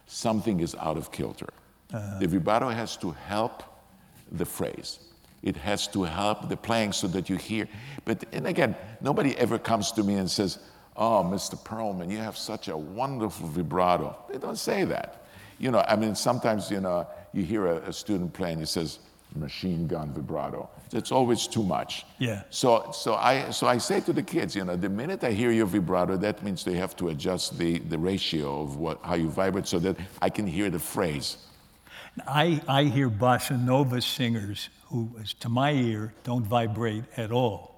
something 0.05 0.59
is 0.59 0.75
out 0.75 0.97
of 0.97 1.11
kilter. 1.11 1.49
Uh-huh. 1.93 2.19
The 2.19 2.27
vibrato 2.27 2.69
has 2.69 2.97
to 2.97 3.11
help 3.11 3.63
the 4.31 4.45
phrase. 4.45 4.99
It 5.41 5.57
has 5.57 5.87
to 5.89 6.03
help 6.03 6.49
the 6.49 6.57
playing 6.57 6.93
so 6.93 7.07
that 7.09 7.29
you 7.29 7.35
hear. 7.35 7.67
But 8.05 8.23
and 8.31 8.47
again, 8.47 8.75
nobody 9.01 9.37
ever 9.37 9.59
comes 9.59 9.91
to 9.93 10.03
me 10.03 10.15
and 10.15 10.29
says, 10.29 10.59
"Oh, 10.95 11.23
Mr. 11.23 11.61
Perlman, 11.61 12.09
you 12.09 12.17
have 12.17 12.37
such 12.37 12.69
a 12.69 12.77
wonderful 12.77 13.49
vibrato." 13.49 14.15
They 14.29 14.37
don't 14.37 14.57
say 14.57 14.85
that. 14.85 15.25
You 15.59 15.71
know, 15.71 15.83
I 15.87 15.95
mean, 15.95 16.15
sometimes 16.15 16.71
you 16.71 16.79
know 16.79 17.07
you 17.33 17.43
hear 17.43 17.67
a, 17.67 17.89
a 17.89 17.93
student 17.93 18.33
playing. 18.33 18.59
He 18.59 18.65
says, 18.65 18.99
"Machine 19.35 19.87
gun 19.87 20.13
vibrato." 20.13 20.69
It's 20.91 21.11
always 21.11 21.47
too 21.47 21.63
much. 21.63 22.05
Yeah. 22.19 22.43
So, 22.49 22.91
so 22.93 23.15
I, 23.15 23.49
so 23.51 23.67
I 23.67 23.79
say 23.79 23.99
to 24.01 24.13
the 24.13 24.21
kids, 24.23 24.55
you 24.55 24.63
know, 24.63 24.75
the 24.75 24.89
minute 24.89 25.23
I 25.23 25.31
hear 25.31 25.51
your 25.51 25.65
vibrato, 25.65 26.17
that 26.17 26.43
means 26.43 26.63
they 26.63 26.75
have 26.75 26.95
to 26.97 27.09
adjust 27.09 27.57
the, 27.57 27.79
the 27.79 27.97
ratio 27.97 28.61
of 28.61 28.77
what, 28.77 28.99
how 29.03 29.15
you 29.15 29.29
vibrate 29.29 29.65
so 29.67 29.79
that 29.79 29.97
I 30.21 30.29
can 30.29 30.45
hear 30.45 30.69
the 30.69 30.79
phrase. 30.79 31.37
I, 32.27 32.61
I 32.67 32.83
hear 32.83 33.09
bossa 33.09 33.59
nova 33.59 34.01
singers 34.01 34.69
who, 34.89 35.09
to 35.39 35.49
my 35.49 35.71
ear, 35.71 36.13
don't 36.23 36.45
vibrate 36.45 37.05
at 37.17 37.31
all. 37.31 37.71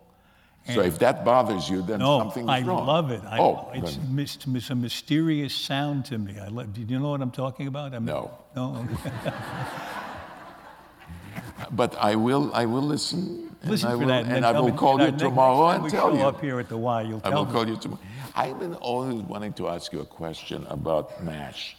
So 0.74 0.82
if 0.82 0.97
that 0.99 1.24
bothers 1.24 1.70
you, 1.70 1.84
then 1.84 1.99
No, 1.99 2.18
something 2.18 2.43
is 2.45 2.49
I 2.49 2.62
wrong. 2.62 2.88
love 2.88 3.12
it. 3.12 3.22
I, 3.24 3.38
oh, 3.39 3.70
it's, 3.76 3.99
it's 4.47 4.70
a 4.72 4.76
mysterious 4.76 5.53
sound 5.53 6.06
to 6.06 6.18
me. 6.18 6.39
I 6.39 6.47
love, 6.47 6.74
do 6.74 6.82
you 6.82 6.99
know 6.99 7.12
what 7.12 7.22
I'm 7.22 7.30
talking 7.32 7.68
about? 7.68 7.93
I 7.93 7.99
mean, 7.99 8.08
No. 8.08 8.32
No. 8.56 8.86
but 11.72 11.95
I 11.97 12.16
will, 12.16 12.51
I 12.53 12.66
will 12.66 12.82
listen. 12.82 13.49
and 13.61 13.72
Listen 13.72 13.89
I 13.89 13.91
for 13.93 13.97
will, 13.99 14.07
that, 14.07 14.24
and, 14.26 14.32
then 14.36 14.43
I 14.45 14.51
will 14.59 14.70
me- 14.72 14.78
call 14.78 15.01
you 15.01 15.11
tomorrow 15.11 15.70
and 15.70 15.89
tell 15.89 16.16
you. 16.16 16.24
up 16.24 16.41
here 16.41 16.59
at 16.59 16.70
the 16.70 16.78
Y, 16.78 17.01
you'll 17.03 17.22
I 17.24 17.30
will 17.30 17.45
me. 17.45 17.51
call 17.51 17.68
you 17.68 17.78
tomorrow. 17.78 18.01
I've 18.36 18.59
been 18.59 18.76
always 18.76 19.22
wanting 19.22 19.53
to 19.53 19.70
ask 19.70 19.93
you 19.93 20.01
a 20.01 20.05
question 20.05 20.66
about 20.70 21.24
MASH. 21.24 21.78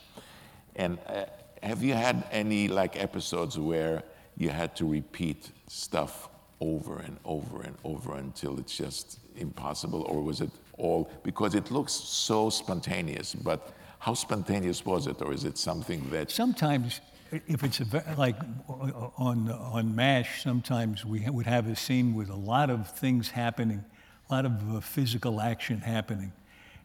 And 0.77 0.99
uh, 1.07 1.25
have 1.63 1.83
you 1.83 1.95
had 1.95 2.25
any 2.31 2.69
like 2.69 3.01
episodes 3.01 3.59
where 3.59 4.03
you 4.37 4.49
had 4.51 4.75
to 4.77 4.85
repeat 4.89 5.51
stuff 5.69 6.29
over 6.61 6.99
and 6.99 7.17
over 7.25 7.63
and 7.63 7.77
over 7.85 8.17
until 8.17 8.59
it's 8.59 8.77
just 8.77 9.19
impossible? 9.37 10.03
Or 10.03 10.23
was 10.23 10.41
it 10.41 10.51
all, 10.79 11.11
because 11.23 11.55
it 11.55 11.71
looks 11.71 11.93
so 11.93 12.51
spontaneous, 12.51 13.35
but 13.35 13.73
how 13.99 14.15
spontaneous 14.15 14.85
was 14.85 15.07
it? 15.07 15.21
Or 15.23 15.33
is 15.33 15.45
it 15.45 15.57
something 15.59 16.09
that, 16.11 16.31
Sometimes, 16.31 17.01
if 17.31 17.65
it's 17.65 17.81
a, 17.81 18.15
like 18.17 18.37
on, 18.69 19.51
on 19.51 19.95
MASH, 19.95 20.43
sometimes 20.43 21.05
we 21.05 21.29
would 21.29 21.47
have 21.47 21.67
a 21.69 21.77
scene 21.77 22.15
with 22.15 22.31
a 22.31 22.37
lot 22.37 22.71
of 22.71 22.89
things 22.91 23.31
happening, 23.31 23.85
a 24.31 24.35
lot 24.35 24.45
of 24.45 24.77
uh, 24.77 24.81
physical 24.81 25.41
action 25.41 25.81
happening. 25.81 26.33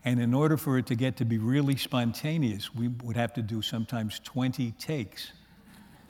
And 0.03 0.19
in 0.19 0.33
order 0.33 0.57
for 0.57 0.77
it 0.77 0.87
to 0.87 0.95
get 0.95 1.15
to 1.17 1.25
be 1.25 1.37
really 1.37 1.75
spontaneous, 1.75 2.73
we 2.73 2.87
would 2.87 3.15
have 3.15 3.33
to 3.33 3.41
do 3.41 3.61
sometimes 3.61 4.19
20 4.23 4.71
takes 4.71 5.31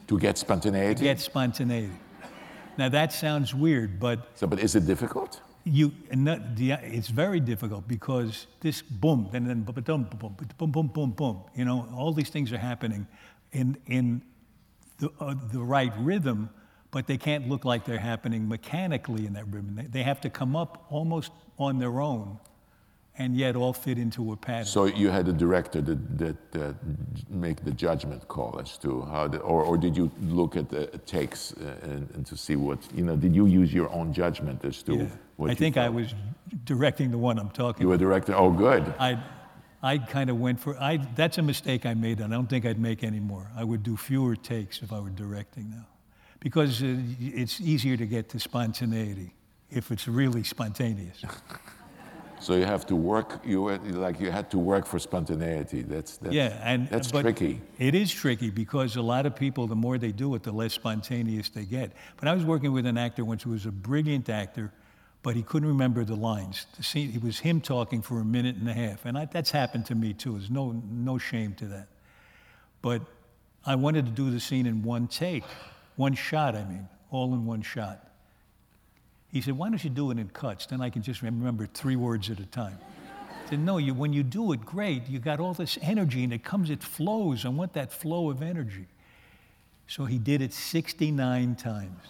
to 0.08 0.18
get 0.18 0.38
spontaneity. 0.38 0.94
to 0.96 1.04
get 1.04 1.20
spontaneity. 1.20 1.92
Now 2.78 2.88
that 2.88 3.12
sounds 3.12 3.54
weird, 3.54 4.00
but 4.00 4.18
So, 4.34 4.46
but 4.46 4.58
is 4.58 4.74
it 4.74 4.86
difficult? 4.86 5.40
you 5.64 5.92
that- 6.10 6.56
the, 6.56 6.72
it's 6.72 7.08
very 7.08 7.38
difficult 7.38 7.86
because 7.86 8.46
this 8.60 8.82
boom 8.82 9.28
and 9.32 9.46
then 9.48 9.62
boom 9.62 9.74
boom 9.84 10.02
boom 10.18 10.36
boom 10.58 10.70
boom 10.72 10.88
boom 10.88 11.10
boom 11.12 11.40
you 11.54 11.64
know 11.64 11.86
all 11.94 12.12
these 12.12 12.30
things 12.30 12.52
are 12.52 12.58
happening 12.58 13.06
in 13.52 13.76
in 13.86 14.22
the, 14.98 15.10
uh, 15.20 15.34
the 15.52 15.60
right 15.60 15.92
rhythm 15.98 16.50
but 16.90 17.06
they 17.06 17.16
can't 17.16 17.48
look 17.48 17.64
like 17.64 17.84
they're 17.86 17.98
happening 17.98 18.46
mechanically 18.48 19.26
in 19.26 19.32
that 19.32 19.46
rhythm 19.46 19.74
they, 19.74 19.86
they 19.86 20.02
have 20.02 20.20
to 20.20 20.30
come 20.30 20.56
up 20.56 20.86
almost 20.90 21.32
on 21.58 21.78
their 21.78 22.00
own 22.00 22.38
and 23.18 23.36
yet 23.36 23.56
all 23.56 23.72
fit 23.74 23.98
into 23.98 24.32
a 24.32 24.36
pattern 24.36 24.64
So 24.64 24.86
you 24.86 25.10
had 25.10 25.28
a 25.28 25.32
director 25.32 25.82
that, 25.82 26.18
that 26.18 26.56
uh, 26.56 26.72
make 27.28 27.62
the 27.62 27.70
judgment 27.72 28.26
call 28.26 28.58
as 28.58 28.78
to 28.78 29.02
how, 29.02 29.28
the, 29.28 29.38
or, 29.38 29.62
or 29.64 29.76
did 29.76 29.94
you 29.96 30.10
look 30.22 30.56
at 30.56 30.70
the 30.70 30.86
takes 31.04 31.52
uh, 31.52 31.74
and, 31.82 32.08
and 32.14 32.26
to 32.26 32.36
see 32.36 32.56
what, 32.56 32.78
you 32.94 33.04
know, 33.04 33.16
did 33.16 33.34
you 33.34 33.46
use 33.46 33.72
your 33.72 33.90
own 33.92 34.12
judgment 34.14 34.64
as 34.64 34.82
to 34.84 34.94
Yeah. 34.96 35.06
what 35.36 35.50
i 35.50 35.54
think 35.54 35.76
i 35.76 35.88
was 35.88 36.14
directing 36.64 37.10
the 37.10 37.18
one 37.18 37.38
i'm 37.38 37.50
talking 37.50 37.82
You 37.82 37.88
were 37.88 37.98
director, 37.98 38.34
oh, 38.34 38.50
good. 38.50 38.82
I, 38.98 39.22
I 39.82 39.98
kind 39.98 40.30
of 40.30 40.38
went 40.38 40.60
for, 40.60 40.80
I, 40.80 40.98
that's 41.16 41.38
a 41.38 41.42
mistake 41.42 41.86
I 41.86 41.94
made, 41.94 42.20
and 42.20 42.32
I 42.32 42.36
don't 42.36 42.48
think 42.48 42.64
I'd 42.64 42.78
make 42.78 43.02
any 43.02 43.18
more. 43.18 43.50
I 43.56 43.64
would 43.64 43.82
do 43.82 43.96
fewer 43.96 44.36
takes 44.36 44.80
if 44.80 44.92
I 44.92 45.00
were 45.00 45.10
directing 45.10 45.70
now. 45.70 45.86
Because 46.38 46.82
uh, 46.82 46.96
it's 47.20 47.60
easier 47.60 47.96
to 47.96 48.06
get 48.06 48.28
to 48.30 48.40
spontaneity 48.40 49.34
if 49.70 49.90
it's 49.90 50.06
really 50.06 50.44
spontaneous. 50.44 51.24
So 52.42 52.56
you 52.56 52.64
have 52.64 52.84
to 52.86 52.96
work, 52.96 53.40
you 53.44 53.62
were, 53.62 53.78
like 53.78 54.18
you 54.18 54.32
had 54.32 54.50
to 54.50 54.58
work 54.58 54.84
for 54.84 54.98
spontaneity. 54.98 55.82
That's, 55.82 56.16
that's, 56.16 56.34
yeah, 56.34 56.58
and 56.64 56.88
that's 56.88 57.12
tricky. 57.12 57.60
It 57.78 57.94
is 57.94 58.12
tricky 58.12 58.50
because 58.50 58.96
a 58.96 59.02
lot 59.02 59.26
of 59.26 59.36
people, 59.36 59.68
the 59.68 59.76
more 59.76 59.96
they 59.96 60.10
do 60.10 60.34
it, 60.34 60.42
the 60.42 60.50
less 60.50 60.72
spontaneous 60.72 61.50
they 61.50 61.64
get. 61.64 61.92
But 62.16 62.26
I 62.26 62.34
was 62.34 62.44
working 62.44 62.72
with 62.72 62.84
an 62.84 62.98
actor 62.98 63.24
once 63.24 63.44
who 63.44 63.50
was 63.50 63.66
a 63.66 63.70
brilliant 63.70 64.28
actor, 64.28 64.72
but 65.22 65.36
he 65.36 65.42
couldn't 65.42 65.68
remember 65.68 66.04
the 66.04 66.16
lines. 66.16 66.66
The 66.76 66.82
scene, 66.82 67.12
it 67.14 67.22
was 67.22 67.38
him 67.38 67.60
talking 67.60 68.02
for 68.02 68.20
a 68.20 68.24
minute 68.24 68.56
and 68.56 68.68
a 68.68 68.72
half, 68.72 69.04
and 69.04 69.16
I, 69.16 69.26
that's 69.26 69.50
happened 69.50 69.86
to 69.86 69.94
me 69.94 70.14
too. 70.14 70.32
There's 70.32 70.50
no 70.50 70.72
no 70.90 71.18
shame 71.18 71.54
to 71.54 71.66
that. 71.66 71.88
But 72.80 73.02
I 73.64 73.76
wanted 73.76 74.06
to 74.06 74.12
do 74.12 74.30
the 74.30 74.40
scene 74.40 74.66
in 74.66 74.82
one 74.82 75.06
take, 75.06 75.44
one 75.96 76.14
shot. 76.14 76.56
I 76.56 76.64
mean, 76.64 76.88
all 77.10 77.32
in 77.34 77.46
one 77.46 77.62
shot. 77.62 78.08
He 79.30 79.40
said, 79.40 79.56
"Why 79.56 79.68
don't 79.68 79.82
you 79.82 79.90
do 79.90 80.10
it 80.10 80.18
in 80.18 80.28
cuts? 80.28 80.66
Then 80.66 80.80
I 80.80 80.90
can 80.90 81.02
just 81.02 81.22
remember 81.22 81.66
three 81.66 81.96
words 81.96 82.30
at 82.30 82.40
a 82.40 82.46
time." 82.46 82.78
said, 83.52 83.60
no, 83.60 83.76
you, 83.76 83.92
when 83.92 84.14
you 84.14 84.22
do 84.22 84.52
it 84.52 84.64
great, 84.64 85.06
you 85.10 85.18
got 85.18 85.38
all 85.38 85.52
this 85.52 85.78
energy 85.82 86.24
and 86.24 86.32
it 86.32 86.42
comes, 86.42 86.70
it 86.70 86.82
flows. 86.82 87.44
I 87.44 87.50
want 87.50 87.74
that 87.74 87.92
flow 87.92 88.30
of 88.30 88.40
energy. 88.40 88.86
So 89.86 90.06
he 90.06 90.16
did 90.16 90.40
it 90.40 90.54
69 90.54 91.56
times. 91.56 92.00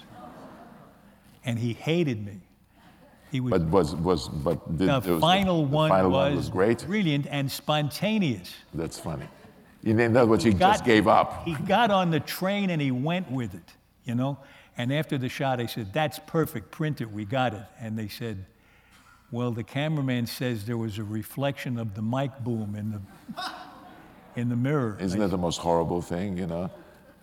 And 1.45 1.59
he 1.59 1.73
hated 1.73 2.25
me. 2.25 2.43
He 3.33 3.41
But 3.41 3.63
was 3.63 3.95
was 3.97 4.29
but 4.29 4.77
did, 4.77 4.89
the 4.89 5.13
was- 5.15 5.21
final 5.21 5.63
the 5.63 5.69
one 5.75 5.89
final 5.89 6.11
was, 6.11 6.17
one 6.29 6.37
was 6.37 6.49
great. 6.51 6.85
brilliant 6.87 7.27
and 7.31 7.51
spontaneous. 7.51 8.53
That's 8.75 8.99
funny. 8.99 9.27
In 9.85 9.99
other 10.17 10.27
words, 10.31 10.45
he 10.45 10.53
got- 10.53 10.73
just 10.75 10.85
gave 10.85 11.09
up. 11.09 11.43
He 11.47 11.55
got 11.55 11.91
on 11.91 12.11
the 12.11 12.21
train 12.21 12.69
and 12.69 12.81
he 12.81 12.91
went 12.91 13.31
with 13.31 13.55
it, 13.55 13.73
you 14.05 14.15
know? 14.15 14.37
And 14.77 14.93
after 14.93 15.17
the 15.17 15.31
shot, 15.31 15.61
I 15.61 15.67
said, 15.67 15.93
That's 15.95 16.19
perfect, 16.27 16.71
print 16.71 17.01
it, 17.01 17.11
we 17.11 17.25
got 17.25 17.55
it. 17.55 17.63
And 17.81 17.99
they 17.99 18.09
said, 18.09 18.45
Well, 19.31 19.51
the 19.51 19.65
cameraman 19.65 20.27
says 20.27 20.67
there 20.67 20.77
was 20.77 20.99
a 20.99 21.05
reflection 21.05 21.79
of 21.79 21.95
the 21.95 22.03
mic 22.03 22.39
boom 22.41 22.75
in 22.77 22.93
the, 22.93 23.43
in 24.37 24.51
the 24.51 24.57
mirror. 24.57 24.99
Isn't 25.01 25.21
I, 25.21 25.25
that 25.25 25.31
the 25.31 25.39
most 25.39 25.57
horrible 25.59 26.03
thing, 26.03 26.37
you 26.37 26.47
know? 26.47 26.71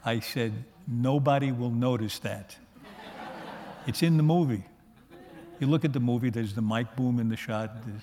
I 0.03 0.19
said, 0.21 0.53
Nobody 0.87 1.51
will 1.51 1.69
notice 1.71 2.17
that. 2.19 2.57
It's 3.85 4.01
in 4.01 4.17
the 4.17 4.23
movie. 4.23 4.63
You 5.59 5.67
look 5.67 5.83
at 5.85 5.93
the 5.93 5.99
movie, 5.99 6.29
there's 6.29 6.53
the 6.53 6.61
mic 6.61 6.95
boom 6.95 7.19
in 7.19 7.27
the 7.29 7.35
shot. 7.35 7.85
There's 7.85 8.01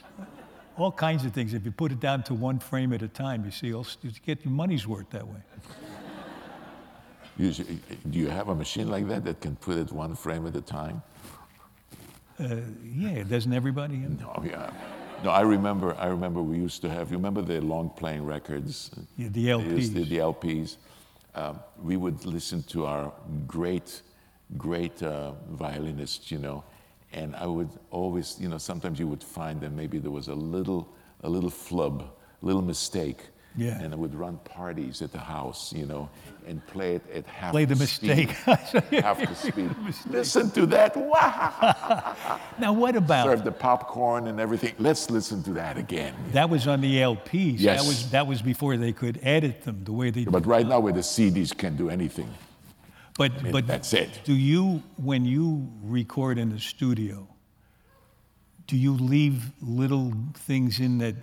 all 0.76 0.92
kinds 0.92 1.24
of 1.24 1.32
things. 1.32 1.54
If 1.54 1.64
you 1.64 1.72
put 1.72 1.90
it 1.92 2.00
down 2.00 2.22
to 2.24 2.34
one 2.34 2.58
frame 2.58 2.92
at 2.92 3.02
a 3.02 3.08
time, 3.08 3.44
you 3.44 3.50
see, 3.50 3.72
all- 3.72 3.86
you 4.02 4.10
get 4.24 4.44
your 4.44 4.52
money's 4.52 4.86
worth 4.86 5.08
that 5.10 5.26
way. 5.26 5.40
You, 7.38 7.52
do 7.52 8.18
you 8.18 8.28
have 8.28 8.48
a 8.48 8.54
machine 8.54 8.88
like 8.90 9.08
that 9.08 9.24
that 9.24 9.40
can 9.40 9.56
put 9.56 9.76
it 9.76 9.92
one 9.92 10.14
frame 10.14 10.46
at 10.46 10.56
a 10.56 10.60
time? 10.62 11.02
Uh, 12.40 12.56
yeah, 12.94 13.22
doesn't 13.22 13.52
everybody? 13.52 14.02
Oh 14.36 14.42
yeah. 14.44 14.70
No, 15.24 15.30
I 15.30 15.40
remember. 15.42 15.94
I 15.98 16.06
remember 16.06 16.42
we 16.42 16.56
used 16.58 16.82
to 16.82 16.90
have. 16.90 17.10
You 17.10 17.16
remember 17.16 17.40
the 17.42 17.60
long 17.60 17.88
playing 17.90 18.24
records? 18.26 18.90
Yeah, 19.16 19.28
the 19.28 19.44
They 19.52 19.76
used 19.76 19.94
to- 19.94 20.00
LPs. 20.04 20.08
the 20.08 20.18
LPs. 20.18 20.76
Um, 21.34 21.60
we 21.82 21.96
would 21.98 22.24
listen 22.26 22.62
to 22.64 22.86
our 22.86 23.12
great, 23.46 24.00
great 24.56 25.02
uh, 25.02 25.32
violinists, 25.50 26.30
you 26.30 26.38
know, 26.38 26.64
and 27.16 27.34
I 27.34 27.46
would 27.46 27.70
always, 27.90 28.36
you 28.38 28.48
know, 28.48 28.58
sometimes 28.58 28.98
you 28.98 29.08
would 29.08 29.22
find 29.24 29.60
that 29.62 29.72
maybe 29.72 29.98
there 29.98 30.10
was 30.10 30.28
a 30.28 30.34
little, 30.34 30.94
a 31.22 31.28
little 31.28 31.50
flub, 31.50 32.02
a 32.42 32.46
little 32.46 32.62
mistake. 32.62 33.20
Yeah. 33.58 33.80
And 33.80 33.94
I 33.94 33.96
would 33.96 34.14
run 34.14 34.36
parties 34.44 35.00
at 35.00 35.12
the 35.12 35.18
house, 35.18 35.72
you 35.72 35.86
know, 35.86 36.10
and 36.46 36.64
play 36.66 36.96
it 36.96 37.02
at 37.10 37.24
half 37.26 37.52
Play 37.52 37.64
the 37.64 37.74
speed. 37.74 38.28
mistake. 38.28 38.28
half 39.02 39.18
the 39.18 39.34
speed. 39.34 39.70
Listen 40.10 40.50
to 40.50 40.66
that. 40.66 40.94
Wow. 41.06 42.38
now, 42.58 42.74
what 42.74 42.96
about 42.96 43.24
Serve 43.28 43.44
the 43.44 43.52
popcorn 43.52 44.26
and 44.26 44.38
everything. 44.38 44.74
Let's 44.78 45.08
listen 45.10 45.42
to 45.44 45.52
that 45.54 45.78
again. 45.78 46.14
that? 46.32 46.50
Was 46.50 46.66
on 46.66 46.82
the 46.82 46.96
LPs. 46.98 47.54
Yes. 47.58 47.80
That 47.80 47.88
was 47.88 48.10
that 48.10 48.26
was 48.26 48.42
before 48.42 48.76
they 48.76 48.92
could 48.92 49.18
edit 49.22 49.62
them 49.64 49.84
the 49.84 49.92
way 49.92 50.10
they. 50.10 50.24
But 50.24 50.44
right 50.44 50.66
now, 50.66 50.80
where 50.80 50.92
the 50.92 51.00
CDs, 51.00 51.56
can 51.56 51.76
do 51.78 51.88
anything. 51.88 52.28
But 53.18 53.42
mean, 53.42 53.52
but 53.52 53.66
that's 53.66 53.92
it. 53.92 54.20
Do 54.24 54.34
you, 54.34 54.82
when 54.96 55.24
you 55.24 55.68
record 55.82 56.38
in 56.38 56.50
the 56.50 56.58
studio, 56.60 57.26
do 58.66 58.76
you 58.76 58.92
leave 58.92 59.52
little 59.62 60.12
things 60.34 60.80
in 60.80 60.98
that 60.98 61.16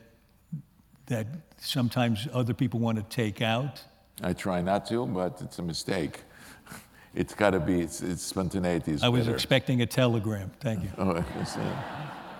that 1.08 1.28
sometimes 1.60 2.28
other 2.34 2.54
people 2.54 2.80
want 2.80 2.98
to 2.98 3.04
take 3.04 3.41
out? 3.41 3.82
I 4.22 4.34
try 4.34 4.62
not 4.62 4.86
to, 4.88 5.06
but 5.06 5.41
it's 5.41 5.60
a 5.60 5.64
mistake. 5.64 6.22
It's 7.14 7.36
got 7.36 7.52
to 7.52 7.60
be. 7.60 7.82
It's, 7.82 8.02
it's 8.02 8.24
spontaneity 8.24 8.94
is 8.94 9.04
I 9.04 9.10
was 9.10 9.26
better. 9.26 9.36
expecting 9.36 9.82
a 9.82 9.86
telegram. 9.86 10.52
Thank 10.60 10.84
you. 10.84 10.89
Oh, 10.98 11.24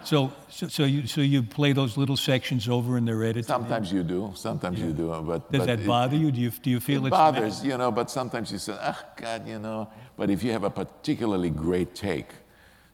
So, 0.06 0.34
so, 0.50 0.68
so 0.68 0.84
you 0.84 1.08
so 1.08 1.22
you 1.22 1.44
play 1.44 1.74
those 1.74 1.98
little 1.98 2.18
sections 2.18 2.68
over 2.68 2.98
and 2.98 3.08
they're 3.08 3.24
edited. 3.24 3.46
sometimes 3.46 3.92
you 3.92 4.04
do. 4.04 4.32
Sometimes 4.36 4.80
you 4.80 4.92
do. 4.94 5.08
But 5.26 5.52
Does 5.52 5.60
but 5.60 5.66
that 5.68 5.80
it- 5.80 5.88
bother 5.88 6.16
you? 6.16 6.32
Do 6.32 6.42
you 6.42 6.52
do 6.52 6.70
you 6.70 6.80
feel 6.80 7.06
It 7.06 7.10
bothers, 7.10 7.64
you 7.64 7.78
know, 7.78 7.92
but 7.92 8.10
sometimes 8.12 8.52
you 8.52 8.58
say, 8.58 8.78
oh, 8.80 9.02
God, 9.16 9.48
you 9.48 9.60
know. 9.60 9.90
But 10.18 10.30
if 10.30 10.44
you 10.44 10.52
have 10.52 10.64
a 10.64 10.70
particularly 10.70 11.50
great 11.50 11.96
take, 11.96 12.30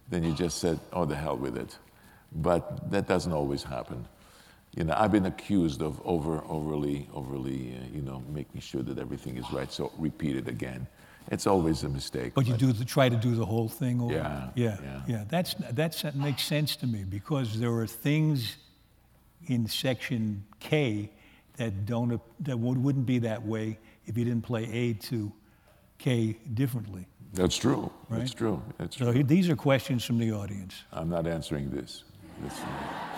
then 0.09 0.23
you 0.23 0.33
just 0.33 0.59
said, 0.59 0.79
oh, 0.93 1.05
the 1.05 1.15
hell 1.15 1.37
with 1.37 1.57
it. 1.57 1.77
But 2.31 2.91
that 2.91 3.07
doesn't 3.07 3.33
always 3.33 3.63
happen. 3.63 4.07
You 4.75 4.83
know, 4.83 4.93
I've 4.95 5.11
been 5.11 5.25
accused 5.25 5.81
of 5.81 5.99
over, 6.05 6.43
overly, 6.47 7.07
overly, 7.13 7.75
uh, 7.75 7.95
you 7.95 8.01
know, 8.01 8.23
making 8.29 8.61
sure 8.61 8.83
that 8.83 8.99
everything 8.99 9.37
is 9.37 9.51
right, 9.51 9.71
so 9.71 9.91
repeat 9.97 10.35
it 10.35 10.47
again. 10.47 10.87
It's 11.31 11.45
always 11.47 11.83
a 11.83 11.89
mistake. 11.89 12.33
But 12.33 12.47
you 12.47 12.55
do 12.57 12.71
the, 12.73 12.83
try 12.85 13.07
to 13.09 13.15
do 13.15 13.35
the 13.35 13.45
whole 13.45 13.69
thing 13.69 14.01
over. 14.01 14.13
Yeah, 14.13 14.49
yeah, 14.55 14.77
yeah. 14.83 15.01
yeah. 15.07 15.23
That's 15.27 15.55
that's 15.71 16.01
that 16.01 16.15
makes 16.15 16.43
sense 16.43 16.75
to 16.77 16.87
me 16.87 17.03
because 17.03 17.59
there 17.59 17.71
are 17.73 17.87
things 17.87 18.57
in 19.47 19.67
section 19.67 20.43
K 20.59 21.11
that 21.57 21.85
don't 21.85 22.19
that 22.39 22.57
would, 22.57 22.77
wouldn't 22.83 23.05
be 23.05 23.19
that 23.19 23.45
way 23.45 23.77
if 24.05 24.17
you 24.17 24.25
didn't 24.25 24.41
play 24.43 24.63
A 24.71 24.93
to 24.93 25.31
K 25.99 26.35
differently. 26.53 27.05
That's 27.33 27.57
true. 27.57 27.91
That's 28.09 28.33
true. 28.33 28.61
That's 28.79 28.97
So 28.97 29.05
true. 29.05 29.13
he- 29.13 29.23
these 29.23 29.49
are 29.49 29.55
questions 29.55 30.03
from 30.03 30.17
the 30.17 30.31
audience. 30.31 30.83
I'm 30.91 31.09
not 31.09 31.27
answering 31.27 31.69
this. 31.69 32.03
this. 32.41 32.53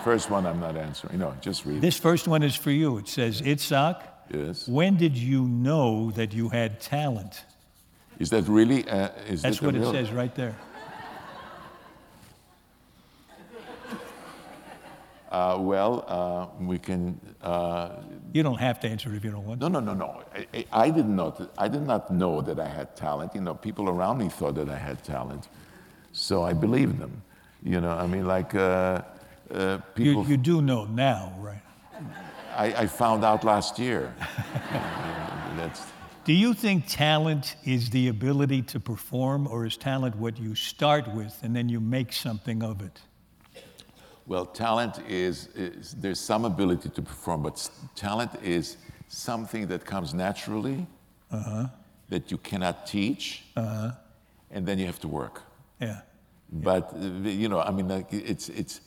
First 0.04 0.28
one, 0.30 0.44
I'm 0.46 0.60
not 0.60 0.76
answering. 0.76 1.18
No, 1.18 1.34
just 1.40 1.64
read. 1.64 1.80
This 1.80 1.96
first 1.98 2.28
one 2.28 2.42
is 2.42 2.54
for 2.54 2.70
you. 2.70 2.98
It 2.98 3.08
says, 3.08 3.40
Itzhak, 3.40 4.02
Yes. 4.30 4.68
when 4.68 4.96
did 4.96 5.16
you 5.16 5.46
know 5.46 6.10
that 6.10 6.34
you 6.34 6.50
had 6.50 6.78
talent? 6.80 7.44
Is 8.22 8.30
that 8.30 8.46
really? 8.46 8.88
Uh, 8.88 9.08
is 9.26 9.42
That's 9.42 9.58
that 9.58 9.66
what 9.66 9.74
it 9.74 9.80
real- 9.80 9.90
says 9.92 10.12
right 10.12 10.32
there. 10.36 10.54
Uh, 15.32 15.56
well, 15.58 16.04
uh, 16.06 16.62
we 16.64 16.78
can. 16.78 17.18
Uh, 17.42 17.88
You 18.32 18.42
don't 18.44 18.60
have 18.60 18.78
to 18.80 18.88
answer 18.88 19.12
it 19.12 19.16
if 19.16 19.24
you 19.24 19.30
don't 19.32 19.44
want 19.46 19.60
to. 19.60 19.68
no, 19.68 19.80
no, 19.80 19.92
no, 19.92 19.94
no. 20.06 20.22
I, 20.54 20.64
I 20.86 20.90
did 20.90 21.08
not. 21.08 21.50
I 21.58 21.66
did 21.68 21.82
not 21.82 22.10
know 22.10 22.40
that 22.42 22.60
I 22.60 22.68
had 22.68 22.94
talent. 22.94 23.34
You 23.34 23.40
know, 23.40 23.54
people 23.54 23.88
around 23.88 24.18
me 24.18 24.28
thought 24.28 24.54
that 24.54 24.68
I 24.68 24.78
had 24.78 25.02
talent, 25.02 25.48
so 26.12 26.44
I 26.44 26.52
believed 26.52 26.98
them. 27.00 27.22
You 27.64 27.80
know, 27.80 27.90
I 28.04 28.06
mean, 28.06 28.26
like 28.26 28.54
uh, 28.54 28.60
uh, 28.60 29.78
You, 29.96 30.04
people. 30.04 30.24
you 30.28 30.36
do 30.36 30.62
know 30.62 30.84
now, 30.84 31.32
right? 31.40 31.62
I, 32.56 32.66
I 32.82 32.86
found 32.86 33.24
out 33.24 33.42
last 33.42 33.78
year. 33.80 34.14
That's. 35.56 35.80
Do 36.24 36.32
you 36.32 36.54
think 36.54 36.86
talent 36.86 37.56
is 37.64 37.90
the 37.90 38.06
ability 38.08 38.62
to 38.62 38.78
perform, 38.78 39.48
or 39.48 39.66
is 39.66 39.76
talent 39.76 40.14
what 40.16 40.38
you 40.38 40.54
start 40.54 41.12
with 41.14 41.36
and 41.42 41.54
then 41.54 41.68
you 41.68 41.80
make 41.80 42.12
something 42.12 42.62
of 42.62 42.80
it? 42.80 43.00
Well, 44.26 44.46
talent 44.46 45.00
is, 45.08 45.48
is 45.56 45.94
there's 45.94 46.20
some 46.20 46.44
ability 46.44 46.90
to 46.90 47.02
perform, 47.02 47.42
but 47.42 47.68
talent 47.96 48.30
is 48.40 48.76
something 49.08 49.66
that 49.66 49.84
comes 49.84 50.14
naturally 50.14 50.86
that 52.08 52.30
you 52.30 52.38
cannot 52.38 52.86
teach, 52.86 53.42
and 53.56 54.64
then 54.66 54.78
you 54.78 54.86
have 54.86 55.00
to 55.00 55.08
work. 55.08 55.42
Yeah. 55.80 56.02
But 56.52 56.92
uh, 56.92 57.28
you 57.28 57.48
know, 57.48 57.60
I 57.60 57.70
mean, 57.70 57.88
like 57.88 58.12
it's 58.12 58.48
it's 58.50 58.82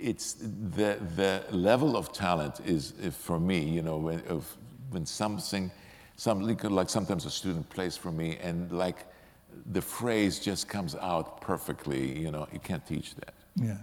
it's 0.00 0.34
the 0.40 0.98
the 1.16 1.44
level 1.50 1.96
of 1.96 2.12
talent 2.12 2.60
is 2.64 2.94
uh, 3.06 3.10
for 3.10 3.38
me. 3.38 3.60
You 3.60 3.82
know, 3.82 3.98
when 3.98 4.22
of 4.26 4.56
when 4.90 5.04
something, 5.04 5.70
some 6.22 6.40
like 6.40 6.62
like 6.62 6.88
sometimes 6.88 7.24
a 7.24 7.30
student 7.30 7.68
plays 7.68 7.96
for 7.96 8.12
me, 8.12 8.38
and 8.40 8.70
like 8.70 8.98
the 9.72 9.82
phrase 9.82 10.38
just 10.38 10.68
comes 10.68 10.94
out 10.94 11.40
perfectly. 11.40 12.16
You 12.16 12.30
know, 12.30 12.46
you 12.52 12.60
can't 12.60 12.86
teach 12.86 13.16
that. 13.16 13.34
Yeah. 13.56 13.78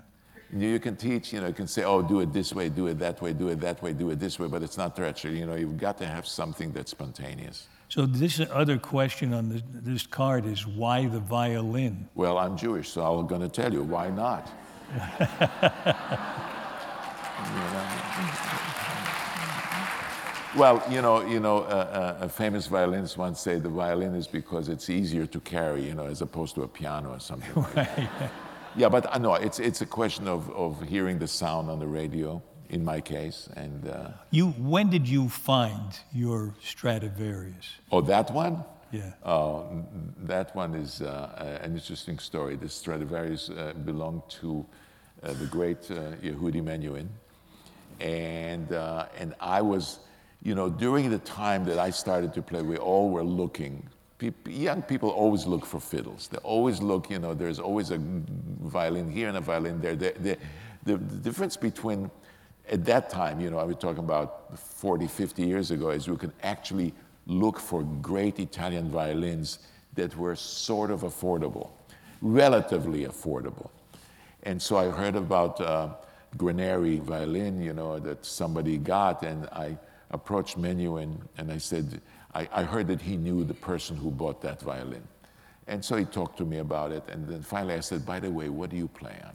You 0.53 0.69
you 0.75 0.79
can 0.79 0.95
teach, 0.95 1.33
you 1.33 1.41
know, 1.41 1.47
you 1.47 1.53
can 1.53 1.67
say, 1.67 1.83
oh, 1.83 2.01
do 2.01 2.21
it 2.21 2.31
this 2.31 2.53
way, 2.53 2.69
do 2.69 2.87
it 2.87 2.97
that 2.99 3.21
way, 3.21 3.33
do 3.33 3.49
it 3.49 3.59
that 3.59 3.83
way, 3.83 3.91
do 3.91 4.09
it 4.11 4.19
this 4.19 4.39
way, 4.39 4.47
but 4.47 4.63
it's 4.63 4.77
not 4.77 4.95
treachery. 4.95 5.37
You 5.37 5.47
know, 5.47 5.55
you've 5.55 5.77
got 5.77 5.97
to 5.97 6.07
have 6.07 6.25
something 6.25 6.71
that's 6.71 6.91
spontaneous. 6.91 7.67
So 7.89 8.05
this 8.05 8.39
other 8.39 8.77
question 8.77 9.33
on 9.33 9.49
the, 9.49 9.61
this 9.73 10.07
card 10.07 10.45
is 10.45 10.65
why 10.65 11.07
the 11.07 11.19
violin? 11.19 12.07
Well, 12.15 12.37
I'm 12.37 12.55
Jewish, 12.55 12.87
so 12.89 13.01
I'm 13.03 13.27
going 13.27 13.41
to 13.41 13.49
tell 13.49 13.73
you, 13.73 13.83
why 13.83 14.09
not? 14.09 14.43
You 17.39 17.55
know? 17.55 18.68
Well, 20.57 20.81
you 20.89 21.01
know, 21.01 21.21
you 21.21 21.39
know, 21.39 21.59
uh, 21.59 22.17
uh, 22.21 22.25
a 22.25 22.29
famous 22.29 22.65
violinist 22.67 23.17
once 23.17 23.39
said 23.39 23.61
the 23.61 23.69
violin 23.69 24.15
is 24.15 24.27
because 24.27 24.67
it's 24.67 24.89
easier 24.89 25.27
to 25.27 25.39
carry, 25.41 25.83
you 25.85 25.93
know, 25.93 26.05
as 26.07 26.21
opposed 26.21 26.55
to 26.55 26.63
a 26.63 26.67
piano 26.67 27.11
or 27.11 27.19
something. 27.19 27.53
like 27.55 27.73
that. 27.75 28.31
Yeah, 28.75 28.87
but 28.87 29.07
uh, 29.07 29.17
no, 29.17 29.33
it's 29.33 29.57
it's 29.59 29.81
a 29.81 29.85
question 29.85 30.27
of, 30.27 30.47
of 30.51 30.79
hearing 30.83 31.17
the 31.17 31.27
sound 31.27 31.69
on 31.71 31.79
the 31.79 31.87
radio, 31.87 32.39
in 32.69 32.85
my 32.85 33.01
case, 33.01 33.49
and 33.55 33.87
uh, 33.87 34.09
You, 34.29 34.51
when 34.59 34.89
did 34.91 35.07
you 35.07 35.27
find 35.27 35.99
your 36.13 36.53
Stradivarius? 36.61 37.67
oh, 37.91 38.01
that 38.01 38.29
one. 38.31 38.63
Yeah. 38.91 39.11
Uh, 39.23 39.63
that 40.27 40.55
one 40.55 40.75
is 40.75 41.01
uh, 41.01 41.59
an 41.63 41.73
interesting 41.73 42.19
story. 42.19 42.55
The 42.57 42.69
Stradivarius 42.69 43.49
uh, 43.49 43.73
belonged 43.85 44.21
to 44.41 44.65
uh, 45.23 45.33
the 45.33 45.47
great 45.47 45.89
uh, 45.89 46.13
Yehudi 46.23 46.61
Menuhin. 46.61 47.07
And, 47.99 48.71
uh, 48.71 49.07
and 49.17 49.33
I 49.39 49.61
was, 49.63 49.99
you 50.41 50.55
know, 50.55 50.69
during 50.69 51.09
the 51.09 51.19
time 51.19 51.65
that 51.65 51.77
I 51.77 51.89
started 51.89 52.33
to 52.33 52.41
play, 52.41 52.61
we 52.61 52.77
all 52.77 53.09
were 53.09 53.23
looking. 53.23 53.87
Young 54.45 54.81
people 54.81 55.09
always 55.09 55.45
look 55.45 55.65
for 55.65 55.79
fiddles. 55.79 56.27
They 56.27 56.37
always 56.39 56.81
look, 56.81 57.09
you 57.09 57.19
know, 57.19 57.33
there's 57.33 57.59
always 57.59 57.91
a 57.91 57.99
violin 57.99 59.09
here 59.11 59.27
and 59.27 59.37
a 59.37 59.41
violin 59.41 59.81
there. 59.81 59.95
The, 59.95 60.13
the, 60.19 60.37
the, 60.83 60.97
the 60.97 61.17
difference 61.17 61.57
between 61.57 62.09
at 62.69 62.85
that 62.85 63.09
time, 63.09 63.39
you 63.39 63.49
know, 63.49 63.57
I 63.57 63.63
was 63.63 63.77
talking 63.77 64.03
about 64.03 64.57
40, 64.57 65.07
50 65.07 65.43
years 65.43 65.71
ago, 65.71 65.89
is 65.89 66.07
you 66.07 66.17
could 66.17 66.33
actually 66.43 66.93
look 67.25 67.59
for 67.59 67.83
great 67.83 68.39
Italian 68.39 68.89
violins 68.89 69.59
that 69.95 70.15
were 70.15 70.35
sort 70.35 70.91
of 70.91 71.01
affordable, 71.01 71.69
relatively 72.21 73.05
affordable. 73.05 73.69
And 74.43 74.61
so 74.61 74.77
I 74.77 74.89
heard 74.89 75.15
about 75.15 75.59
uh, 75.59 75.89
violin, 76.33 77.61
you 77.61 77.73
know, 77.73 77.99
that 77.99 78.25
somebody 78.25 78.77
got, 78.77 79.23
and 79.23 79.47
I 79.47 79.77
approached 80.12 80.57
Menuhin 80.60 81.03
and, 81.03 81.30
and 81.38 81.51
I 81.51 81.57
said, 81.57 82.01
I, 82.34 82.47
I 82.51 82.64
heard 82.64 82.88
that 82.88 83.01
he 83.01 83.18
knew 83.18 83.43
the 83.43 83.53
person 83.53 83.95
who 83.95 84.12
bought 84.12 84.41
that 84.41 84.62
violin. 84.62 85.07
And 85.68 85.84
so 85.84 85.95
he 85.97 86.05
talked 86.05 86.38
to 86.39 86.45
me 86.45 86.57
about 86.57 86.91
it, 86.91 87.03
and 87.10 87.28
then 87.28 87.41
finally 87.43 87.76
I 87.76 87.80
said, 87.80 88.05
by 88.05 88.20
the 88.20 88.32
way, 88.32 88.49
what 88.49 88.72
do 88.72 88.78
you 88.78 88.88
play 88.88 89.16
on? 89.24 89.34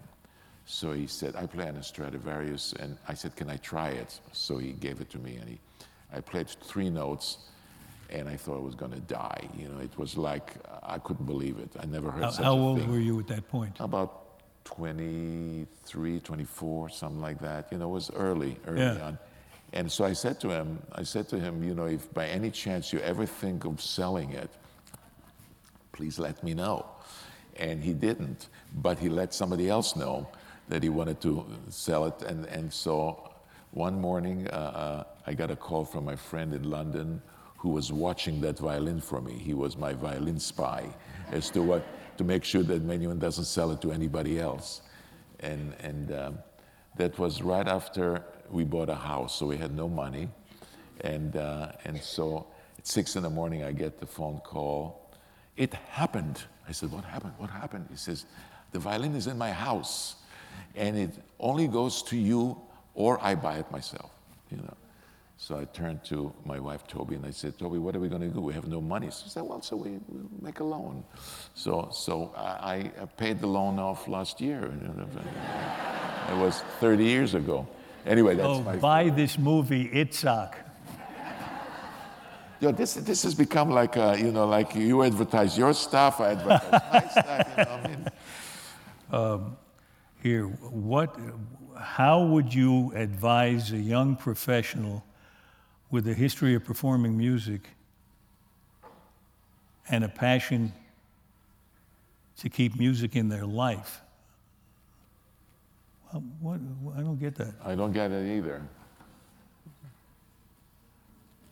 So 0.66 0.92
he 0.92 1.06
said, 1.06 1.36
I 1.36 1.46
play 1.46 1.68
on 1.68 1.76
a 1.76 1.82
Stradivarius, 1.82 2.72
and 2.80 2.96
I 3.06 3.14
said, 3.14 3.36
can 3.36 3.48
I 3.48 3.56
try 3.58 3.90
it? 3.90 4.18
So 4.32 4.58
he 4.58 4.72
gave 4.72 5.00
it 5.00 5.10
to 5.10 5.18
me, 5.18 5.36
and 5.36 5.48
he, 5.48 5.58
I 6.12 6.20
played 6.20 6.48
three 6.48 6.90
notes, 6.90 7.38
and 8.10 8.28
I 8.28 8.36
thought 8.36 8.56
I 8.56 8.60
was 8.62 8.74
going 8.74 8.92
to 8.92 9.00
die. 9.00 9.48
You 9.56 9.68
know, 9.68 9.78
it 9.80 9.96
was 9.96 10.16
like 10.16 10.54
I 10.82 10.98
couldn't 10.98 11.26
believe 11.26 11.58
it. 11.58 11.70
I 11.78 11.86
never 11.86 12.10
heard 12.10 12.24
How, 12.24 12.30
such 12.30 12.44
how 12.44 12.54
a 12.56 12.60
old 12.60 12.88
were 12.88 12.98
you 12.98 13.18
at 13.20 13.28
that 13.28 13.48
point? 13.48 13.76
About 13.78 14.40
23, 14.64 16.20
24, 16.20 16.88
something 16.88 17.20
like 17.20 17.40
that. 17.40 17.68
You 17.70 17.78
know, 17.78 17.88
it 17.90 17.92
was 17.92 18.10
early, 18.10 18.56
early 18.66 18.80
Yeah. 18.82 19.06
on. 19.06 19.18
And 19.74 19.90
so 19.90 20.04
I 20.04 20.12
said 20.12 20.40
to 20.40 20.50
him, 20.50 20.80
I 20.92 21.02
said 21.02 21.28
to 21.30 21.38
him, 21.38 21.64
you 21.64 21.74
know, 21.74 21.86
if 21.86 22.12
by 22.14 22.28
any 22.28 22.50
chance 22.50 22.92
you 22.92 23.00
ever 23.00 23.26
think 23.26 23.64
of 23.64 23.82
selling 23.82 24.30
it, 24.30 24.48
please 25.92 26.16
let 26.18 26.42
me 26.44 26.54
know. 26.54 26.86
And 27.56 27.82
he 27.82 27.92
didn't, 27.92 28.48
but 28.76 29.00
he 29.00 29.08
let 29.08 29.34
somebody 29.34 29.68
else 29.68 29.96
know 29.96 30.28
that 30.68 30.84
he 30.84 30.88
wanted 30.88 31.20
to 31.22 31.44
sell 31.70 32.04
it. 32.04 32.22
And, 32.22 32.46
and 32.46 32.72
so 32.72 33.32
one 33.72 34.00
morning, 34.00 34.46
uh, 34.48 34.52
uh, 34.52 35.04
I 35.26 35.34
got 35.34 35.50
a 35.50 35.56
call 35.56 35.84
from 35.84 36.04
my 36.04 36.14
friend 36.14 36.54
in 36.54 36.70
London 36.70 37.20
who 37.56 37.70
was 37.70 37.92
watching 37.92 38.40
that 38.42 38.58
violin 38.60 39.00
for 39.00 39.20
me. 39.20 39.32
He 39.32 39.54
was 39.54 39.76
my 39.76 39.92
violin 39.92 40.38
spy 40.38 40.86
as 41.32 41.50
to 41.50 41.62
what, 41.62 41.84
to 42.18 42.22
make 42.22 42.44
sure 42.44 42.62
that 42.62 42.86
Menuhin 42.86 43.18
doesn't 43.18 43.46
sell 43.46 43.72
it 43.72 43.82
to 43.82 43.90
anybody 43.90 44.38
else. 44.38 44.82
And, 45.40 45.74
and 45.80 46.12
um, 46.12 46.38
that 46.96 47.18
was 47.18 47.42
right 47.42 47.66
after 47.66 48.24
we 48.50 48.64
bought 48.64 48.88
a 48.88 48.94
house, 48.94 49.36
so 49.36 49.46
we 49.46 49.56
had 49.56 49.74
no 49.74 49.88
money. 49.88 50.28
And, 51.00 51.36
uh, 51.36 51.72
and 51.84 52.00
so 52.00 52.46
at 52.78 52.86
six 52.86 53.16
in 53.16 53.22
the 53.22 53.30
morning, 53.30 53.64
I 53.64 53.72
get 53.72 53.98
the 53.98 54.06
phone 54.06 54.40
call. 54.40 55.10
It 55.56 55.74
happened. 55.74 56.42
I 56.68 56.72
said, 56.72 56.90
What 56.90 57.04
happened? 57.04 57.34
What 57.38 57.50
happened? 57.50 57.86
He 57.90 57.96
says, 57.96 58.26
The 58.72 58.78
violin 58.78 59.14
is 59.14 59.26
in 59.26 59.36
my 59.38 59.52
house, 59.52 60.16
and 60.74 60.96
it 60.96 61.10
only 61.40 61.68
goes 61.68 62.02
to 62.04 62.16
you, 62.16 62.60
or 62.94 63.22
I 63.22 63.34
buy 63.34 63.58
it 63.58 63.70
myself. 63.70 64.10
You 64.50 64.58
know. 64.58 64.76
So 65.36 65.58
I 65.58 65.64
turned 65.64 66.04
to 66.04 66.32
my 66.44 66.60
wife, 66.60 66.86
Toby, 66.86 67.16
and 67.16 67.26
I 67.26 67.30
said, 67.30 67.58
Toby, 67.58 67.78
what 67.78 67.96
are 67.96 68.00
we 68.00 68.08
going 68.08 68.22
to 68.22 68.28
do? 68.28 68.40
We 68.40 68.54
have 68.54 68.68
no 68.68 68.80
money. 68.80 69.10
She 69.10 69.28
said, 69.28 69.42
Well, 69.42 69.60
so 69.62 69.76
we, 69.76 69.90
we 70.08 70.20
make 70.40 70.60
a 70.60 70.64
loan. 70.64 71.04
So, 71.54 71.90
so 71.92 72.32
I, 72.36 72.90
I 73.00 73.04
paid 73.16 73.40
the 73.40 73.48
loan 73.48 73.78
off 73.78 74.08
last 74.08 74.40
year. 74.40 74.72
It 76.30 76.36
was 76.36 76.62
30 76.80 77.04
years 77.04 77.34
ago. 77.34 77.66
Anyway, 78.06 78.34
that's 78.34 78.48
Oh, 78.48 78.62
my. 78.62 78.76
buy 78.76 79.08
this 79.10 79.38
movie, 79.38 79.88
Itzhak. 79.88 80.54
Yo, 82.60 82.72
this, 82.72 82.94
this 82.94 83.22
has 83.24 83.34
become 83.34 83.70
like, 83.70 83.96
uh, 83.96 84.16
you 84.18 84.30
know, 84.32 84.46
like 84.46 84.74
you 84.74 85.02
advertise 85.02 85.58
your 85.58 85.72
stuff, 85.74 86.20
I 86.20 86.30
advertise 86.32 86.82
my 86.92 87.08
stuff. 87.10 87.48
You 87.58 87.64
know, 87.64 88.10
what 89.10 89.20
I 89.20 89.36
mean, 89.38 89.56
Here, 90.22 90.44
what, 90.46 91.16
how 91.78 92.24
would 92.24 92.54
you 92.54 92.92
advise 92.94 93.72
a 93.72 93.76
young 93.78 94.16
professional 94.16 95.04
with 95.90 96.08
a 96.08 96.14
history 96.14 96.54
of 96.54 96.64
performing 96.64 97.16
music 97.18 97.68
and 99.90 100.02
a 100.04 100.08
passion 100.08 100.72
to 102.38 102.48
keep 102.48 102.78
music 102.78 103.14
in 103.16 103.28
their 103.28 103.44
life? 103.44 104.00
What, 106.40 106.60
I 106.96 107.00
don't 107.00 107.18
get 107.18 107.34
that. 107.36 107.54
I 107.64 107.74
don't 107.74 107.92
get 107.92 108.10
it 108.10 108.36
either. 108.36 108.62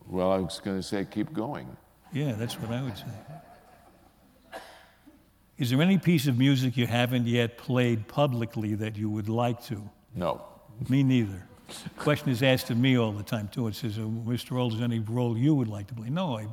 Well, 0.08 0.30
I 0.30 0.38
was 0.38 0.60
going 0.62 0.76
to 0.76 0.82
say, 0.82 1.06
keep 1.10 1.32
going. 1.32 1.76
Yeah, 2.12 2.32
that's 2.32 2.54
what 2.60 2.70
I 2.70 2.82
would 2.82 2.96
say. 2.96 3.04
Is 5.58 5.70
there 5.70 5.80
any 5.80 5.98
piece 5.98 6.26
of 6.26 6.38
music 6.38 6.76
you 6.76 6.86
haven't 6.86 7.26
yet 7.26 7.56
played 7.56 8.08
publicly 8.08 8.74
that 8.74 8.96
you 8.96 9.08
would 9.08 9.28
like 9.28 9.62
to? 9.64 9.82
No. 10.14 10.42
Me 10.88 11.02
neither. 11.02 11.46
Question 11.96 12.30
is 12.30 12.42
asked 12.42 12.70
of 12.70 12.76
me 12.76 12.98
all 12.98 13.12
the 13.12 13.22
time 13.22 13.48
too. 13.48 13.68
It 13.68 13.74
says, 13.74 13.98
uh, 13.98 14.02
oh, 14.02 14.22
"Mr. 14.26 14.58
Alda, 14.58 14.74
is 14.74 14.80
there 14.80 14.84
any 14.84 14.98
role 14.98 15.38
you 15.38 15.54
would 15.54 15.68
like 15.68 15.86
to 15.86 15.94
play?" 15.94 16.10
No, 16.10 16.36
I, 16.36 16.46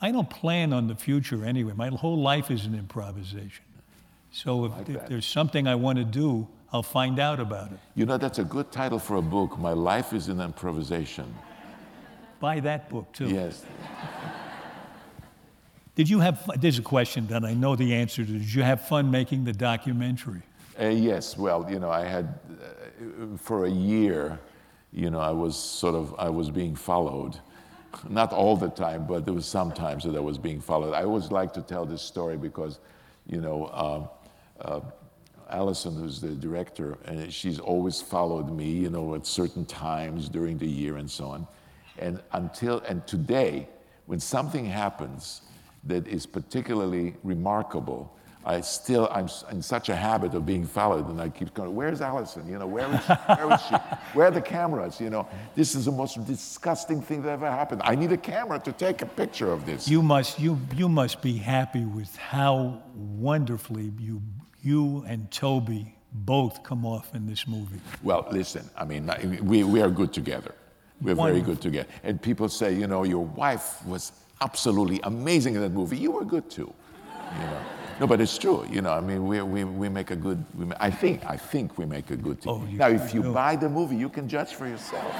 I 0.00 0.10
don't 0.10 0.30
plan 0.30 0.72
on 0.72 0.86
the 0.86 0.94
future 0.94 1.44
anyway. 1.44 1.72
My 1.74 1.88
whole 1.88 2.18
life 2.18 2.50
is 2.50 2.64
an 2.64 2.74
improvisation. 2.74 3.64
So 4.30 4.66
if, 4.66 4.88
if 4.88 5.06
there's 5.06 5.26
something 5.26 5.66
I 5.66 5.74
want 5.74 5.98
to 5.98 6.04
do, 6.04 6.48
I'll 6.76 6.82
find 6.82 7.18
out 7.18 7.40
about 7.40 7.72
it. 7.72 7.78
You 7.94 8.04
know, 8.04 8.18
that's 8.18 8.38
a 8.38 8.44
good 8.44 8.70
title 8.70 8.98
for 8.98 9.16
a 9.16 9.22
book. 9.22 9.58
My 9.58 9.72
life 9.72 10.12
is 10.12 10.28
in 10.28 10.42
improvisation. 10.42 11.34
Buy 12.38 12.60
that 12.60 12.90
book 12.90 13.10
too. 13.14 13.28
Yes. 13.28 13.64
Did 15.94 16.10
you 16.10 16.20
have? 16.20 16.38
Fun? 16.42 16.60
There's 16.60 16.78
a 16.78 16.82
question 16.82 17.26
that 17.28 17.46
I 17.46 17.54
know 17.54 17.76
the 17.76 17.94
answer 17.94 18.26
to. 18.26 18.30
Did 18.30 18.52
you 18.52 18.62
have 18.62 18.86
fun 18.86 19.10
making 19.10 19.44
the 19.44 19.54
documentary? 19.54 20.42
Uh, 20.78 20.88
yes, 20.88 21.38
well, 21.38 21.66
you 21.70 21.78
know, 21.78 21.88
I 21.88 22.04
had, 22.04 22.38
uh, 22.50 23.38
for 23.38 23.64
a 23.64 23.70
year, 23.70 24.38
you 24.92 25.08
know, 25.08 25.20
I 25.20 25.30
was 25.30 25.56
sort 25.56 25.94
of, 25.94 26.14
I 26.18 26.28
was 26.28 26.50
being 26.50 26.76
followed. 26.76 27.38
Not 28.06 28.34
all 28.34 28.54
the 28.58 28.68
time, 28.68 29.06
but 29.06 29.24
there 29.24 29.32
was 29.32 29.46
some 29.46 29.72
times 29.72 30.04
that 30.04 30.14
I 30.14 30.20
was 30.20 30.36
being 30.36 30.60
followed. 30.60 30.92
I 30.92 31.04
always 31.04 31.30
like 31.30 31.54
to 31.54 31.62
tell 31.62 31.86
this 31.86 32.02
story 32.02 32.36
because, 32.36 32.80
you 33.26 33.40
know, 33.40 33.58
um, 33.72 34.08
uh, 34.60 34.80
Alison, 35.50 35.94
who's 35.96 36.20
the 36.20 36.30
director, 36.30 36.98
and 37.04 37.32
she's 37.32 37.58
always 37.58 38.00
followed 38.00 38.50
me, 38.50 38.70
you 38.70 38.90
know, 38.90 39.14
at 39.14 39.26
certain 39.26 39.64
times 39.64 40.28
during 40.28 40.58
the 40.58 40.66
year 40.66 40.96
and 40.96 41.10
so 41.10 41.26
on. 41.26 41.46
And 41.98 42.20
until, 42.32 42.80
and 42.80 43.06
today, 43.06 43.68
when 44.06 44.20
something 44.20 44.64
happens 44.64 45.42
that 45.84 46.06
is 46.08 46.26
particularly 46.26 47.14
remarkable, 47.22 48.12
I 48.44 48.60
still, 48.60 49.08
I'm 49.10 49.28
in 49.50 49.60
such 49.60 49.88
a 49.88 49.96
habit 49.96 50.34
of 50.34 50.46
being 50.46 50.64
followed, 50.64 51.08
and 51.08 51.20
I 51.20 51.28
keep 51.28 51.52
going, 51.52 51.74
where's 51.74 52.00
Alison? 52.00 52.48
You 52.48 52.58
know, 52.60 52.66
where 52.66 52.92
is 52.94 53.04
she? 53.04 53.12
Where 53.12 53.52
is 53.52 53.62
she? 53.62 53.74
Where 54.14 54.26
are 54.28 54.30
the 54.30 54.40
cameras? 54.40 55.00
You 55.00 55.10
know, 55.10 55.26
this 55.56 55.74
is 55.74 55.86
the 55.86 55.90
most 55.90 56.24
disgusting 56.26 57.02
thing 57.02 57.22
that 57.22 57.30
ever 57.30 57.50
happened. 57.50 57.82
I 57.84 57.96
need 57.96 58.12
a 58.12 58.16
camera 58.16 58.60
to 58.60 58.70
take 58.70 59.02
a 59.02 59.06
picture 59.06 59.50
of 59.50 59.66
this. 59.66 59.88
You 59.88 60.00
must, 60.00 60.38
you, 60.38 60.60
you 60.76 60.88
must 60.88 61.22
be 61.22 61.36
happy 61.36 61.84
with 61.84 62.14
how 62.16 62.82
wonderfully 62.94 63.92
you, 63.98 64.22
you 64.66 65.04
and 65.06 65.30
Toby 65.30 65.94
both 66.12 66.62
come 66.62 66.84
off 66.84 67.14
in 67.14 67.26
this 67.26 67.46
movie. 67.46 67.80
Well, 68.02 68.26
listen, 68.30 68.68
I 68.76 68.84
mean, 68.84 69.10
we, 69.42 69.62
we 69.64 69.80
are 69.80 69.90
good 69.90 70.12
together. 70.12 70.54
We're 71.00 71.14
very 71.14 71.42
good 71.42 71.60
together. 71.60 71.88
And 72.02 72.20
people 72.20 72.48
say, 72.48 72.74
you 72.74 72.86
know, 72.86 73.04
your 73.04 73.24
wife 73.24 73.84
was 73.86 74.12
absolutely 74.40 75.00
amazing 75.04 75.54
in 75.54 75.60
that 75.60 75.72
movie. 75.72 75.98
You 75.98 76.10
were 76.10 76.24
good 76.24 76.50
too. 76.50 76.72
You 77.34 77.46
know. 77.46 77.60
No, 78.00 78.06
but 78.06 78.20
it's 78.20 78.36
true. 78.36 78.66
You 78.70 78.82
know, 78.82 78.92
I 78.92 79.00
mean, 79.00 79.26
we, 79.26 79.40
we, 79.40 79.64
we 79.64 79.88
make 79.88 80.10
a 80.10 80.16
good, 80.16 80.44
we 80.54 80.66
I 80.80 80.90
think, 80.90 81.24
I 81.26 81.36
think 81.36 81.78
we 81.78 81.86
make 81.86 82.10
a 82.10 82.16
good 82.16 82.42
team. 82.42 82.52
Oh, 82.52 82.58
now, 82.72 82.88
if 82.88 83.14
you 83.14 83.22
buy 83.22 83.56
the 83.56 83.68
movie, 83.68 83.96
you 83.96 84.08
can 84.08 84.28
judge 84.28 84.54
for 84.54 84.66
yourself. 84.66 85.14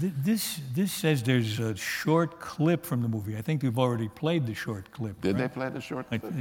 Th- 0.00 0.12
This, 0.22 0.60
this 0.74 0.92
says 0.92 1.22
there's 1.22 1.58
a 1.58 1.76
short 1.76 2.40
clip 2.40 2.84
from 2.86 3.02
the 3.02 3.08
movie. 3.08 3.36
I 3.36 3.42
think 3.42 3.62
you've 3.62 3.78
already 3.78 4.08
played 4.08 4.46
the 4.46 4.54
short 4.54 4.90
clip. 4.92 5.20
Did 5.20 5.34
right? 5.34 5.42
they 5.42 5.48
play 5.48 5.68
the 5.68 5.80
short 5.80 6.06
I- 6.10 6.18
clip? 6.18 6.32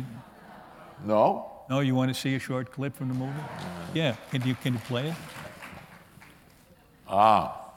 No? 1.06 1.52
No, 1.70 1.82
you 1.82 1.94
want 1.96 2.14
to 2.14 2.20
see 2.20 2.36
a 2.36 2.40
short 2.40 2.72
clip 2.72 2.96
from 2.96 3.10
the 3.10 3.14
movie? 3.14 3.40
Yeah. 3.94 4.16
Can 4.32 4.42
you, 4.48 4.56
can 4.56 4.74
you 4.74 4.80
play 4.80 5.10
it? 5.10 5.16
Ah, 7.08 7.72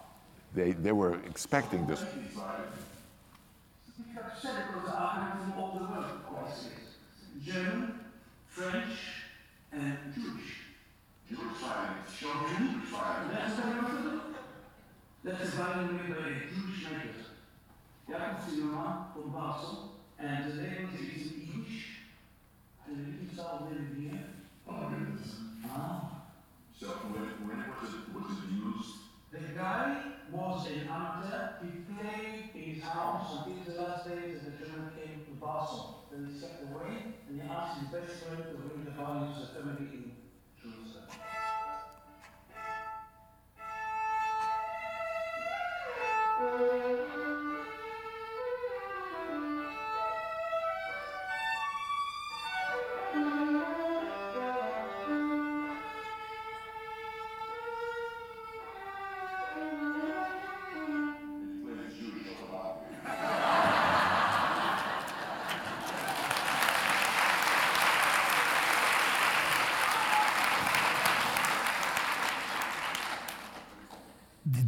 they, 0.54 0.72
they 0.72 0.92
were 0.92 1.18
expecting 1.26 1.86
this. 1.86 2.00
Circles 4.40 4.88
are 4.94 5.38
from 5.40 5.52
all 5.60 5.78
the 5.78 5.84
world 5.92 6.24
courses. 6.26 6.96
German, 7.44 7.94
French, 8.48 8.96
and 9.72 9.96
Jewish. 10.14 10.56
Jewish 11.28 11.52
fire. 11.60 11.94
That's 13.32 13.56
the 13.56 14.31
word. 15.24 15.34
That 15.38 15.40
is 15.40 15.54
violin 15.54 15.96
made 15.96 16.16
by 16.16 16.30
Jewish 16.48 16.84
makers. 16.84 17.26
Jakob 18.08 18.50
Zimmermann 18.50 19.04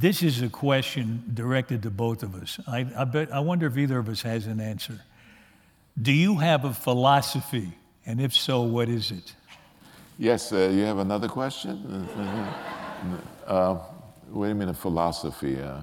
This 0.05 0.23
is 0.23 0.43
a 0.43 0.51
question 0.51 1.25
directed 1.33 1.83
to 1.85 1.91
both 1.91 2.23
of 2.23 2.35
us. 2.35 2.61
I, 2.67 2.87
I, 2.95 3.05
bet, 3.05 3.33
I 3.33 3.41
wonder 3.41 3.69
if 3.69 3.79
either 3.79 3.99
of 3.99 4.11
us 4.11 4.21
has 4.21 4.47
an 4.47 4.61
answer. 4.61 5.01
Do 5.97 6.13
you 6.13 6.37
have 6.37 6.67
a 6.67 6.75
philosophy? 6.75 7.73
And 8.05 8.21
if 8.21 8.35
so, 8.35 8.61
what 8.65 8.91
is 8.91 9.11
it? 9.11 9.35
Yes, 10.19 10.53
uh, 10.53 10.69
you 10.71 10.83
have 10.83 10.99
another 10.99 11.27
question? 11.27 12.07
uh, 13.47 13.79
wait 14.29 14.51
a 14.51 14.55
minute, 14.55 14.77
philosophy. 14.77 15.59
Uh, 15.59 15.81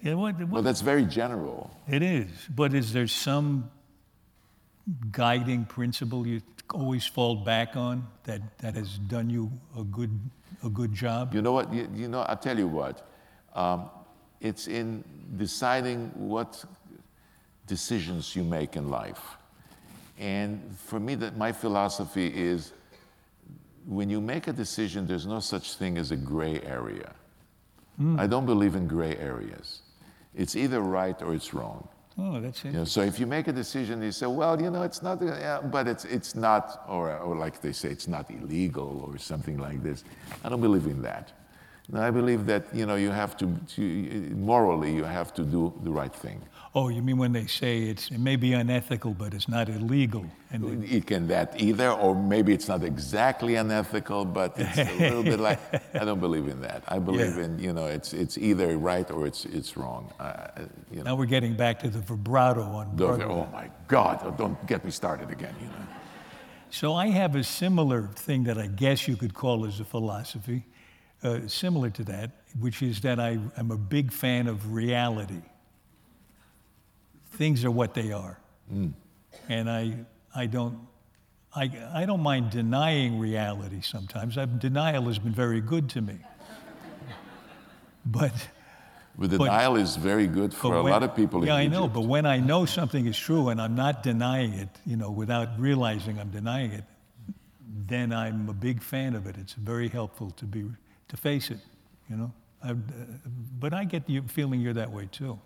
Yeah, 0.00 0.14
what, 0.14 0.38
what- 0.38 0.48
well, 0.48 0.62
that's 0.62 0.80
very 0.80 1.04
general. 1.04 1.70
it 1.86 2.02
is. 2.02 2.30
But 2.48 2.72
is 2.72 2.94
there 2.94 3.08
some 3.08 3.70
guiding 5.12 5.66
principle 5.66 6.26
you 6.26 6.40
always 6.72 7.04
fall 7.06 7.36
back 7.36 7.76
on 7.76 8.06
that, 8.24 8.40
that 8.60 8.74
has 8.74 8.96
done 8.96 9.28
you 9.28 9.52
a 9.78 9.84
good, 9.84 10.18
a 10.64 10.70
good 10.70 10.94
job? 10.94 11.34
You 11.34 11.42
know 11.42 11.52
what? 11.52 11.70
You, 11.74 11.90
you 11.94 12.08
know, 12.08 12.20
I'll 12.20 12.38
tell 12.38 12.58
you 12.58 12.68
what. 12.68 13.04
Um, 13.58 13.90
it's 14.40 14.68
in 14.68 15.02
deciding 15.36 16.12
what 16.14 16.64
decisions 17.66 18.36
you 18.36 18.44
make 18.44 18.76
in 18.76 18.88
life. 18.88 19.36
And 20.18 20.76
for 20.78 21.00
me, 21.00 21.16
that 21.16 21.36
my 21.36 21.50
philosophy 21.50 22.28
is 22.28 22.72
when 23.86 24.08
you 24.10 24.20
make 24.20 24.46
a 24.46 24.52
decision, 24.52 25.06
there's 25.06 25.26
no 25.26 25.40
such 25.40 25.74
thing 25.74 25.98
as 25.98 26.12
a 26.12 26.16
gray 26.16 26.60
area. 26.62 27.10
I 28.16 28.28
don't 28.28 28.46
believe 28.46 28.76
in 28.76 28.86
gray 28.86 29.16
areas. 29.16 29.82
It's 30.36 30.54
either 30.54 30.80
right 30.80 31.20
or 31.20 31.34
it's 31.34 31.52
wrong. 31.52 31.88
Oh, 32.16 32.40
that's 32.40 32.64
it. 32.64 32.68
You 32.68 32.78
know, 32.78 32.84
so 32.84 33.00
if 33.00 33.18
you 33.18 33.26
make 33.26 33.48
a 33.48 33.52
decision, 33.52 34.02
you 34.02 34.12
say, 34.12 34.26
well, 34.26 34.60
you 34.62 34.70
know, 34.70 34.82
it's 34.82 35.02
not, 35.02 35.20
yeah, 35.20 35.60
but 35.60 35.88
it's, 35.88 36.04
it's 36.04 36.36
not, 36.36 36.84
or, 36.88 37.16
or 37.18 37.34
like 37.36 37.60
they 37.60 37.72
say, 37.72 37.88
it's 37.88 38.06
not 38.06 38.30
illegal 38.30 39.04
or 39.08 39.18
something 39.18 39.58
like 39.58 39.82
this. 39.82 40.04
I 40.44 40.48
don't 40.48 40.60
believe 40.60 40.86
in 40.86 41.02
that. 41.02 41.32
I 41.94 42.10
believe 42.10 42.44
that, 42.46 42.66
you 42.74 42.84
know, 42.84 42.96
you 42.96 43.10
have 43.10 43.34
to, 43.38 43.46
to, 43.76 43.82
morally, 44.36 44.94
you 44.94 45.04
have 45.04 45.32
to 45.34 45.42
do 45.42 45.72
the 45.82 45.90
right 45.90 46.14
thing. 46.14 46.42
Oh, 46.74 46.88
you 46.88 47.00
mean 47.00 47.16
when 47.16 47.32
they 47.32 47.46
say 47.46 47.78
it's, 47.84 48.10
it 48.10 48.18
may 48.20 48.36
be 48.36 48.52
unethical, 48.52 49.14
but 49.14 49.32
it's 49.32 49.48
not 49.48 49.70
illegal? 49.70 50.26
And 50.50 50.84
It 50.84 51.06
can 51.06 51.26
that 51.28 51.58
either, 51.58 51.90
or 51.90 52.14
maybe 52.14 52.52
it's 52.52 52.68
not 52.68 52.84
exactly 52.84 53.54
unethical, 53.54 54.26
but 54.26 54.52
it's 54.58 54.76
a 54.78 54.98
little 54.98 55.22
bit 55.22 55.40
like, 55.40 55.58
I 55.94 56.04
don't 56.04 56.20
believe 56.20 56.46
in 56.46 56.60
that. 56.60 56.82
I 56.88 56.98
believe 56.98 57.36
Yeah. 57.38 57.44
in, 57.44 57.58
you 57.58 57.72
know, 57.72 57.86
it's, 57.86 58.12
it's 58.12 58.36
either 58.36 58.76
right 58.76 59.10
or 59.10 59.26
it's, 59.26 59.46
it's 59.46 59.78
wrong. 59.78 60.12
Uh, 60.20 60.48
you 60.90 60.98
know. 60.98 61.04
now 61.04 61.14
we're 61.16 61.24
getting 61.24 61.54
back 61.54 61.80
to 61.80 61.88
the 61.88 62.00
vibrato 62.00 62.62
on 62.64 62.96
Don't- 62.96 63.22
oh 63.22 63.48
my 63.50 63.70
God, 63.88 64.36
don't 64.36 64.58
get 64.66 64.84
me 64.84 64.90
started 64.90 65.30
again, 65.30 65.54
you 65.58 65.68
know. 65.68 65.86
So 66.70 66.92
I 66.92 67.06
have 67.06 67.34
a 67.34 67.42
similar 67.44 68.08
thing 68.14 68.44
that 68.44 68.58
I 68.58 68.66
guess 68.66 69.08
you 69.08 69.16
could 69.16 69.32
call 69.32 69.64
as 69.64 69.80
a 69.80 69.84
philosophy, 69.86 70.66
uh, 71.22 71.46
similar 71.46 71.90
to 71.90 72.04
that, 72.04 72.30
which 72.60 72.82
is 72.82 73.00
that 73.00 73.18
I 73.18 73.38
am 73.56 73.70
a 73.70 73.76
big 73.76 74.12
fan 74.12 74.46
of 74.46 74.72
reality. 74.72 75.42
Things 77.32 77.64
are 77.64 77.70
what 77.70 77.94
they 77.94 78.12
are, 78.12 78.38
and 79.48 79.70
I 79.70 79.94
I 80.34 80.46
don't. 80.46 80.78
I, 81.54 81.70
I 81.94 82.04
don't 82.04 82.22
mind 82.22 82.50
denying 82.50 83.18
reality 83.18 83.80
sometimes. 83.80 84.36
i 84.36 84.44
denial 84.44 85.04
has 85.04 85.18
been 85.18 85.32
very 85.32 85.62
good 85.62 85.88
to 85.90 86.02
me. 86.02 86.18
But, 88.04 88.32
But 89.18 89.30
But- 89.30 89.38
denial 89.38 89.76
is 89.76 89.96
very 89.96 90.26
good 90.26 90.54
for 90.54 90.70
but 90.72 90.80
a 90.80 90.82
lot 90.82 91.02
of 91.02 91.16
people 91.16 91.44
Yeah, 91.44 91.56
I 91.56 91.66
know, 91.66 91.88
but 91.88 92.02
when 92.02 92.26
I 92.26 92.38
know 92.38 92.64
something 92.66 93.06
is 93.06 93.18
true 93.18 93.48
and 93.48 93.60
I'm 93.60 93.74
not 93.74 94.02
denying 94.02 94.52
it, 94.52 94.68
you 94.86 94.96
know, 94.96 95.10
without 95.10 95.58
realizing 95.58 96.20
I'm 96.20 96.30
denying 96.30 96.72
it, 96.72 96.84
then 97.86 98.12
I'm 98.12 98.48
a 98.48 98.52
big 98.52 98.82
fan 98.82 99.14
of 99.16 99.26
it. 99.26 99.36
It's 99.36 99.54
very 99.54 99.88
helpful 99.88 100.30
to 100.32 100.44
be 100.44 100.64
to 101.08 101.16
face 101.16 101.50
it, 101.50 101.58
you 102.10 102.16
know. 102.16 102.32
I, 102.62 102.70
uh, 102.70 102.74
but 103.60 103.72
I 103.72 103.84
get 103.84 104.06
the 104.06 104.20
feeling 104.26 104.60
you're 104.60 104.74
that 104.74 104.90
way 104.90 105.08
too. 105.12 105.38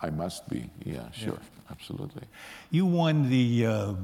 I 0.00 0.10
must 0.10 0.48
be. 0.48 0.70
Yeah, 0.84 1.10
sure, 1.12 1.38
absolutely. 1.70 2.22
You 2.70 2.86
won 2.86 3.28
the 3.30 3.66
uh, 3.66 3.94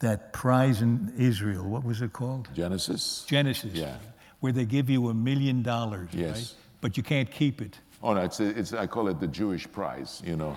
that 0.00 0.32
prize 0.32 0.82
in 0.82 1.12
Israel. 1.16 1.64
What 1.64 1.84
was 1.84 2.02
it 2.02 2.12
called? 2.12 2.48
Genesis. 2.54 3.24
Genesis. 3.26 3.72
Yeah. 3.74 3.96
Where 4.40 4.52
they 4.52 4.64
give 4.66 4.90
you 4.90 5.08
a 5.08 5.14
million 5.14 5.62
dollars, 5.62 6.10
Yes. 6.12 6.36
right? 6.36 6.54
But 6.80 6.96
you 6.96 7.02
can't 7.02 7.30
keep 7.30 7.60
it. 7.62 7.78
Oh 8.02 8.12
no, 8.12 8.20
it's, 8.20 8.40
it's 8.40 8.74
I 8.74 8.86
call 8.86 9.08
it 9.08 9.18
the 9.18 9.26
Jewish 9.28 9.66
prize. 9.72 10.20
You 10.26 10.36
know, 10.36 10.54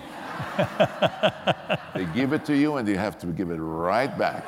they 1.94 2.04
give 2.14 2.34
it 2.34 2.44
to 2.46 2.54
you 2.56 2.76
and 2.76 2.86
you 2.86 2.98
have 2.98 3.16
to 3.20 3.26
give 3.28 3.50
it 3.50 3.56
right 3.56 4.16
back. 4.18 4.44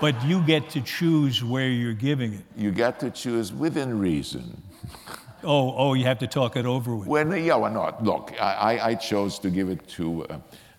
But 0.00 0.22
you 0.26 0.42
get 0.42 0.68
to 0.70 0.80
choose 0.80 1.42
where 1.42 1.68
you're 1.68 1.94
giving 1.94 2.34
it. 2.34 2.44
You 2.56 2.70
get 2.70 3.00
to 3.00 3.10
choose 3.10 3.52
within 3.52 3.98
reason. 3.98 4.62
Oh, 5.42 5.74
oh, 5.76 5.94
you 5.94 6.04
have 6.04 6.18
to 6.18 6.26
talk 6.26 6.56
it 6.56 6.66
over 6.66 6.94
with. 6.94 7.08
When 7.08 7.32
yeah, 7.44 7.54
why 7.56 7.70
not? 7.70 8.02
Look, 8.02 8.32
I, 8.40 8.78
I- 8.90 8.94
chose 8.94 9.38
to 9.40 9.50
give 9.50 9.68
it 9.68 9.86
to. 9.88 10.24
Uh, 10.24 10.38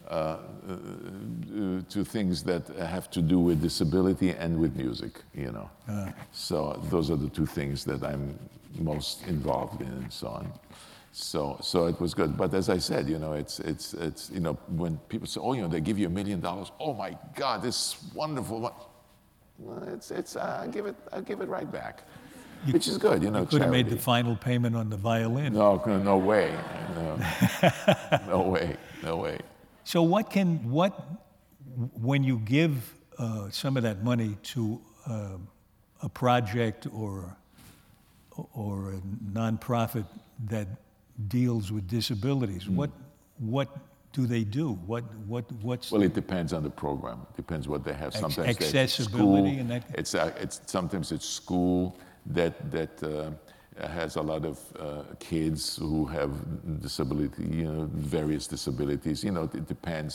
uh, 0.10 0.38
uh, 0.70 1.82
to 1.90 2.06
things 2.06 2.42
that 2.42 2.66
have 2.80 3.10
to 3.12 3.22
do 3.22 3.40
with 3.40 3.62
disability 3.62 4.30
and 4.30 4.58
with 4.58 4.74
music, 4.78 5.22
you 5.34 5.52
know. 5.52 5.70
So 6.32 6.82
those 6.90 7.12
are 7.12 7.18
the 7.18 7.28
two 7.28 7.46
things 7.46 7.84
that 7.84 8.04
I'm 8.04 8.40
most 8.80 9.28
involved 9.28 9.82
in 9.82 9.88
and 9.88 10.14
so 10.14 10.28
on. 10.28 10.52
So, 11.12 11.58
so 11.62 11.88
it 11.88 12.00
was 12.00 12.14
good. 12.14 12.38
But 12.38 12.54
as 12.54 12.70
I 12.70 12.78
said, 12.78 13.10
you 13.10 13.18
know, 13.20 13.34
it's, 13.34 13.60
it's, 13.60 13.94
it's, 13.96 14.30
you 14.30 14.40
know, 14.40 14.54
when 14.70 14.98
people 15.10 15.28
say, 15.28 15.42
oh, 15.42 15.54
you 15.54 15.62
know, 15.62 15.68
they 15.68 15.82
give 15.82 15.98
you 15.98 16.08
a 16.08 16.10
million 16.12 16.40
dollars, 16.40 16.72
oh 16.80 16.94
my 16.94 17.18
God, 17.36 17.62
this 17.62 17.76
is 17.76 18.14
wonderful. 18.14 18.72
It's, 19.88 20.12
it's, 20.12 20.36
uh, 20.36 20.62
I 20.64 20.68
give 20.68 20.86
it, 20.86 20.96
I 21.12 21.22
give 21.22 21.42
it 21.42 21.50
right 21.50 21.70
back, 21.72 22.04
which 22.70 22.88
is 22.88 22.98
good, 22.98 23.24
you 23.24 23.32
know. 23.32 23.46
Could 23.46 23.62
have 23.62 23.72
made 23.72 23.90
the 23.90 23.98
final 23.98 24.36
payment 24.36 24.76
on 24.76 24.90
the 24.90 24.98
violin. 24.98 25.54
No, 25.54 25.82
no, 25.86 26.18
way. 26.18 26.54
No. 26.96 27.20
no 28.28 28.42
way. 28.42 28.76
No 29.04 29.18
way. 29.18 29.40
So 29.84 30.04
what 30.04 30.30
can 30.30 30.70
what 30.70 30.94
when 31.94 32.24
you 32.24 32.40
give 32.40 32.94
uh, 33.18 33.50
some 33.50 33.78
of 33.78 33.84
that 33.84 34.04
money 34.04 34.38
to 34.44 34.82
uh, 35.08 35.38
a 36.04 36.10
project 36.10 36.88
or 36.94 37.36
or 38.54 38.94
a 38.94 39.02
nonprofit 39.32 40.06
that 40.50 40.68
deals 41.28 41.72
with 41.72 41.88
disabilities? 41.88 42.66
Hmm. 42.66 42.76
What 42.76 42.92
what 43.40 43.70
do 44.18 44.26
they 44.26 44.44
do? 44.44 44.68
What 44.92 45.04
what 45.34 45.46
what's 45.68 45.92
Well, 45.92 46.02
it 46.10 46.14
depends 46.24 46.52
on 46.58 46.62
the 46.64 46.74
program. 46.86 47.18
It 47.32 47.36
Depends 47.44 47.66
what 47.74 47.82
they 47.88 47.94
have. 48.04 48.12
Ex- 48.16 48.20
Sometimes 48.26 48.56
it's 48.56 48.66
accessibility 48.74 49.52
school. 49.52 49.60
and 49.62 49.70
that- 49.74 50.00
It's, 50.02 50.14
uh, 50.16 50.44
it's 50.44 50.58
sometimes 50.78 51.12
it's 51.16 51.28
school 51.42 51.80
that 52.38 52.54
that 52.78 52.94
uh, 53.04 53.08
has 54.00 54.12
a 54.18 54.22
lot 54.32 54.44
of 54.52 54.58
uh, 54.60 55.04
kids 55.32 55.62
who 55.90 56.00
have 56.18 56.32
disability, 56.88 57.44
you 57.62 57.70
know, 57.74 57.86
various 58.18 58.46
disabilities. 58.56 59.18
You 59.28 59.32
know, 59.36 59.44
it 59.62 59.68
depends. 59.76 60.14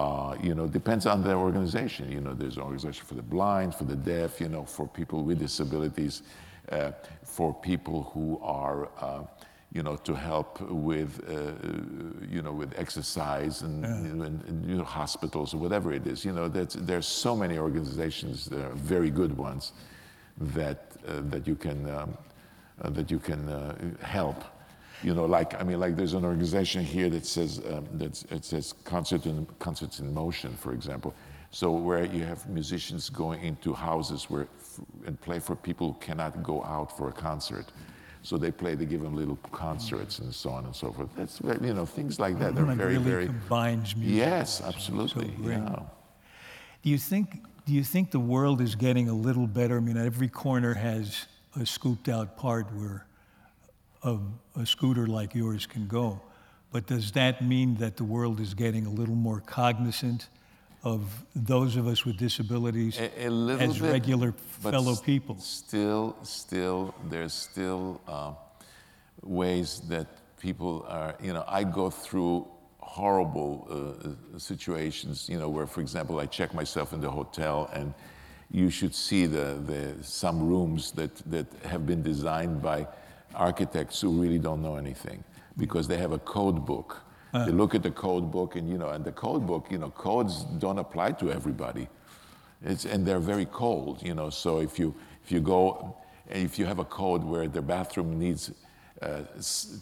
Uh, 0.00 0.36
you 0.46 0.54
know, 0.58 0.66
depends 0.80 1.04
on 1.06 1.18
the 1.28 1.34
organization. 1.46 2.04
You 2.16 2.20
know, 2.24 2.34
there's 2.40 2.56
an 2.56 2.62
organization 2.68 3.04
for 3.10 3.16
the 3.22 3.28
blind, 3.36 3.68
for 3.78 3.86
the 3.92 3.98
deaf. 4.14 4.40
You 4.42 4.48
know, 4.54 4.64
for 4.76 4.84
people 5.00 5.18
with 5.28 5.38
disabilities, 5.48 6.14
uh, 6.76 6.90
for 7.36 7.48
people 7.70 7.98
who 8.12 8.26
are. 8.42 8.78
Uh, 9.72 9.76
you 9.78 9.82
know, 9.82 9.96
to 9.96 10.14
help 10.14 10.60
with, 10.60 11.20
uh, 11.28 11.52
you 12.28 12.42
know, 12.42 12.52
with 12.52 12.72
exercise 12.76 13.62
and, 13.62 13.84
you 14.06 14.14
know, 14.14 14.24
and, 14.24 14.44
and, 14.48 14.68
you 14.68 14.76
know, 14.76 14.84
hospitals 14.84 15.54
or 15.54 15.58
whatever 15.58 15.92
it 15.92 16.06
is. 16.06 16.24
You 16.24 16.32
know, 16.32 16.48
that's, 16.48 16.74
there's 16.74 17.06
so 17.06 17.36
many 17.36 17.58
organizations, 17.58 18.46
that 18.46 18.60
are 18.60 18.74
very 18.74 19.10
good 19.10 19.36
ones, 19.36 19.72
that, 20.38 20.92
uh, 21.06 21.20
that 21.30 21.46
you 21.46 21.54
can, 21.54 21.88
um, 21.88 22.18
uh, 22.82 22.90
that 22.90 23.10
you 23.10 23.18
can 23.18 23.48
uh, 23.48 23.74
help. 24.02 24.44
You 25.02 25.14
know, 25.14 25.24
like, 25.24 25.54
I 25.60 25.64
mean, 25.64 25.80
like 25.80 25.96
there's 25.96 26.14
an 26.14 26.24
organization 26.24 26.84
here 26.84 27.08
that 27.10 27.24
says, 27.24 27.60
um, 27.70 27.86
that's, 27.92 28.24
it 28.24 28.44
says 28.44 28.74
concert 28.84 29.26
in, 29.26 29.46
concerts 29.58 30.00
in 30.00 30.12
motion, 30.12 30.56
for 30.56 30.72
example. 30.72 31.14
So 31.52 31.72
where 31.72 32.04
you 32.04 32.24
have 32.24 32.48
musicians 32.48 33.08
going 33.08 33.42
into 33.42 33.72
houses 33.72 34.28
where, 34.28 34.48
and 35.06 35.20
play 35.20 35.38
for 35.38 35.56
people 35.56 35.92
who 35.92 35.98
cannot 36.00 36.42
go 36.42 36.62
out 36.64 36.96
for 36.96 37.08
a 37.08 37.12
concert. 37.12 37.72
So 38.22 38.36
they 38.36 38.50
play, 38.50 38.74
they 38.74 38.84
give 38.84 39.00
them 39.02 39.16
little 39.16 39.36
concerts 39.50 40.18
and 40.18 40.34
so 40.34 40.50
on 40.50 40.66
and 40.66 40.76
so 40.76 40.92
forth. 40.92 41.08
That's, 41.16 41.38
very- 41.38 41.66
you 41.68 41.74
know, 41.74 41.86
things 41.86 42.20
like 42.20 42.38
that. 42.38 42.54
They're 42.54 42.64
Like 42.66 42.76
very, 42.76 42.98
really 42.98 43.10
very. 43.10 43.26
combines 43.26 43.96
music. 43.96 44.16
Yes, 44.16 44.60
absolutely. 44.60 45.28
great. 45.42 45.56
yeah. 45.58 45.80
Do 46.82 46.90
you 46.90 46.98
think 46.98 47.42
do 47.66 47.74
you 47.74 47.84
think 47.84 48.10
the 48.10 48.18
world 48.20 48.60
is 48.60 48.74
getting 48.74 49.08
a 49.08 49.14
little 49.14 49.46
better? 49.46 49.76
I 49.76 49.80
mean, 49.80 49.96
every 49.96 50.28
corner 50.28 50.74
has 50.74 51.26
a 51.60 51.64
scooped 51.64 52.08
out 52.08 52.36
part 52.36 52.66
where 52.74 53.06
a, 54.02 54.16
a 54.58 54.66
scooter 54.66 55.06
like 55.06 55.34
yours 55.34 55.66
can 55.66 55.86
go. 55.86 56.20
But 56.72 56.86
does 56.86 57.12
that 57.12 57.42
mean 57.44 57.76
that 57.76 57.96
the 57.96 58.04
world 58.04 58.40
is 58.40 58.54
getting 58.54 58.86
a 58.86 58.90
little 58.90 59.14
more 59.14 59.40
cognizant 59.40 60.28
of 60.82 61.24
those 61.34 61.76
of 61.76 61.86
us 61.86 62.04
with 62.04 62.16
disabilities 62.16 62.98
A, 62.98 63.26
a 63.26 63.30
as 63.58 63.78
bit, 63.78 63.92
regular 63.92 64.32
fellow 64.32 64.96
people? 64.96 65.38
Still, 65.38 66.16
still, 66.22 66.94
there's 67.08 67.34
still 67.34 68.00
uh, 68.08 68.32
ways 69.22 69.80
that 69.88 70.06
people 70.40 70.86
are, 70.88 71.14
you 71.22 71.32
know, 71.32 71.44
I 71.46 71.64
go 71.64 71.90
through 71.90 72.46
horrible 72.78 73.68
uh, 73.70 74.38
situations, 74.38 75.28
you 75.28 75.38
know, 75.38 75.48
where, 75.48 75.66
for 75.66 75.80
example, 75.80 76.18
I 76.18 76.26
check 76.26 76.54
myself 76.54 76.92
in 76.92 77.00
the 77.00 77.10
hotel 77.10 77.70
and 77.72 77.94
you 78.50 78.70
should 78.70 78.94
see 78.94 79.26
the, 79.26 79.62
the 79.66 79.94
some 80.02 80.48
rooms 80.48 80.92
that, 80.92 81.14
that 81.30 81.46
have 81.64 81.86
been 81.86 82.02
designed 82.02 82.60
by 82.62 82.86
architects 83.34 84.00
who 84.00 84.20
really 84.20 84.38
don't 84.38 84.62
know 84.62 84.76
anything 84.76 85.22
because 85.56 85.86
they 85.86 85.98
have 85.98 86.12
a 86.12 86.18
code 86.18 86.66
book. 86.66 87.02
They 87.32 87.52
look 87.52 87.74
at 87.74 87.82
the 87.82 87.90
code 87.90 88.30
book, 88.32 88.56
and 88.56 88.68
you 88.68 88.78
know, 88.78 88.88
and 88.90 89.04
the 89.04 89.12
code 89.12 89.46
book, 89.46 89.66
you 89.70 89.78
know, 89.78 89.90
codes 89.90 90.44
don't 90.58 90.78
apply 90.78 91.12
to 91.12 91.30
everybody. 91.30 91.88
It's, 92.62 92.84
and 92.84 93.06
they're 93.06 93.20
very 93.20 93.46
cold, 93.46 94.02
you 94.02 94.14
know. 94.14 94.30
So 94.30 94.60
if 94.60 94.78
you 94.78 94.94
if 95.24 95.30
you 95.32 95.40
go, 95.40 95.96
if 96.28 96.58
you 96.58 96.66
have 96.66 96.78
a 96.78 96.84
code 96.84 97.22
where 97.24 97.48
the 97.48 97.62
bathroom 97.62 98.18
needs 98.18 98.50
uh, 99.00 99.22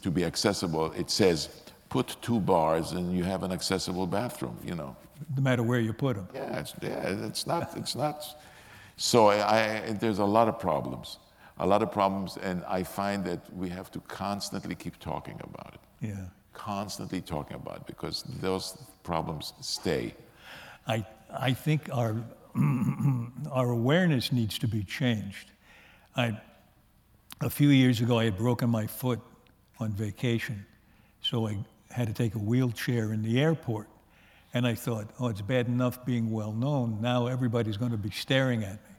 to 0.03 0.11
be 0.11 0.25
accessible, 0.25 0.93
it 0.93 1.11
says 1.11 1.49
put 1.89 2.17
two 2.21 2.41
bars 2.41 2.93
and 2.93 3.17
you 3.17 3.25
have 3.25 3.43
an 3.43 3.53
accessible 3.53 4.07
bathroom, 4.07 4.57
you 4.65 4.75
know. 4.75 4.97
No 5.37 5.43
matter 5.43 5.63
where 5.63 5.81
you 5.81 5.93
put 5.93 6.17
them. 6.17 6.29
Yeah, 6.35 6.61
it's, 6.61 6.75
yeah, 6.83 7.27
it's 7.27 7.47
not, 7.47 7.77
it's 7.77 7.97
not. 7.97 8.25
So 8.97 9.29
I, 9.29 9.87
I, 9.87 9.93
there's 9.93 10.19
a 10.19 10.25
lot 10.25 10.49
of 10.49 10.59
problems, 10.59 11.19
a 11.59 11.67
lot 11.67 11.83
of 11.83 11.91
problems, 11.91 12.37
and 12.37 12.65
I 12.69 12.83
find 12.83 13.25
that 13.25 13.41
we 13.55 13.69
have 13.71 13.91
to 13.93 14.01
constantly 14.01 14.75
keep 14.75 14.99
talking 14.99 15.41
about 15.43 15.75
it, 15.75 15.81
Yeah. 16.09 16.25
Constantly 16.59 17.21
talking 17.21 17.57
about 17.57 17.87
because 17.87 18.25
those 18.41 18.77
problems 19.03 19.55
stay. 19.61 20.15
I, 20.87 21.07
I 21.33 21.55
think 21.55 21.89
our, 21.93 22.17
our 23.51 23.71
awareness 23.71 24.33
needs 24.33 24.59
to 24.59 24.69
be 24.69 24.83
changed. 24.83 25.51
I, 26.17 26.39
a 27.41 27.49
few 27.49 27.69
years 27.69 28.01
ago, 28.01 28.19
I 28.19 28.25
had 28.25 28.37
broken 28.37 28.69
my 28.69 28.87
foot 28.87 29.21
on 29.79 29.93
vacation, 29.93 30.67
so 31.23 31.47
I 31.47 31.59
had 31.91 32.09
to 32.09 32.15
take 32.15 32.35
a 32.35 32.39
wheelchair 32.39 33.13
in 33.13 33.23
the 33.23 33.41
airport. 33.41 33.89
And 34.55 34.67
I 34.67 34.75
thought, 34.75 35.11
oh, 35.21 35.29
it's 35.29 35.43
bad 35.43 35.69
enough 35.69 36.05
being 36.05 36.31
well 36.31 36.53
known. 36.53 37.01
Now 37.01 37.27
everybody's 37.27 37.77
going 37.77 37.93
to 37.93 37.99
be 37.99 38.11
staring 38.11 38.65
at 38.65 38.75
me. 38.75 38.97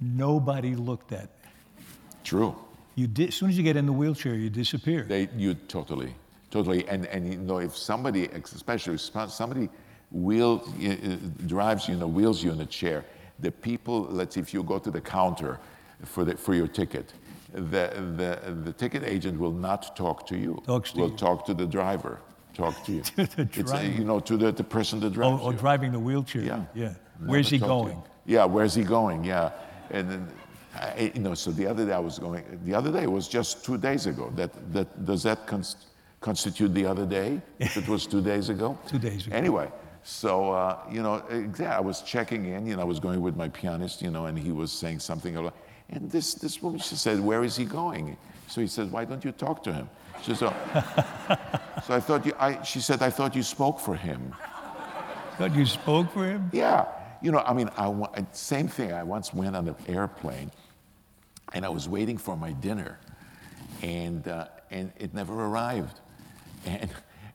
Nobody 0.00 0.74
looked 0.76 1.12
at 1.12 1.24
me. 1.24 1.84
True. 2.24 2.54
You 2.94 3.06
di- 3.06 3.28
as 3.28 3.34
soon 3.34 3.48
as 3.48 3.56
you 3.56 3.64
get 3.64 3.76
in 3.76 3.86
the 3.86 3.92
wheelchair, 3.92 4.34
you 4.34 4.50
disappear. 4.50 5.04
They, 5.04 5.28
you 5.36 5.54
totally, 5.54 6.14
totally, 6.52 6.86
and 6.88 7.06
and 7.06 7.32
you 7.32 7.38
know 7.38 7.58
if 7.58 7.76
somebody, 7.76 8.26
especially 8.26 8.94
if 8.94 9.00
somebody 9.30 9.68
wheel 10.12 10.62
uh, 10.66 11.16
drives 11.46 11.88
you, 11.88 11.94
you 11.94 12.00
know, 12.00 12.06
wheels 12.06 12.44
you 12.44 12.52
in 12.52 12.60
a 12.60 12.66
chair, 12.66 13.04
the 13.40 13.50
people, 13.50 14.02
let's 14.10 14.34
say 14.34 14.40
if 14.42 14.54
you 14.54 14.62
go 14.62 14.78
to 14.78 14.90
the 14.90 15.00
counter 15.00 15.58
for 16.04 16.24
the, 16.24 16.36
for 16.36 16.54
your 16.54 16.68
ticket, 16.68 17.14
the, 17.52 17.84
the 18.18 18.52
the 18.64 18.72
ticket 18.72 19.02
agent 19.02 19.40
will 19.40 19.56
not 19.68 19.96
talk 19.96 20.26
to 20.26 20.36
you. 20.36 20.62
Talks 20.66 20.92
to 20.92 21.00
will 21.00 21.10
you. 21.10 21.16
talk 21.16 21.44
to 21.46 21.54
the 21.54 21.66
driver. 21.66 22.20
Talk 22.54 22.84
to 22.84 22.92
you. 22.96 23.02
To 23.02 23.16
the 23.16 23.42
It's, 23.42 23.58
uh, 23.58 23.62
driver. 23.62 23.98
you 23.98 24.04
know, 24.04 24.20
to 24.20 24.36
the, 24.36 24.52
the 24.52 24.64
person 24.64 25.00
that 25.00 25.12
drives 25.14 25.40
oh, 25.42 25.50
you. 25.50 25.56
driving 25.56 25.92
the 25.92 25.98
wheelchair. 25.98 26.42
Yeah. 26.42 26.64
Yeah. 26.74 26.94
Where's 27.24 27.48
he 27.48 27.58
talk 27.58 27.68
going? 27.68 28.02
Yeah, 28.26 28.44
where's 28.44 28.74
he 28.74 28.84
going? 28.84 29.24
Yeah, 29.24 29.50
and 29.90 30.10
then, 30.10 30.28
I, 30.74 31.12
you 31.14 31.20
know, 31.20 31.34
so 31.34 31.50
the 31.50 31.66
other 31.66 31.84
day 31.86 31.92
I 31.92 31.98
was 31.98 32.18
going. 32.18 32.44
The 32.64 32.74
other 32.74 32.92
day 32.92 33.06
was 33.06 33.26
just 33.28 33.64
two 33.64 33.78
days 33.78 34.06
ago. 34.06 34.32
That 34.36 34.50
that 34.72 34.88
does 35.04 35.22
that 35.22 35.46
cons- 35.46 35.86
constitute 36.22 36.72
the 36.72 36.86
other 36.86 37.04
day? 37.04 37.40
If 37.58 37.76
it 37.76 37.88
was 37.88 38.06
two 38.06 38.22
days 38.32 38.48
ago. 38.48 38.78
Two 38.86 38.98
days 38.98 39.26
ago. 39.26 39.36
Anyway, 39.36 39.70
so 40.02 40.52
uh, 40.52 40.78
you 40.90 41.02
know. 41.02 41.22
I 41.66 41.80
was 41.80 42.02
checking 42.02 42.46
in. 42.46 42.66
You 42.66 42.76
know, 42.76 42.82
I 42.82 42.84
was 42.84 43.00
going 43.00 43.20
with 43.20 43.36
my 43.36 43.48
pianist. 43.48 44.00
You 44.00 44.10
know, 44.10 44.26
and 44.26 44.38
he 44.38 44.52
was 44.52 44.72
saying 44.72 45.00
something. 45.00 45.36
And 45.90 46.10
this 46.10 46.34
this 46.34 46.62
woman 46.62 46.80
she 46.80 46.96
said, 46.96 47.20
"Where 47.20 47.44
is 47.44 47.56
he 47.56 47.64
going?" 47.64 48.16
So 48.48 48.60
he 48.60 48.66
says, 48.66 48.88
"Why 48.88 49.04
don't 49.04 49.24
you 49.24 49.32
talk 49.32 49.62
to 49.64 49.72
him?" 49.72 49.90
She 50.22 50.34
said, 50.34 50.48
"Oh." 50.52 51.36
so 51.86 51.94
I 51.94 52.00
thought 52.00 52.24
you. 52.24 52.32
I, 52.38 52.62
she 52.62 52.80
said, 52.80 53.02
"I 53.02 53.10
thought 53.10 53.36
you 53.36 53.42
spoke 53.42 53.78
for 53.78 53.94
him." 53.94 54.34
God, 55.38 55.56
you 55.56 55.66
spoke 55.66 56.12
for 56.12 56.24
him? 56.24 56.50
Yeah. 56.52 56.86
You 57.22 57.32
know, 57.32 57.38
I 57.38 57.52
mean, 57.52 57.70
I, 57.76 58.26
same 58.32 58.68
thing. 58.68 58.92
I 58.92 59.02
once 59.02 59.32
went 59.32 59.56
on 59.56 59.68
an 59.68 59.76
airplane 59.88 60.50
and 61.52 61.64
I 61.64 61.68
was 61.68 61.88
waiting 61.88 62.18
for 62.18 62.36
my 62.36 62.52
dinner 62.52 62.98
and, 63.82 64.26
uh, 64.28 64.48
and 64.70 64.92
it 64.98 65.14
never 65.14 65.34
arrived. 65.34 66.00
And, 66.66 66.90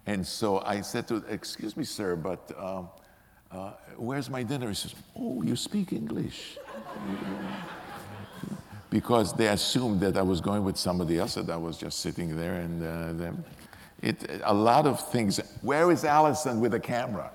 and 0.06 0.26
so 0.28 0.60
I 0.60 0.82
said 0.82 1.08
to, 1.10 1.18
excuse 1.30 1.76
me, 1.76 1.84
sir, 1.84 2.16
but 2.16 2.52
um, 2.58 2.90
uh, 3.52 3.72
where's 3.98 4.30
my 4.30 4.44
dinner? 4.44 4.68
He 4.70 4.76
says, 4.76 4.96
oh, 5.16 5.42
you 5.44 5.56
speak 5.56 5.92
English. 5.94 6.58
because 8.90 9.34
they 9.34 9.48
assumed 9.48 10.00
that 10.02 10.18
I 10.18 10.22
was 10.22 10.42
going 10.42 10.64
with 10.64 10.78
somebody 10.78 11.20
else, 11.20 11.36
that 11.36 11.50
I 11.50 11.58
was 11.58 11.78
just 11.78 12.00
sitting 12.00 12.36
there 12.38 12.56
and 12.56 12.82
uh, 12.84 13.14
them. 13.14 13.44
It, 14.02 14.42
a 14.44 14.54
lot 14.54 14.86
of 14.86 15.06
things. 15.12 15.40
Where 15.62 15.92
is 15.92 16.06
Alison 16.06 16.60
with 16.62 16.72
the 16.72 16.80
camera? 16.80 17.32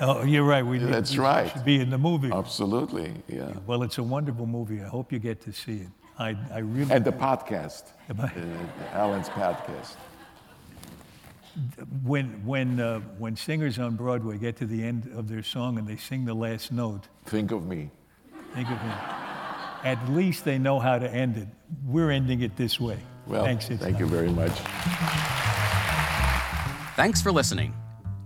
Oh, 0.00 0.22
you're 0.22 0.44
right. 0.44 0.64
We 0.64 0.78
need- 0.78 0.92
That's 0.92 1.12
we 1.12 1.18
right. 1.18 1.50
should 1.52 1.64
be 1.64 1.80
in 1.80 1.90
the 1.90 1.98
movie. 1.98 2.30
Absolutely, 2.32 3.12
yeah. 3.28 3.52
Well, 3.66 3.82
it's 3.82 3.98
a 3.98 4.02
wonderful 4.02 4.46
movie. 4.46 4.80
I 4.80 4.86
hope 4.88 5.12
you 5.12 5.18
get 5.18 5.40
to 5.42 5.52
see 5.52 5.78
it. 5.78 5.88
I, 6.18 6.36
I 6.52 6.58
really. 6.58 6.92
And 6.92 7.04
the 7.04 7.12
podcast, 7.12 7.84
uh, 8.16 8.28
Alan's 8.92 9.28
podcast. 9.28 9.96
When 12.04 12.44
when 12.44 12.80
uh, 12.80 13.00
when 13.18 13.36
singers 13.36 13.78
on 13.78 13.96
Broadway 13.96 14.38
get 14.38 14.56
to 14.56 14.66
the 14.66 14.82
end 14.82 15.10
of 15.16 15.28
their 15.28 15.42
song 15.42 15.78
and 15.78 15.86
they 15.86 15.96
sing 15.96 16.24
the 16.24 16.34
last 16.34 16.72
note, 16.72 17.08
Think 17.26 17.50
of 17.52 17.66
me. 17.66 17.90
think 18.54 18.68
of 18.70 18.82
me. 18.82 18.92
At 19.84 19.98
least 20.10 20.44
they 20.44 20.58
know 20.58 20.78
how 20.80 20.98
to 20.98 21.08
end 21.10 21.36
it. 21.36 21.48
We're 21.86 22.10
ending 22.10 22.40
it 22.42 22.56
this 22.56 22.80
way. 22.80 22.98
Well, 23.26 23.44
Thanks. 23.44 23.70
it's 23.70 23.82
thank 23.82 23.98
you 23.98 24.06
very 24.06 24.30
much. 24.30 24.52
Thanks 26.96 27.22
for 27.22 27.30
listening. 27.30 27.74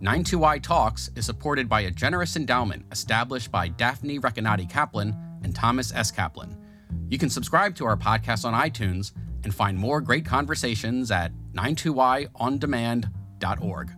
92Y 0.02 0.62
Talks 0.62 1.10
is 1.14 1.26
supported 1.26 1.68
by 1.68 1.82
a 1.82 1.90
generous 1.90 2.36
endowment 2.36 2.84
established 2.90 3.52
by 3.52 3.68
Daphne 3.68 4.18
Recanati 4.18 4.68
Kaplan 4.68 5.14
and 5.44 5.54
Thomas 5.54 5.92
S. 5.94 6.10
Kaplan. 6.10 6.56
You 7.08 7.18
can 7.18 7.28
subscribe 7.28 7.74
to 7.76 7.84
our 7.84 7.96
podcast 7.96 8.44
on 8.46 8.54
iTunes 8.54 9.12
and 9.44 9.54
find 9.54 9.76
more 9.76 10.00
great 10.00 10.24
conversations 10.24 11.10
at 11.10 11.32
org. 13.60 13.90